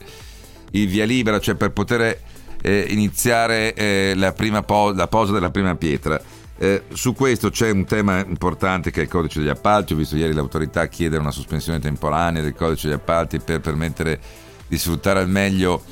il 0.73 0.89
via 0.89 1.05
libera, 1.05 1.41
cioè 1.41 1.55
per 1.55 1.71
poter 1.71 2.21
eh, 2.61 2.87
iniziare 2.89 3.75
eh, 3.75 4.13
la, 4.15 4.33
po- 4.63 4.93
la 4.93 5.07
posa 5.09 5.33
della 5.33 5.51
prima 5.51 5.75
pietra. 5.75 6.21
Eh, 6.61 6.83
su 6.93 7.15
questo 7.15 7.51
c'è 7.51 7.71
un 7.71 7.85
tema 7.85 8.19
importante 8.25 8.91
che 8.91 9.01
è 9.01 9.03
il 9.05 9.09
codice 9.09 9.39
degli 9.39 9.49
appalti. 9.49 9.93
Ho 9.93 9.97
visto 9.97 10.17
ieri 10.17 10.35
l'autorità 10.35 10.87
chiedere 10.89 11.21
una 11.21 11.31
sospensione 11.31 11.79
temporanea 11.79 12.43
del 12.43 12.55
codice 12.55 12.89
degli 12.89 12.97
appalti 12.97 13.39
per 13.39 13.61
permettere 13.61 14.21
di 14.67 14.77
sfruttare 14.77 15.21
al 15.21 15.29
meglio 15.29 15.83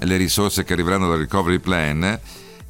le 0.00 0.16
risorse 0.16 0.64
che 0.64 0.72
arriveranno 0.72 1.08
dal 1.08 1.18
recovery 1.18 1.58
plan 1.58 2.02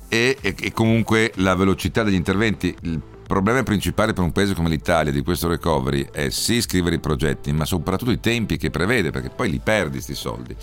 e, 0.09 0.39
e, 0.41 0.55
e 0.59 0.73
comunque 0.73 1.33
la 1.37 1.55
velocità 1.55 2.03
degli 2.03 2.15
interventi. 2.15 2.75
Il 2.83 3.01
problema 3.27 3.63
principale 3.63 4.13
per 4.13 4.23
un 4.23 4.33
paese 4.33 4.55
come 4.55 4.69
l'Italia 4.69 5.13
di 5.13 5.23
questo 5.23 5.49
recovery 5.49 6.09
è 6.13 6.31
sì 6.31 6.61
scrivere 6.61 6.97
i 6.97 7.01
progetti, 7.01 7.53
ma 7.53 7.65
soprattutto 7.65 8.11
i 8.11 8.21
tempi 8.21 8.57
che 8.57 8.71
prevede, 8.71 9.11
perché 9.11 9.31
poi 9.31 9.51
li 9.51 9.61
perdi 9.63 9.93
questi 9.93 10.15
soldi. 10.15 10.55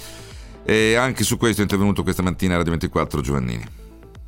E 0.65 0.95
anche 0.95 1.23
su 1.23 1.37
questo 1.37 1.59
è 1.59 1.63
intervenuto 1.63 2.03
questa 2.03 2.21
mattina 2.21 2.55
Radio 2.55 2.71
24 2.71 3.21
Giovannini. 3.21 3.82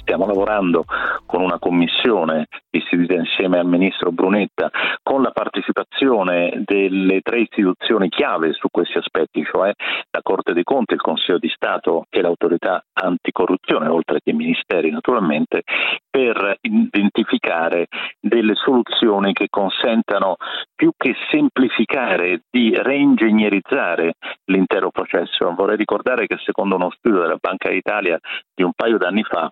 Stiamo 0.06 0.28
lavorando 0.28 0.84
con 1.26 1.42
una 1.42 1.58
commissione 1.58 2.46
istituita 2.70 3.16
insieme 3.16 3.58
al 3.58 3.66
ministro 3.66 4.12
Brunetta 4.12 4.70
con 5.02 5.24
la 5.24 5.32
partecipazione 5.32 6.62
delle 6.64 7.22
tre 7.22 7.40
istituzioni 7.40 8.10
chiave 8.10 8.54
su 8.54 8.68
questi 8.70 9.00
aspetti, 9.00 9.44
cioè 9.44 9.72
la 10.12 10.20
Corte 10.22 10.54
dei 10.54 10.64
Conti, 10.64 10.94
il 10.94 11.02
Consiglio 11.02 11.40
di 11.40 11.50
Stato 11.50 12.06
e 12.12 12.22
l'autorità 12.22 12.86
anticorruzione, 12.94 13.88
oltre 13.88 14.20
che 14.24 14.30
i 14.30 14.36
ministeri 14.36 14.92
naturalmente, 14.92 15.64
per 16.08 16.56
identificare 16.62 17.88
delle 18.20 18.54
soluzioni 18.54 19.34
che 19.34 19.48
consentano 19.50 20.36
più 20.76 20.92
che 20.96 21.16
semplificare 21.32 22.42
di 22.48 22.76
reingegnerizzare 22.76 24.14
l'intero 24.52 24.92
processo. 24.92 25.52
Vorrei 25.56 25.78
ricordare 25.78 26.28
che 26.28 26.38
secondo 26.46 26.76
uno 26.76 26.92
studio 26.92 27.22
della 27.22 27.38
Banca 27.40 27.70
d'Italia 27.70 28.20
di 28.54 28.62
un 28.62 28.72
paio 28.76 29.00
d'anni 29.00 29.24
fa 29.24 29.52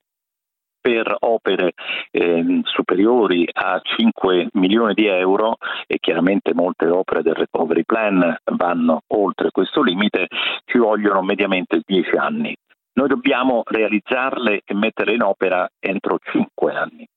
per 0.84 1.15
opere 1.19 1.71
eh, 2.11 2.59
superiori 2.63 3.47
a 3.49 3.79
5 3.81 4.49
milioni 4.55 4.93
di 4.93 5.07
euro 5.07 5.55
e 5.88 5.97
chiaramente 5.97 6.53
molte 6.53 6.88
opere 6.88 7.21
del 7.21 7.36
recovery 7.36 7.84
plan 7.86 8.36
vanno 8.57 9.03
oltre 9.13 9.49
questo 9.51 9.81
limite, 9.81 10.27
ci 10.65 10.77
vogliono 10.77 11.21
mediamente 11.21 11.79
10 11.86 12.17
anni. 12.17 12.53
Noi 12.95 13.07
dobbiamo 13.07 13.63
realizzarle 13.65 14.61
e 14.65 14.73
metterle 14.73 15.13
in 15.13 15.21
opera 15.21 15.65
entro 15.79 16.17
5 16.21 16.73
anni. 16.73 17.07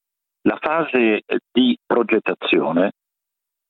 La 0.43 0.59
fase 0.61 1.23
di 1.51 1.77
progettazione 1.85 2.93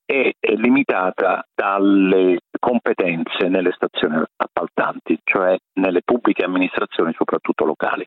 è 0.04 0.30
limitata 0.56 1.42
dalle 1.54 2.38
competenze 2.60 3.48
nelle 3.48 3.72
stazioni 3.72 4.22
appaltanti, 4.36 5.18
cioè 5.24 5.56
nelle 5.80 6.02
pubbliche 6.04 6.44
amministrazioni, 6.44 7.12
soprattutto 7.16 7.64
locali. 7.64 8.06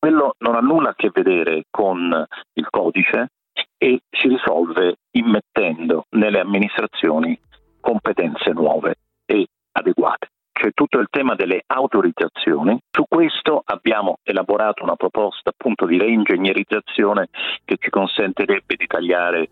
Quello 0.00 0.34
non 0.38 0.54
ha 0.54 0.60
nulla 0.60 0.90
a 0.90 0.94
che 0.94 1.10
vedere 1.12 1.64
con 1.70 2.24
il 2.54 2.66
codice 2.70 3.32
e 3.76 4.00
si 4.08 4.28
risolve 4.28 4.96
immettendo 5.10 6.06
nelle 6.16 6.40
amministrazioni 6.40 7.38
competenze 7.80 8.50
nuove 8.52 8.94
e 9.26 9.46
adeguate. 9.72 10.28
C'è 10.52 10.70
tutto 10.72 11.00
il 11.00 11.08
tema 11.10 11.34
delle 11.34 11.64
autorizzazioni. 11.66 12.80
Su 12.90 13.04
questo 13.06 13.60
abbiamo 13.62 14.20
elaborato 14.22 14.84
una 14.84 14.96
proposta 14.96 15.50
appunto 15.50 15.84
di 15.84 15.98
reingegnerizzazione 15.98 17.28
che 17.66 17.76
ci 17.78 17.90
consentirebbe 17.90 18.76
di 18.76 18.86
tagliare 18.86 19.48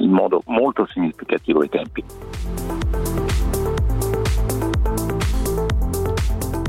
in 0.00 0.10
modo 0.10 0.42
molto 0.46 0.84
significativo 0.86 1.62
i 1.62 1.68
tempi. 1.68 2.81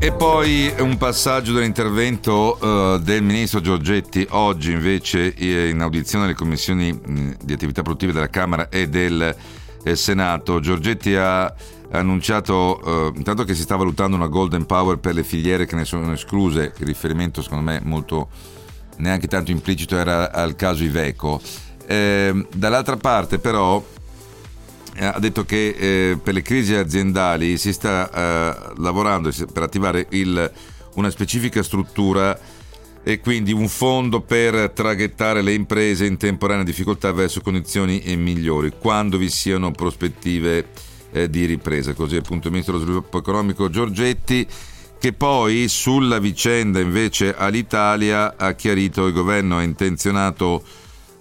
E 0.04 0.12
poi 0.12 0.70
un 0.80 0.98
passaggio 0.98 1.54
dell'intervento 1.54 2.58
uh, 2.60 3.00
del 3.00 3.24
ministro 3.24 3.62
Giorgetti 3.62 4.28
oggi 4.32 4.74
invece 4.74 5.34
in 5.38 5.80
audizione 5.80 6.26
alle 6.26 6.34
commissioni 6.34 6.92
mh, 6.92 7.38
di 7.42 7.54
attività 7.54 7.84
produttive 7.84 8.12
della 8.12 8.28
Camera 8.28 8.68
e 8.68 8.90
del 8.90 9.34
eh, 9.82 9.96
Senato. 9.96 10.60
Giorgetti 10.60 11.16
ha 11.16 11.56
annunciato 11.92 12.82
uh, 12.84 13.18
intanto 13.18 13.46
che 13.46 13.54
si 13.54 13.62
sta 13.62 13.78
valutando 13.78 14.18
una 14.18 14.28
golden 14.28 14.66
power 14.66 14.98
per 14.98 15.14
le 15.14 15.24
filiere 15.24 15.66
che 15.66 15.78
ne 15.78 15.86
sono 15.86 16.12
escluse, 16.12 16.74
il 16.80 16.86
riferimento 16.86 17.42
secondo 17.42 17.64
me 17.64 17.80
molto 17.82 18.28
neanche 18.98 19.30
tanto 19.30 19.52
implicito 19.52 19.96
era 19.96 20.34
al 20.34 20.58
caso 20.58 20.84
Iveco. 20.84 21.40
Eh, 21.88 22.46
dall'altra 22.54 22.98
parte 22.98 23.40
però 23.40 23.78
eh, 23.78 24.03
ha 25.00 25.20
detto 25.20 25.44
che 25.44 25.76
eh, 25.78 26.18
per 26.22 26.34
le 26.34 26.42
crisi 26.42 26.76
aziendali 26.76 27.58
si 27.58 27.74
sta 27.74 28.10
eh, 28.10 28.74
lavorando 28.78 29.32
per 29.52 29.64
attivare 29.64 30.06
il, 30.10 30.52
una 30.96 31.10
specifica 31.10 31.64
struttura 31.64 32.38
e 33.06 33.20
quindi 33.20 33.52
un 33.52 33.68
fondo 33.68 34.22
per 34.22 34.72
traghettare 34.72 35.42
le 35.42 35.54
imprese 35.54 36.06
in 36.06 36.18
temporanea 36.18 36.64
difficoltà 36.64 37.12
verso 37.12 37.42
condizioni 37.42 38.02
migliori 38.16 38.72
quando 38.78 39.18
vi 39.18 39.30
siano 39.30 39.72
prospettive 39.72 40.68
eh, 41.12 41.30
di 41.30 41.46
ripresa. 41.46 41.94
Così 41.94 42.16
appunto 42.16 42.48
il 42.48 42.54
ministro 42.54 42.78
dello 42.78 42.86
sviluppo 42.86 43.18
economico 43.18 43.70
Giorgetti 43.70 44.48
che 45.00 45.12
poi 45.12 45.68
sulla 45.68 46.18
vicenda 46.20 46.80
invece 46.80 47.36
all'Italia 47.36 48.38
ha 48.38 48.54
chiarito 48.54 49.06
il 49.06 49.12
governo 49.12 49.60
è 49.60 49.64
intenzionato 49.64 50.64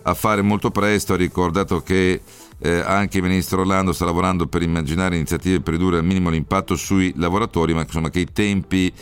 a 0.02 0.14
fare 0.14 0.40
molto 0.42 0.70
presto, 0.70 1.14
ha 1.14 1.16
ricordato 1.16 1.82
che 1.82 2.20
eh, 2.62 2.78
anche 2.78 3.16
il 3.16 3.24
ministro 3.24 3.60
Orlando 3.60 3.92
sta 3.92 4.04
lavorando 4.04 4.46
per 4.46 4.62
immaginare 4.62 5.16
iniziative 5.16 5.60
per 5.60 5.74
ridurre 5.74 5.98
al 5.98 6.04
minimo 6.04 6.30
l'impatto 6.30 6.76
sui 6.76 7.12
lavoratori, 7.16 7.74
ma 7.74 7.82
insomma 7.82 8.08
che 8.08 8.20
i 8.20 8.32
tempi 8.32 8.92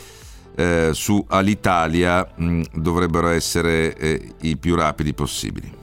eh, 0.57 0.91
su 0.95 1.23
Alitalia 1.29 2.27
mh, 2.35 2.63
dovrebbero 2.73 3.29
essere 3.29 3.95
eh, 3.97 4.33
i 4.41 4.57
più 4.57 4.75
rapidi 4.75 5.13
possibili. 5.13 5.80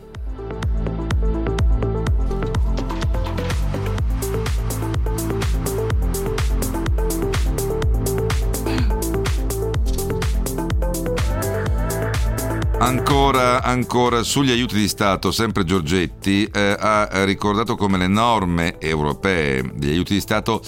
Ancora, 13.28 13.62
ancora, 13.62 14.24
sugli 14.24 14.52
aiuti 14.52 14.76
di 14.76 14.88
Stato, 14.88 15.32
sempre 15.32 15.66
Giorgetti 15.66 16.46
eh, 16.46 16.78
ha 16.80 17.26
ricordato 17.26 17.76
come 17.76 17.98
le 17.98 18.08
norme 18.08 18.80
europee 18.80 19.70
degli 19.76 19.92
aiuti 19.92 20.14
di 20.14 20.22
Stato 20.22 20.62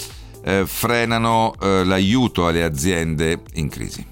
eh, 0.43 0.63
frenano 0.65 1.53
eh, 1.57 1.85
l'aiuto 1.85 2.47
alle 2.47 2.65
aziende 2.65 3.43
in 3.53 3.69
crisi. 3.69 4.05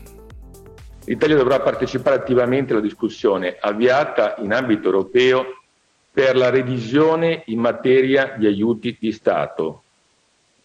L'Italia 1.04 1.36
dovrà 1.36 1.60
partecipare 1.60 2.16
attivamente 2.16 2.72
alla 2.72 2.82
discussione 2.82 3.58
avviata 3.60 4.36
in 4.38 4.54
ambito 4.54 4.86
europeo 4.86 5.64
per 6.10 6.38
la 6.38 6.50
revisione 6.50 7.43
in 7.48 7.60
materia 7.60 8.36
di 8.38 8.45
aiuti 8.45 8.95
di 8.98 9.12
Stato, 9.12 9.84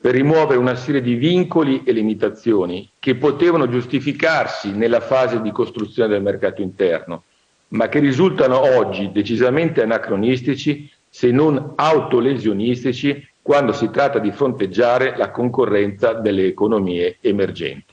per 0.01 0.15
rimuovere 0.15 0.61
una 0.61 0.77
serie 0.77 1.03
di 1.03 1.17
vincoli 1.17 1.83
e 1.83 1.91
limitazioni 1.91 2.89
che 3.01 3.17
potevano 3.17 3.69
giustificarsi 3.69 4.71
nella 4.71 5.01
fase 5.01 5.43
di 5.43 5.51
costruzione 5.51 6.11
del 6.11 6.23
mercato 6.23 6.63
interno, 6.63 7.25
ma 7.73 7.89
che 7.89 7.99
risultano 7.99 8.61
oggi 8.61 9.11
decisamente 9.13 9.83
anacronistici 9.83 10.91
se 11.09 11.31
non 11.31 11.73
autolesionistici 11.77 13.29
quando 13.41 13.73
si 13.73 13.91
tratta 13.91 14.19
di 14.19 14.31
fronteggiare 14.31 15.17
la 15.17 15.31
concorrenza 15.31 16.13
delle 16.15 16.47
economie 16.47 17.19
emergenti. 17.21 17.93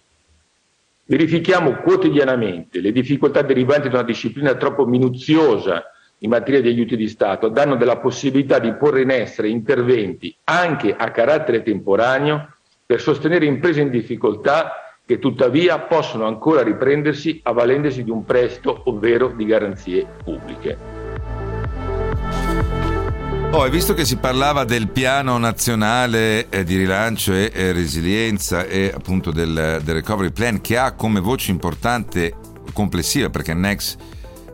Verifichiamo 1.06 1.78
quotidianamente 1.78 2.80
le 2.82 2.92
difficoltà 2.92 3.42
derivanti 3.42 3.90
da 3.90 3.98
una 3.98 4.08
disciplina 4.08 4.54
troppo 4.56 4.86
minuziosa 4.86 5.92
in 6.20 6.30
materia 6.30 6.62
di 6.62 6.68
aiuti 6.68 6.96
di 6.96 7.08
Stato 7.08 7.48
a 7.48 7.50
danno 7.50 7.76
della 7.76 7.98
possibilità 7.98 8.60
di 8.60 8.74
porre 8.74 9.02
in 9.02 9.10
essere 9.10 9.50
interventi 9.50 10.36
anche 10.44 10.94
a 10.96 11.10
carattere 11.12 11.64
temporaneo 11.64 12.56
per 12.86 13.02
sostenere 13.02 13.46
imprese 13.46 13.82
in 13.82 13.90
difficoltà 13.90 14.89
che 15.10 15.18
tuttavia 15.18 15.80
possono 15.80 16.28
ancora 16.28 16.62
riprendersi 16.62 17.40
avvalendosi 17.42 18.04
di 18.04 18.12
un 18.12 18.24
prestito 18.26 18.84
ovvero 18.86 19.30
di 19.36 19.44
garanzie 19.44 20.06
pubbliche. 20.24 20.78
Oh, 23.50 23.68
visto 23.70 23.96
che 23.96 24.06
si 24.06 24.18
parlava 24.18 24.66
del 24.66 24.88
piano 24.88 25.40
nazionale 25.40 26.48
eh, 26.50 26.64
di 26.64 26.78
rilancio 26.78 27.34
e 27.34 27.50
eh, 27.52 27.72
resilienza 27.72 28.66
e 28.66 28.92
appunto 28.94 29.32
del, 29.32 29.82
del, 29.84 29.96
recovery 29.96 30.30
plan 30.30 30.62
che 30.62 30.78
ha 30.78 30.92
come 30.94 31.20
voce 31.20 31.50
importante 31.50 32.36
complessiva 32.72 33.32
perché 33.32 33.56
Next 33.56 34.00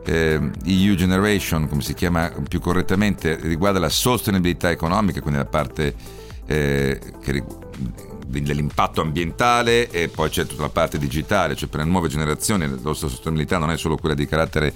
eh, 0.05 0.39
EU 0.67 0.95
Generation, 0.95 1.67
come 1.67 1.81
si 1.81 1.93
chiama 1.93 2.31
più 2.47 2.61
correttamente, 2.61 3.37
riguarda 3.41 3.79
la 3.79 3.89
sostenibilità 3.89 4.71
economica, 4.71 5.19
quindi 5.19 5.39
la 5.39 5.47
parte 5.47 5.93
eh, 6.45 6.97
che, 7.21 7.43
dell'impatto 8.41 9.01
ambientale 9.01 9.89
e 9.89 10.09
poi 10.09 10.29
c'è 10.29 10.45
tutta 10.45 10.63
la 10.63 10.69
parte 10.69 10.97
digitale, 10.97 11.55
cioè 11.55 11.69
per 11.69 11.81
le 11.81 11.85
nuove 11.85 12.07
generazioni 12.07 12.67
la 12.67 12.77
nostra 12.81 13.07
sostenibilità 13.07 13.57
non 13.57 13.71
è 13.71 13.77
solo 13.77 13.97
quella 13.97 14.15
di 14.15 14.25
carattere 14.25 14.73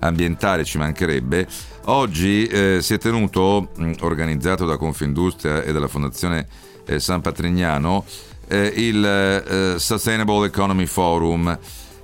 ambientale, 0.00 0.64
ci 0.64 0.78
mancherebbe. 0.78 1.46
Oggi 1.86 2.46
eh, 2.46 2.78
si 2.80 2.94
è 2.94 2.98
tenuto, 2.98 3.70
mh, 3.76 3.92
organizzato 4.00 4.66
da 4.66 4.76
Confindustria 4.76 5.62
e 5.62 5.72
dalla 5.72 5.88
Fondazione 5.88 6.46
eh, 6.86 7.00
San 7.00 7.20
Patrignano, 7.20 8.04
eh, 8.48 8.72
il 8.76 9.04
eh, 9.04 9.74
Sustainable 9.78 10.46
Economy 10.46 10.86
Forum. 10.86 11.58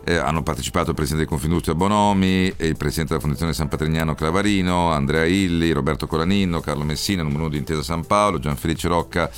Eh, 0.07 0.17
hanno 0.17 0.43
partecipato 0.43 0.91
il 0.91 0.97
presidente 0.97 1.25
di 1.25 1.31
Confindustria 1.31 1.75
Bonomi, 1.75 2.53
il 2.59 2.77
presidente 2.77 3.15
della 3.15 3.21
Fondazione 3.21 3.55
San 3.55 3.69
Patrignano 3.69 4.15
Clavarino, 4.15 4.91
Andrea 4.91 5.25
Illi, 5.25 5.73
Roberto 5.73 6.07
Colanino, 6.07 6.61
Carlo 6.61 6.85
Messina, 6.85 7.23
numero 7.23 7.45
uno 7.45 7.49
di 7.49 7.57
Intesa 7.57 7.83
San 7.83 8.05
Paolo, 8.05 8.39
Gianfelice 8.39 8.89
Rocca, 8.89 9.31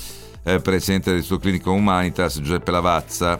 eh, 0.47 0.61
presidente 0.61 1.09
dell'Istituto 1.09 1.41
Clinico 1.41 1.71
Humanitas, 1.73 2.39
Giuseppe 2.39 2.71
Lavazza 2.71 3.39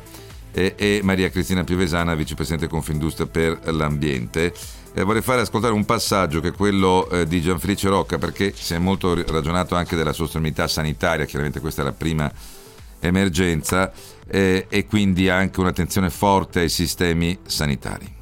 eh, 0.51 0.73
e 0.75 0.99
Maria 1.03 1.29
Cristina 1.29 1.63
Piovesana, 1.63 2.15
vicepresidente 2.15 2.67
Confindustria 2.67 3.27
per 3.27 3.59
l'ambiente. 3.73 4.53
Eh, 4.93 5.03
vorrei 5.03 5.21
fare 5.21 5.41
ascoltare 5.41 5.73
un 5.73 5.85
passaggio 5.85 6.41
che 6.41 6.49
è 6.49 6.51
quello 6.51 7.09
eh, 7.09 7.25
di 7.25 7.39
Gianfelice 7.41 7.87
Rocca 7.87 8.17
perché 8.17 8.51
si 8.53 8.73
è 8.73 8.77
molto 8.77 9.15
ragionato 9.31 9.75
anche 9.75 9.95
della 9.95 10.11
sostenibilità 10.11 10.67
sanitaria, 10.67 11.25
chiaramente 11.25 11.61
questa 11.61 11.81
è 11.81 11.85
la 11.85 11.93
prima 11.93 12.29
emergenza 12.99 13.93
eh, 14.27 14.65
e 14.67 14.85
quindi 14.85 15.29
anche 15.29 15.59
un'attenzione 15.61 16.09
forte 16.09 16.59
ai 16.61 16.69
sistemi 16.69 17.37
sanitari. 17.43 18.15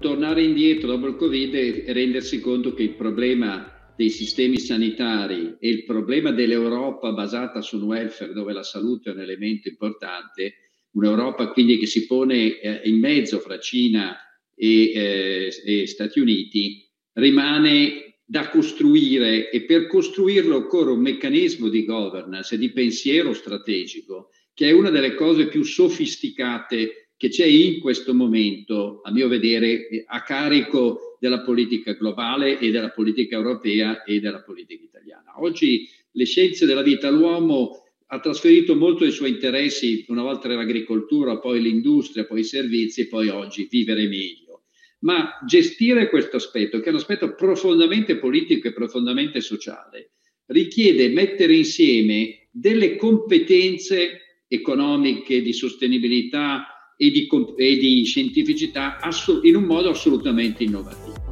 Tornare 0.00 0.42
indietro 0.42 0.88
dopo 0.88 1.06
il 1.06 1.16
Covid 1.16 1.54
e 1.54 1.84
rendersi 1.92 2.40
conto 2.40 2.74
che 2.74 2.82
il 2.82 2.94
problema 2.94 3.73
dei 3.96 4.10
sistemi 4.10 4.58
sanitari 4.58 5.56
e 5.58 5.68
il 5.68 5.84
problema 5.84 6.32
dell'Europa 6.32 7.12
basata 7.12 7.60
sul 7.60 7.82
welfare, 7.82 8.32
dove 8.32 8.52
la 8.52 8.62
salute 8.62 9.10
è 9.10 9.12
un 9.12 9.20
elemento 9.20 9.68
importante, 9.68 10.54
un'Europa 10.92 11.48
quindi 11.48 11.78
che 11.78 11.86
si 11.86 12.06
pone 12.06 12.60
eh, 12.60 12.88
in 12.88 12.98
mezzo 12.98 13.38
fra 13.38 13.58
Cina 13.58 14.16
e, 14.54 14.90
eh, 14.92 15.62
e 15.64 15.86
Stati 15.86 16.20
Uniti, 16.20 16.88
rimane 17.14 18.20
da 18.24 18.48
costruire 18.48 19.50
e 19.50 19.62
per 19.62 19.86
costruirlo 19.86 20.56
occorre 20.56 20.90
un 20.90 21.00
meccanismo 21.00 21.68
di 21.68 21.84
governance 21.84 22.54
e 22.54 22.58
di 22.58 22.72
pensiero 22.72 23.34
strategico 23.34 24.30
che 24.54 24.68
è 24.68 24.72
una 24.72 24.90
delle 24.90 25.14
cose 25.14 25.48
più 25.48 25.62
sofisticate 25.64 27.10
che 27.16 27.28
c'è 27.28 27.44
in 27.44 27.80
questo 27.80 28.14
momento, 28.14 29.00
a 29.02 29.10
mio 29.10 29.28
vedere, 29.28 30.04
a 30.06 30.22
carico 30.22 31.13
della 31.24 31.40
politica 31.40 31.94
globale 31.94 32.58
e 32.58 32.70
della 32.70 32.90
politica 32.90 33.36
europea 33.36 34.04
e 34.04 34.20
della 34.20 34.42
politica 34.42 34.84
italiana. 34.84 35.40
Oggi 35.40 35.88
le 36.10 36.26
scienze 36.26 36.66
della 36.66 36.82
vita, 36.82 37.08
l'uomo 37.08 37.82
ha 38.08 38.20
trasferito 38.20 38.76
molto 38.76 39.04
dei 39.04 39.12
suoi 39.12 39.30
interessi, 39.30 40.04
una 40.08 40.20
volta 40.20 40.48
era 40.48 40.56
l'agricoltura, 40.56 41.38
poi 41.38 41.62
l'industria, 41.62 42.26
poi 42.26 42.40
i 42.40 42.44
servizi 42.44 43.08
poi 43.08 43.28
oggi 43.30 43.66
vivere 43.70 44.06
meglio. 44.06 44.64
Ma 44.98 45.38
gestire 45.46 46.10
questo 46.10 46.36
aspetto, 46.36 46.80
che 46.80 46.86
è 46.88 46.90
un 46.90 46.96
aspetto 46.96 47.34
profondamente 47.34 48.18
politico 48.18 48.68
e 48.68 48.74
profondamente 48.74 49.40
sociale, 49.40 50.10
richiede 50.48 51.08
mettere 51.08 51.56
insieme 51.56 52.48
delle 52.50 52.96
competenze 52.96 54.42
economiche, 54.46 55.40
di 55.40 55.54
sostenibilità 55.54 56.73
e 56.96 57.10
di, 57.10 57.28
e 57.56 57.76
di 57.76 58.04
scientificità 58.04 58.98
in 59.42 59.56
un 59.56 59.64
modo 59.64 59.90
assolutamente 59.90 60.64
innovativo. 60.64 61.22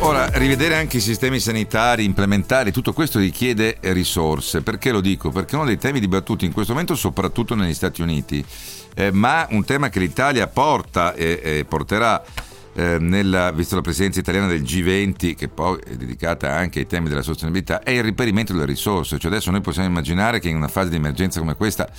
Ora, 0.00 0.30
rivedere 0.34 0.76
anche 0.76 0.98
i 0.98 1.00
sistemi 1.00 1.40
sanitari, 1.40 2.04
implementare, 2.04 2.70
tutto 2.70 2.92
questo 2.92 3.18
richiede 3.18 3.78
risorse. 3.80 4.62
Perché 4.62 4.92
lo 4.92 5.00
dico? 5.00 5.30
Perché 5.30 5.56
uno 5.56 5.64
dei 5.64 5.76
temi 5.76 5.98
dibattuti 5.98 6.44
in 6.44 6.52
questo 6.52 6.72
momento, 6.72 6.94
soprattutto 6.94 7.56
negli 7.56 7.74
Stati 7.74 8.00
Uniti, 8.00 8.42
eh, 8.94 9.10
ma 9.10 9.46
un 9.50 9.64
tema 9.64 9.88
che 9.88 9.98
l'Italia 9.98 10.46
porta 10.46 11.14
e, 11.14 11.40
e 11.42 11.64
porterà 11.64 12.24
eh, 12.74 12.98
nella, 13.00 13.50
visto 13.50 13.74
la 13.74 13.80
presidenza 13.80 14.20
italiana 14.20 14.46
del 14.46 14.62
G20, 14.62 15.34
che 15.34 15.48
poi 15.48 15.80
è 15.84 15.96
dedicata 15.96 16.54
anche 16.54 16.78
ai 16.78 16.86
temi 16.86 17.08
della 17.08 17.22
sostenibilità, 17.22 17.82
è 17.82 17.90
il 17.90 18.04
reperimento 18.04 18.52
delle 18.52 18.66
risorse. 18.66 19.18
Cioè 19.18 19.32
adesso 19.32 19.50
noi 19.50 19.62
possiamo 19.62 19.88
immaginare 19.88 20.38
che 20.38 20.48
in 20.48 20.54
una 20.54 20.68
fase 20.68 20.90
di 20.90 20.96
emergenza 20.96 21.40
come 21.40 21.56
questa 21.56 21.90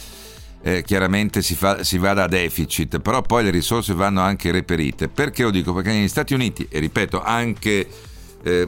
eh, 0.62 0.84
chiaramente 0.84 1.42
si, 1.42 1.56
fa, 1.56 1.84
si, 1.84 1.98
vada 1.98 2.24
a 2.24 2.28
deficit, 2.28 3.00
però 3.00 3.22
poi 3.22 3.44
le 3.44 3.50
risorse 3.50 3.94
vanno 3.94 4.22
anche 4.22 4.52
reperite. 4.52 5.08
Perché 5.08 5.44
lo 5.44 5.52
dico? 5.52 5.74
Perché 5.74 5.92
negli 5.92 6.08
Stati 6.08 6.34
Uniti, 6.34 6.68
e 6.70 6.80
ripeto, 6.80 7.22
anche 7.22 7.88
eh, 8.44 8.68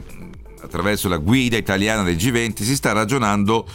attraverso 0.60 1.08
la 1.08 1.18
guida 1.18 1.56
italiana 1.56 2.02
del 2.02 2.16
G20, 2.16 2.62
si 2.62 2.74
sta 2.74 2.92
ragionando 2.92 3.66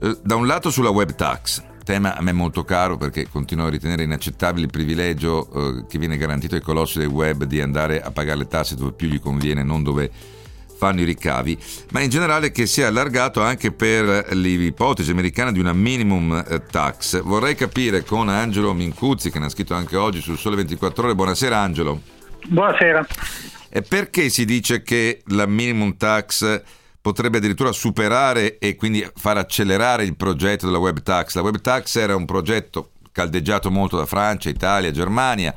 eh, 0.00 0.18
da 0.22 0.34
un 0.34 0.46
lato 0.46 0.70
sulla 0.70 0.90
web 0.90 1.14
tax 1.14 1.72
tema 1.84 2.16
a 2.16 2.22
me 2.22 2.32
molto 2.32 2.64
caro 2.64 2.96
perché 2.96 3.28
continuo 3.28 3.66
a 3.66 3.70
ritenere 3.70 4.02
inaccettabile 4.02 4.64
il 4.64 4.70
privilegio 4.70 5.50
eh, 5.52 5.84
che 5.86 5.98
viene 5.98 6.16
garantito 6.16 6.54
ai 6.54 6.62
colossi 6.62 6.98
del 6.98 7.08
web 7.08 7.44
di 7.44 7.60
andare 7.60 8.02
a 8.02 8.10
pagare 8.10 8.38
le 8.38 8.48
tasse 8.48 8.74
dove 8.74 8.92
più 8.92 9.06
gli 9.06 9.20
conviene, 9.20 9.62
non 9.62 9.82
dove 9.82 10.10
fanno 10.84 11.00
i 11.00 11.04
ricavi, 11.04 11.58
ma 11.92 12.00
in 12.00 12.10
generale 12.10 12.52
che 12.52 12.66
sia 12.66 12.88
allargato 12.88 13.40
anche 13.40 13.72
per 13.72 14.34
l'ipotesi 14.34 15.10
americana 15.10 15.50
di 15.50 15.58
una 15.58 15.72
minimum 15.72 16.44
eh, 16.46 16.60
tax. 16.70 17.22
Vorrei 17.22 17.54
capire 17.54 18.04
con 18.04 18.28
Angelo 18.28 18.74
Mincuzzi, 18.74 19.30
che 19.30 19.38
ne 19.38 19.46
ha 19.46 19.48
scritto 19.48 19.72
anche 19.72 19.96
oggi 19.96 20.20
sul 20.20 20.36
Sole 20.36 20.56
24 20.56 21.04
Ore. 21.04 21.14
Buonasera 21.14 21.56
Angelo. 21.56 22.02
Buonasera. 22.48 23.06
E 23.70 23.80
perché 23.80 24.28
si 24.28 24.44
dice 24.44 24.82
che 24.82 25.22
la 25.28 25.46
minimum 25.46 25.96
tax 25.96 26.62
potrebbe 27.00 27.38
addirittura 27.38 27.72
superare 27.72 28.58
e 28.58 28.76
quindi 28.76 29.08
far 29.16 29.38
accelerare 29.38 30.04
il 30.04 30.16
progetto 30.16 30.66
della 30.66 30.76
web 30.76 31.00
tax. 31.00 31.34
La 31.34 31.42
web 31.42 31.62
tax 31.62 31.96
era 31.96 32.14
un 32.14 32.26
progetto 32.26 32.90
caldeggiato 33.10 33.70
molto 33.70 33.96
da 33.96 34.04
Francia, 34.04 34.50
Italia, 34.50 34.90
Germania, 34.90 35.54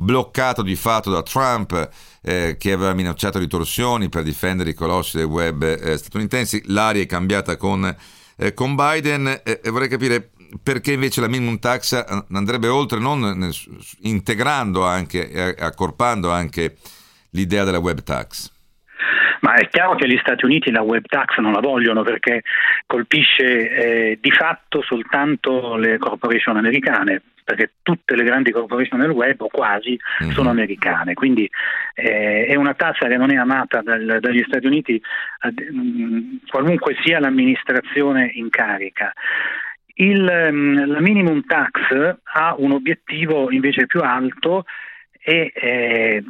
bloccato 0.00 0.62
di 0.62 0.76
fatto 0.76 1.10
da 1.10 1.22
Trump 1.22 1.90
eh, 2.22 2.56
che 2.58 2.72
aveva 2.72 2.94
minacciato 2.94 3.38
ritorsioni 3.38 4.08
per 4.08 4.22
difendere 4.22 4.70
i 4.70 4.74
colossi 4.74 5.16
del 5.16 5.26
web 5.26 5.62
eh, 5.62 5.96
statunitensi. 5.96 6.62
L'aria 6.66 7.02
è 7.02 7.06
cambiata 7.06 7.56
con, 7.56 7.94
eh, 8.36 8.54
con 8.54 8.76
Biden 8.76 9.40
e 9.44 9.60
vorrei 9.70 9.88
capire 9.88 10.30
perché 10.62 10.92
invece 10.92 11.20
la 11.20 11.28
minimum 11.28 11.58
tax 11.58 12.24
andrebbe 12.30 12.68
oltre, 12.68 12.98
non 12.98 13.50
integrando 14.02 14.86
anche 14.86 15.54
accorpando 15.58 16.30
anche 16.30 16.76
l'idea 17.30 17.64
della 17.64 17.78
web 17.78 18.02
tax. 18.02 18.56
Ma 19.40 19.54
è 19.54 19.68
chiaro 19.68 19.94
che 19.94 20.08
gli 20.08 20.18
Stati 20.20 20.44
Uniti 20.44 20.70
la 20.70 20.82
web 20.82 21.04
tax 21.06 21.36
non 21.38 21.52
la 21.52 21.60
vogliono 21.60 22.02
perché 22.02 22.42
colpisce 22.86 23.70
eh, 23.70 24.18
di 24.20 24.30
fatto 24.30 24.82
soltanto 24.82 25.76
le 25.76 25.98
corporation 25.98 26.56
americane, 26.56 27.22
perché 27.48 27.72
tutte 27.82 28.14
le 28.14 28.24
grandi 28.24 28.50
corporation 28.50 29.00
del 29.00 29.08
web, 29.08 29.40
o 29.40 29.48
quasi, 29.48 29.98
mm-hmm. 30.22 30.32
sono 30.32 30.50
americane. 30.50 31.14
Quindi 31.14 31.50
eh, 31.94 32.44
è 32.44 32.54
una 32.56 32.74
tassa 32.74 33.08
che 33.08 33.16
non 33.16 33.32
è 33.32 33.36
amata 33.36 33.80
dal, 33.80 34.18
dagli 34.20 34.44
Stati 34.46 34.66
Uniti, 34.66 34.96
eh, 34.96 36.40
qualunque 36.46 36.94
sia 37.02 37.18
l'amministrazione 37.18 38.30
in 38.34 38.50
carica. 38.50 39.14
Il, 39.94 40.22
la 40.22 41.00
minimum 41.00 41.42
tax 41.46 42.18
ha 42.34 42.54
un 42.58 42.72
obiettivo 42.72 43.50
invece 43.50 43.86
più 43.86 44.00
alto 44.00 44.66
è 45.18 45.50
eh, 45.52 46.22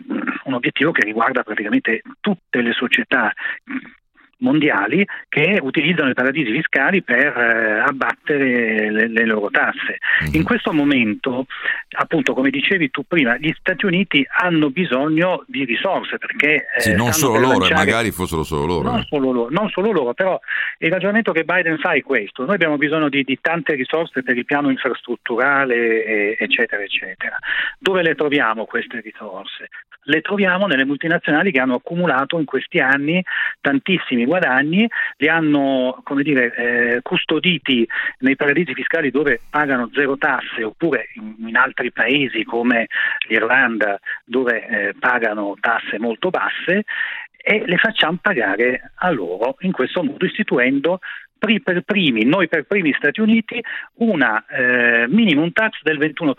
un 0.45 0.55
obiettivo 0.55 0.93
che 0.93 1.05
riguarda 1.05 1.43
praticamente 1.43 2.03
tutte 2.21 2.63
le 2.63 2.73
società 2.73 3.33
mondiali 4.39 5.07
che 5.29 5.59
utilizzano 5.61 6.11
i 6.11 6.15
paradisi 6.15 6.53
fiscali 6.53 7.03
per 7.03 7.37
eh, 7.37 7.81
abbattere 7.81 8.91
le, 8.91 9.09
le, 9.09 9.25
loro 9.25 9.49
tasse. 9.51 9.99
Mm-hmm. 10.23 10.35
In 10.35 10.43
questo 10.45 10.73
momento, 10.73 11.47
appunto, 11.97 12.35
come 12.35 12.51
dicevi 12.51 12.91
tu 12.91 13.03
prima, 13.07 13.37
gli 13.37 13.53
Stati 13.59 13.87
Uniti 13.87 14.27
hanno 14.29 14.71
bisogno 14.71 15.45
di 15.47 15.65
risorse 15.65 16.19
perché... 16.19 16.67
Eh, 16.77 16.81
sì, 16.81 16.95
non 16.95 17.13
solo 17.13 17.39
loro, 17.39 17.59
lanciare... 17.59 17.75
magari 17.75 18.11
fossero 18.11 18.43
solo 18.43 18.67
loro. 18.67 18.91
Non, 18.91 19.01
eh. 19.01 19.07
solo 19.09 19.33
loro. 19.33 19.51
non 19.51 19.69
solo 19.71 19.93
loro, 19.93 20.15
però 20.15 20.39
il 20.79 20.91
ragionamento 20.91 21.33
che 21.33 21.45
Biden 21.45 21.79
fa 21.79 21.93
è 21.93 22.03
questo. 22.03 22.45
Noi 22.45 22.55
abbiamo 22.55 22.77
bisogno 22.77 23.09
di, 23.09 23.23
di 23.25 23.39
tante 23.41 23.75
risorse 23.75 24.23
per 24.23 24.37
il 24.37 24.45
piano 24.45 24.71
infrastrutturale, 24.71 26.05
e, 26.05 26.37
eccetera, 26.39 26.83
eccetera. 26.83 27.37
Dove 27.79 28.03
le 28.03 28.15
troviamo 28.15 28.65
queste 28.65 29.01
risorse? 29.01 29.69
Le 30.03 30.21
troviamo 30.23 30.67
nelle 30.67 30.85
multinazionali 30.85 31.51
che 31.51 31.61
hanno 31.61 31.75
accumulato 31.75 32.39
in 32.39 32.47
questi 32.47 32.79
anni 32.79 33.23
tantissimi 33.61 34.25
guadagni, 34.29 34.89
li 35.17 35.29
hanno 35.29 36.03
dire, 36.23 36.55
eh, 36.55 37.03
custoditi 37.03 37.87
nei 38.21 38.37
paradisi 38.37 38.75
fiscali 38.75 39.11
dove 39.11 39.41
pagano 39.51 39.91
zero 39.93 40.17
tasse 40.17 40.63
oppure 40.63 41.09
in, 41.15 41.49
in 41.49 41.57
altri 41.57 41.91
paesi 41.91 42.45
come 42.45 42.87
l'Irlanda 43.29 43.99
dove 44.25 44.67
eh, 44.67 44.95
pagano 44.99 45.57
tasse 45.61 45.99
molto 45.99 46.31
basse 46.31 46.85
e 47.41 47.63
le 47.65 47.77
facciamo 47.79 48.19
pagare 48.21 48.93
a 48.97 49.11
loro 49.11 49.57
in 49.61 49.73
questo 49.73 50.03
modo 50.03 50.25
istituendo 50.25 50.99
per 51.39 51.83
primi, 51.83 52.25
noi 52.25 52.49
per 52.49 52.65
primi 52.65 52.93
Stati 52.93 53.21
Uniti, 53.21 53.63
una 53.95 54.45
eh, 54.47 55.07
minimum 55.09 55.53
tax 55.53 55.81
del 55.83 55.99
21%. 55.99 56.35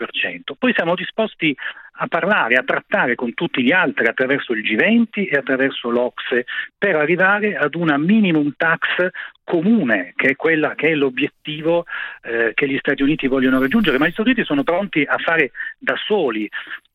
Poi 0.58 0.72
siamo 0.74 0.94
disposti 0.94 1.56
a 2.02 2.06
parlare, 2.06 2.54
a 2.54 2.62
trattare 2.62 3.14
con 3.14 3.34
tutti 3.34 3.62
gli 3.62 3.72
altri 3.72 4.06
attraverso 4.06 4.52
il 4.52 4.62
G20 4.62 5.28
e 5.30 5.36
attraverso 5.36 5.90
l'Ocse 5.90 6.46
per 6.76 6.96
arrivare 6.96 7.56
ad 7.56 7.74
una 7.74 7.98
minimum 7.98 8.54
tax 8.56 9.10
comune, 9.44 10.12
che 10.16 10.28
è, 10.28 10.36
quella, 10.36 10.74
che 10.74 10.90
è 10.90 10.94
l'obiettivo 10.94 11.84
eh, 12.22 12.52
che 12.54 12.68
gli 12.68 12.78
Stati 12.78 13.02
Uniti 13.02 13.26
vogliono 13.26 13.60
raggiungere, 13.60 13.98
ma 13.98 14.06
gli 14.06 14.12
Stati 14.12 14.30
Uniti 14.30 14.44
sono 14.44 14.62
pronti 14.62 15.02
a 15.02 15.18
fare 15.18 15.50
da 15.78 15.94
soli. 15.96 16.48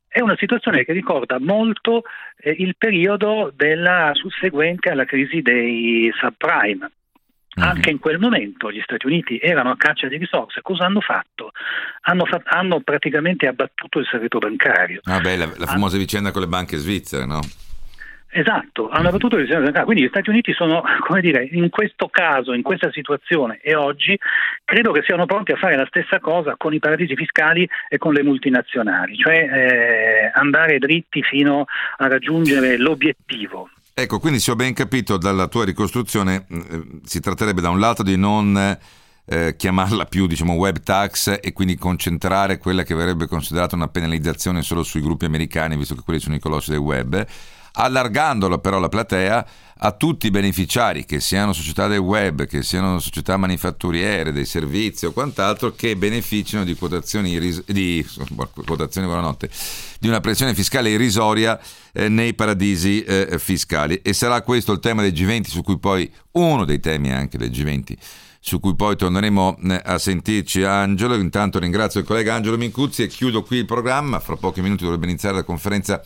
È 0.08 0.22
una 0.22 0.38
situazione 0.38 0.86
che 0.86 0.94
ricorda 0.94 1.40
molto 1.40 2.04
eh, 2.38 2.56
il 2.58 2.76
periodo 2.78 3.52
della 3.54 4.12
susseguente 4.14 4.90
alla 4.90 5.06
crisi 5.06 5.42
dei 5.42 6.10
subprime. 6.16 6.90
Mm-hmm. 7.58 7.70
Anche 7.70 7.90
in 7.90 8.00
quel 8.00 8.20
momento 8.20 8.70
gli 8.70 8.82
Stati 8.82 9.06
Uniti 9.06 9.40
erano 9.40 9.72
a 9.72 9.78
caccia 9.78 10.08
di 10.08 10.18
risorse. 10.18 10.62
Cosa 10.62 10.86
hanno 10.86 11.00
fatto? 11.00 11.52
Hanno, 12.02 12.26
fa- 12.26 12.42
hanno 12.44 12.82
praticamente 12.82 13.48
abbattuto 13.48 14.00
il 14.00 14.08
segreto 14.12 14.40
bancario. 14.40 15.00
Ah 15.06 15.22
beh, 15.22 15.38
la, 15.38 15.50
la 15.58 15.66
famosa 15.66 15.98
vicenda 15.98 16.32
con 16.32 16.42
le 16.42 16.48
banche 16.48 16.76
svizzere, 16.76 17.26
no? 17.26 17.40
Esatto, 18.28 18.90
hanno 18.90 19.08
abbattuto 19.08 19.38
il 19.38 19.44
segreto 19.44 19.64
bancario. 19.64 19.86
Quindi 19.86 20.04
gli 20.04 20.10
Stati 20.10 20.30
Uniti 20.30 20.52
sono, 20.52 20.84
come 21.08 21.22
dire, 21.22 21.48
in 21.50 21.70
questo 21.70 22.10
caso, 22.10 22.52
in 22.52 22.62
questa 22.62 22.92
situazione 22.92 23.60
e 23.62 23.74
oggi, 23.74 24.20
credo 24.66 24.92
che 24.92 25.04
siano 25.04 25.26
pronti 25.26 25.54
a 25.54 25.56
fare 25.56 25.78
la 25.78 25.86
stessa 25.86 26.20
cosa 26.20 26.56
con 26.58 26.74
i 26.74 26.80
paradisi 26.80 27.16
fiscali 27.16 27.66
e 27.88 27.98
con 27.98 28.12
le 28.12 28.24
multinazionali, 28.24 29.16
cioè 29.16 29.34
eh, 29.34 30.32
andare 30.34 30.78
dritti 30.78 31.24
fino 31.24 31.68
a 31.98 32.08
raggiungere 32.10 32.78
l'obiettivo 32.78 33.70
Ecco, 33.98 34.20
quindi 34.20 34.42
se 34.42 34.52
ho 34.52 34.58
ben 34.58 34.74
capito 34.74 35.16
dalla 35.16 35.48
tua 35.48 35.64
ricostruzione, 35.64 36.46
eh, 36.50 37.00
si 37.06 37.22
tratterebbe 37.22 37.62
da 37.62 37.70
un 37.70 37.80
lato 37.80 38.04
di 38.04 38.18
non 38.18 38.78
eh, 39.24 39.56
chiamarla 39.56 40.04
più 40.04 40.28
diciamo, 40.28 40.52
web 40.56 40.82
tax 40.82 41.40
e 41.42 41.54
quindi 41.54 41.78
concentrare 41.78 42.58
quella 42.58 42.84
che 42.84 42.94
verrebbe 42.94 43.26
considerata 43.26 43.78
una 43.78 43.88
penalizzazione 43.88 44.64
solo 44.64 44.84
sui 44.84 45.00
gruppi 45.00 45.24
americani, 45.24 45.78
visto 45.78 45.96
che 45.96 46.02
quelli 46.04 46.20
sono 46.20 46.36
i 46.36 46.40
colossi 46.40 46.72
del 46.72 46.80
web, 46.80 47.26
allargandolo 47.72 48.60
però 48.60 48.80
la 48.80 48.90
platea 48.90 49.48
a 49.80 49.92
tutti 49.92 50.28
i 50.28 50.32
beneficiari, 50.32 51.04
che 51.06 51.20
siano 51.20 51.52
società 51.52 51.88
del 51.88 52.00
web, 52.00 52.46
che 52.46 52.64
siano 52.64 53.00
società 53.00 53.36
manifatturiere, 53.36 54.32
dei 54.32 54.46
servizi 54.46 55.06
o 55.06 55.12
quant'altro, 55.12 55.74
che 55.74 55.98
beneficiano 55.98 56.64
di 56.64 56.76
quotazioni, 56.76 57.32
irris- 57.32 57.70
di, 57.70 58.06
quotazioni 58.66 59.36
di 60.00 60.08
una 60.08 60.22
pressione 60.22 60.54
fiscale 60.54 60.92
irrisoria 60.92 61.60
eh, 61.92 62.08
nei 62.08 62.34
paradisi 62.34 63.04
eh, 63.04 63.38
fiscali. 63.38 64.00
E 64.02 64.14
sarà 64.14 64.42
questo 64.44 64.72
il 64.72 64.80
tema 64.80 65.02
del 65.02 65.12
G20, 65.12 65.48
su 65.48 65.62
cui 65.62 65.78
poi, 65.78 66.10
uno 66.32 66.64
dei 66.64 66.80
temi 66.80 67.12
anche 67.12 67.38
del 67.38 67.50
G20, 67.50 67.96
su 68.40 68.62
cui 68.62 68.76
poi 68.76 68.96
torneremo 68.96 69.58
eh, 69.62 69.82
a 69.84 69.98
sentirci 69.98 70.64
Angelo. 70.64 71.16
Intanto 71.16 71.60
ringrazio 71.60 72.00
il 72.00 72.06
collega 72.06 72.34
Angelo 72.34 72.58
Mincuzzi 72.58 73.04
e 73.04 73.08
chiudo 73.08 73.44
qui 73.44 73.58
il 73.58 73.66
programma. 73.66 74.22
Fra 74.22 74.38
pochi 74.38 74.62
minuti 74.62 74.84
dovrebbe 74.86 75.08
iniziare 75.08 75.36
la 75.36 75.44
conferenza 75.44 76.02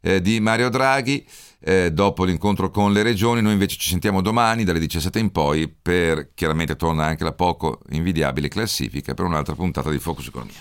eh, 0.00 0.22
di 0.22 0.40
Mario 0.40 0.70
Draghi. 0.70 1.22
Eh, 1.62 1.92
dopo 1.92 2.24
l'incontro 2.24 2.70
con 2.70 2.92
le 2.92 3.02
regioni, 3.02 3.42
noi 3.42 3.52
invece 3.52 3.76
ci 3.76 3.90
sentiamo 3.90 4.22
domani 4.22 4.64
dalle 4.64 4.78
17 4.78 5.18
in 5.18 5.30
poi 5.30 5.68
per 5.68 6.32
chiaramente 6.34 6.74
torna 6.76 7.04
anche 7.04 7.24
la 7.24 7.32
poco 7.32 7.80
invidiabile 7.90 8.48
classifica 8.48 9.12
per 9.12 9.26
un'altra 9.26 9.54
puntata 9.54 9.90
di 9.90 9.98
Focus 9.98 10.28
Economia. 10.28 10.60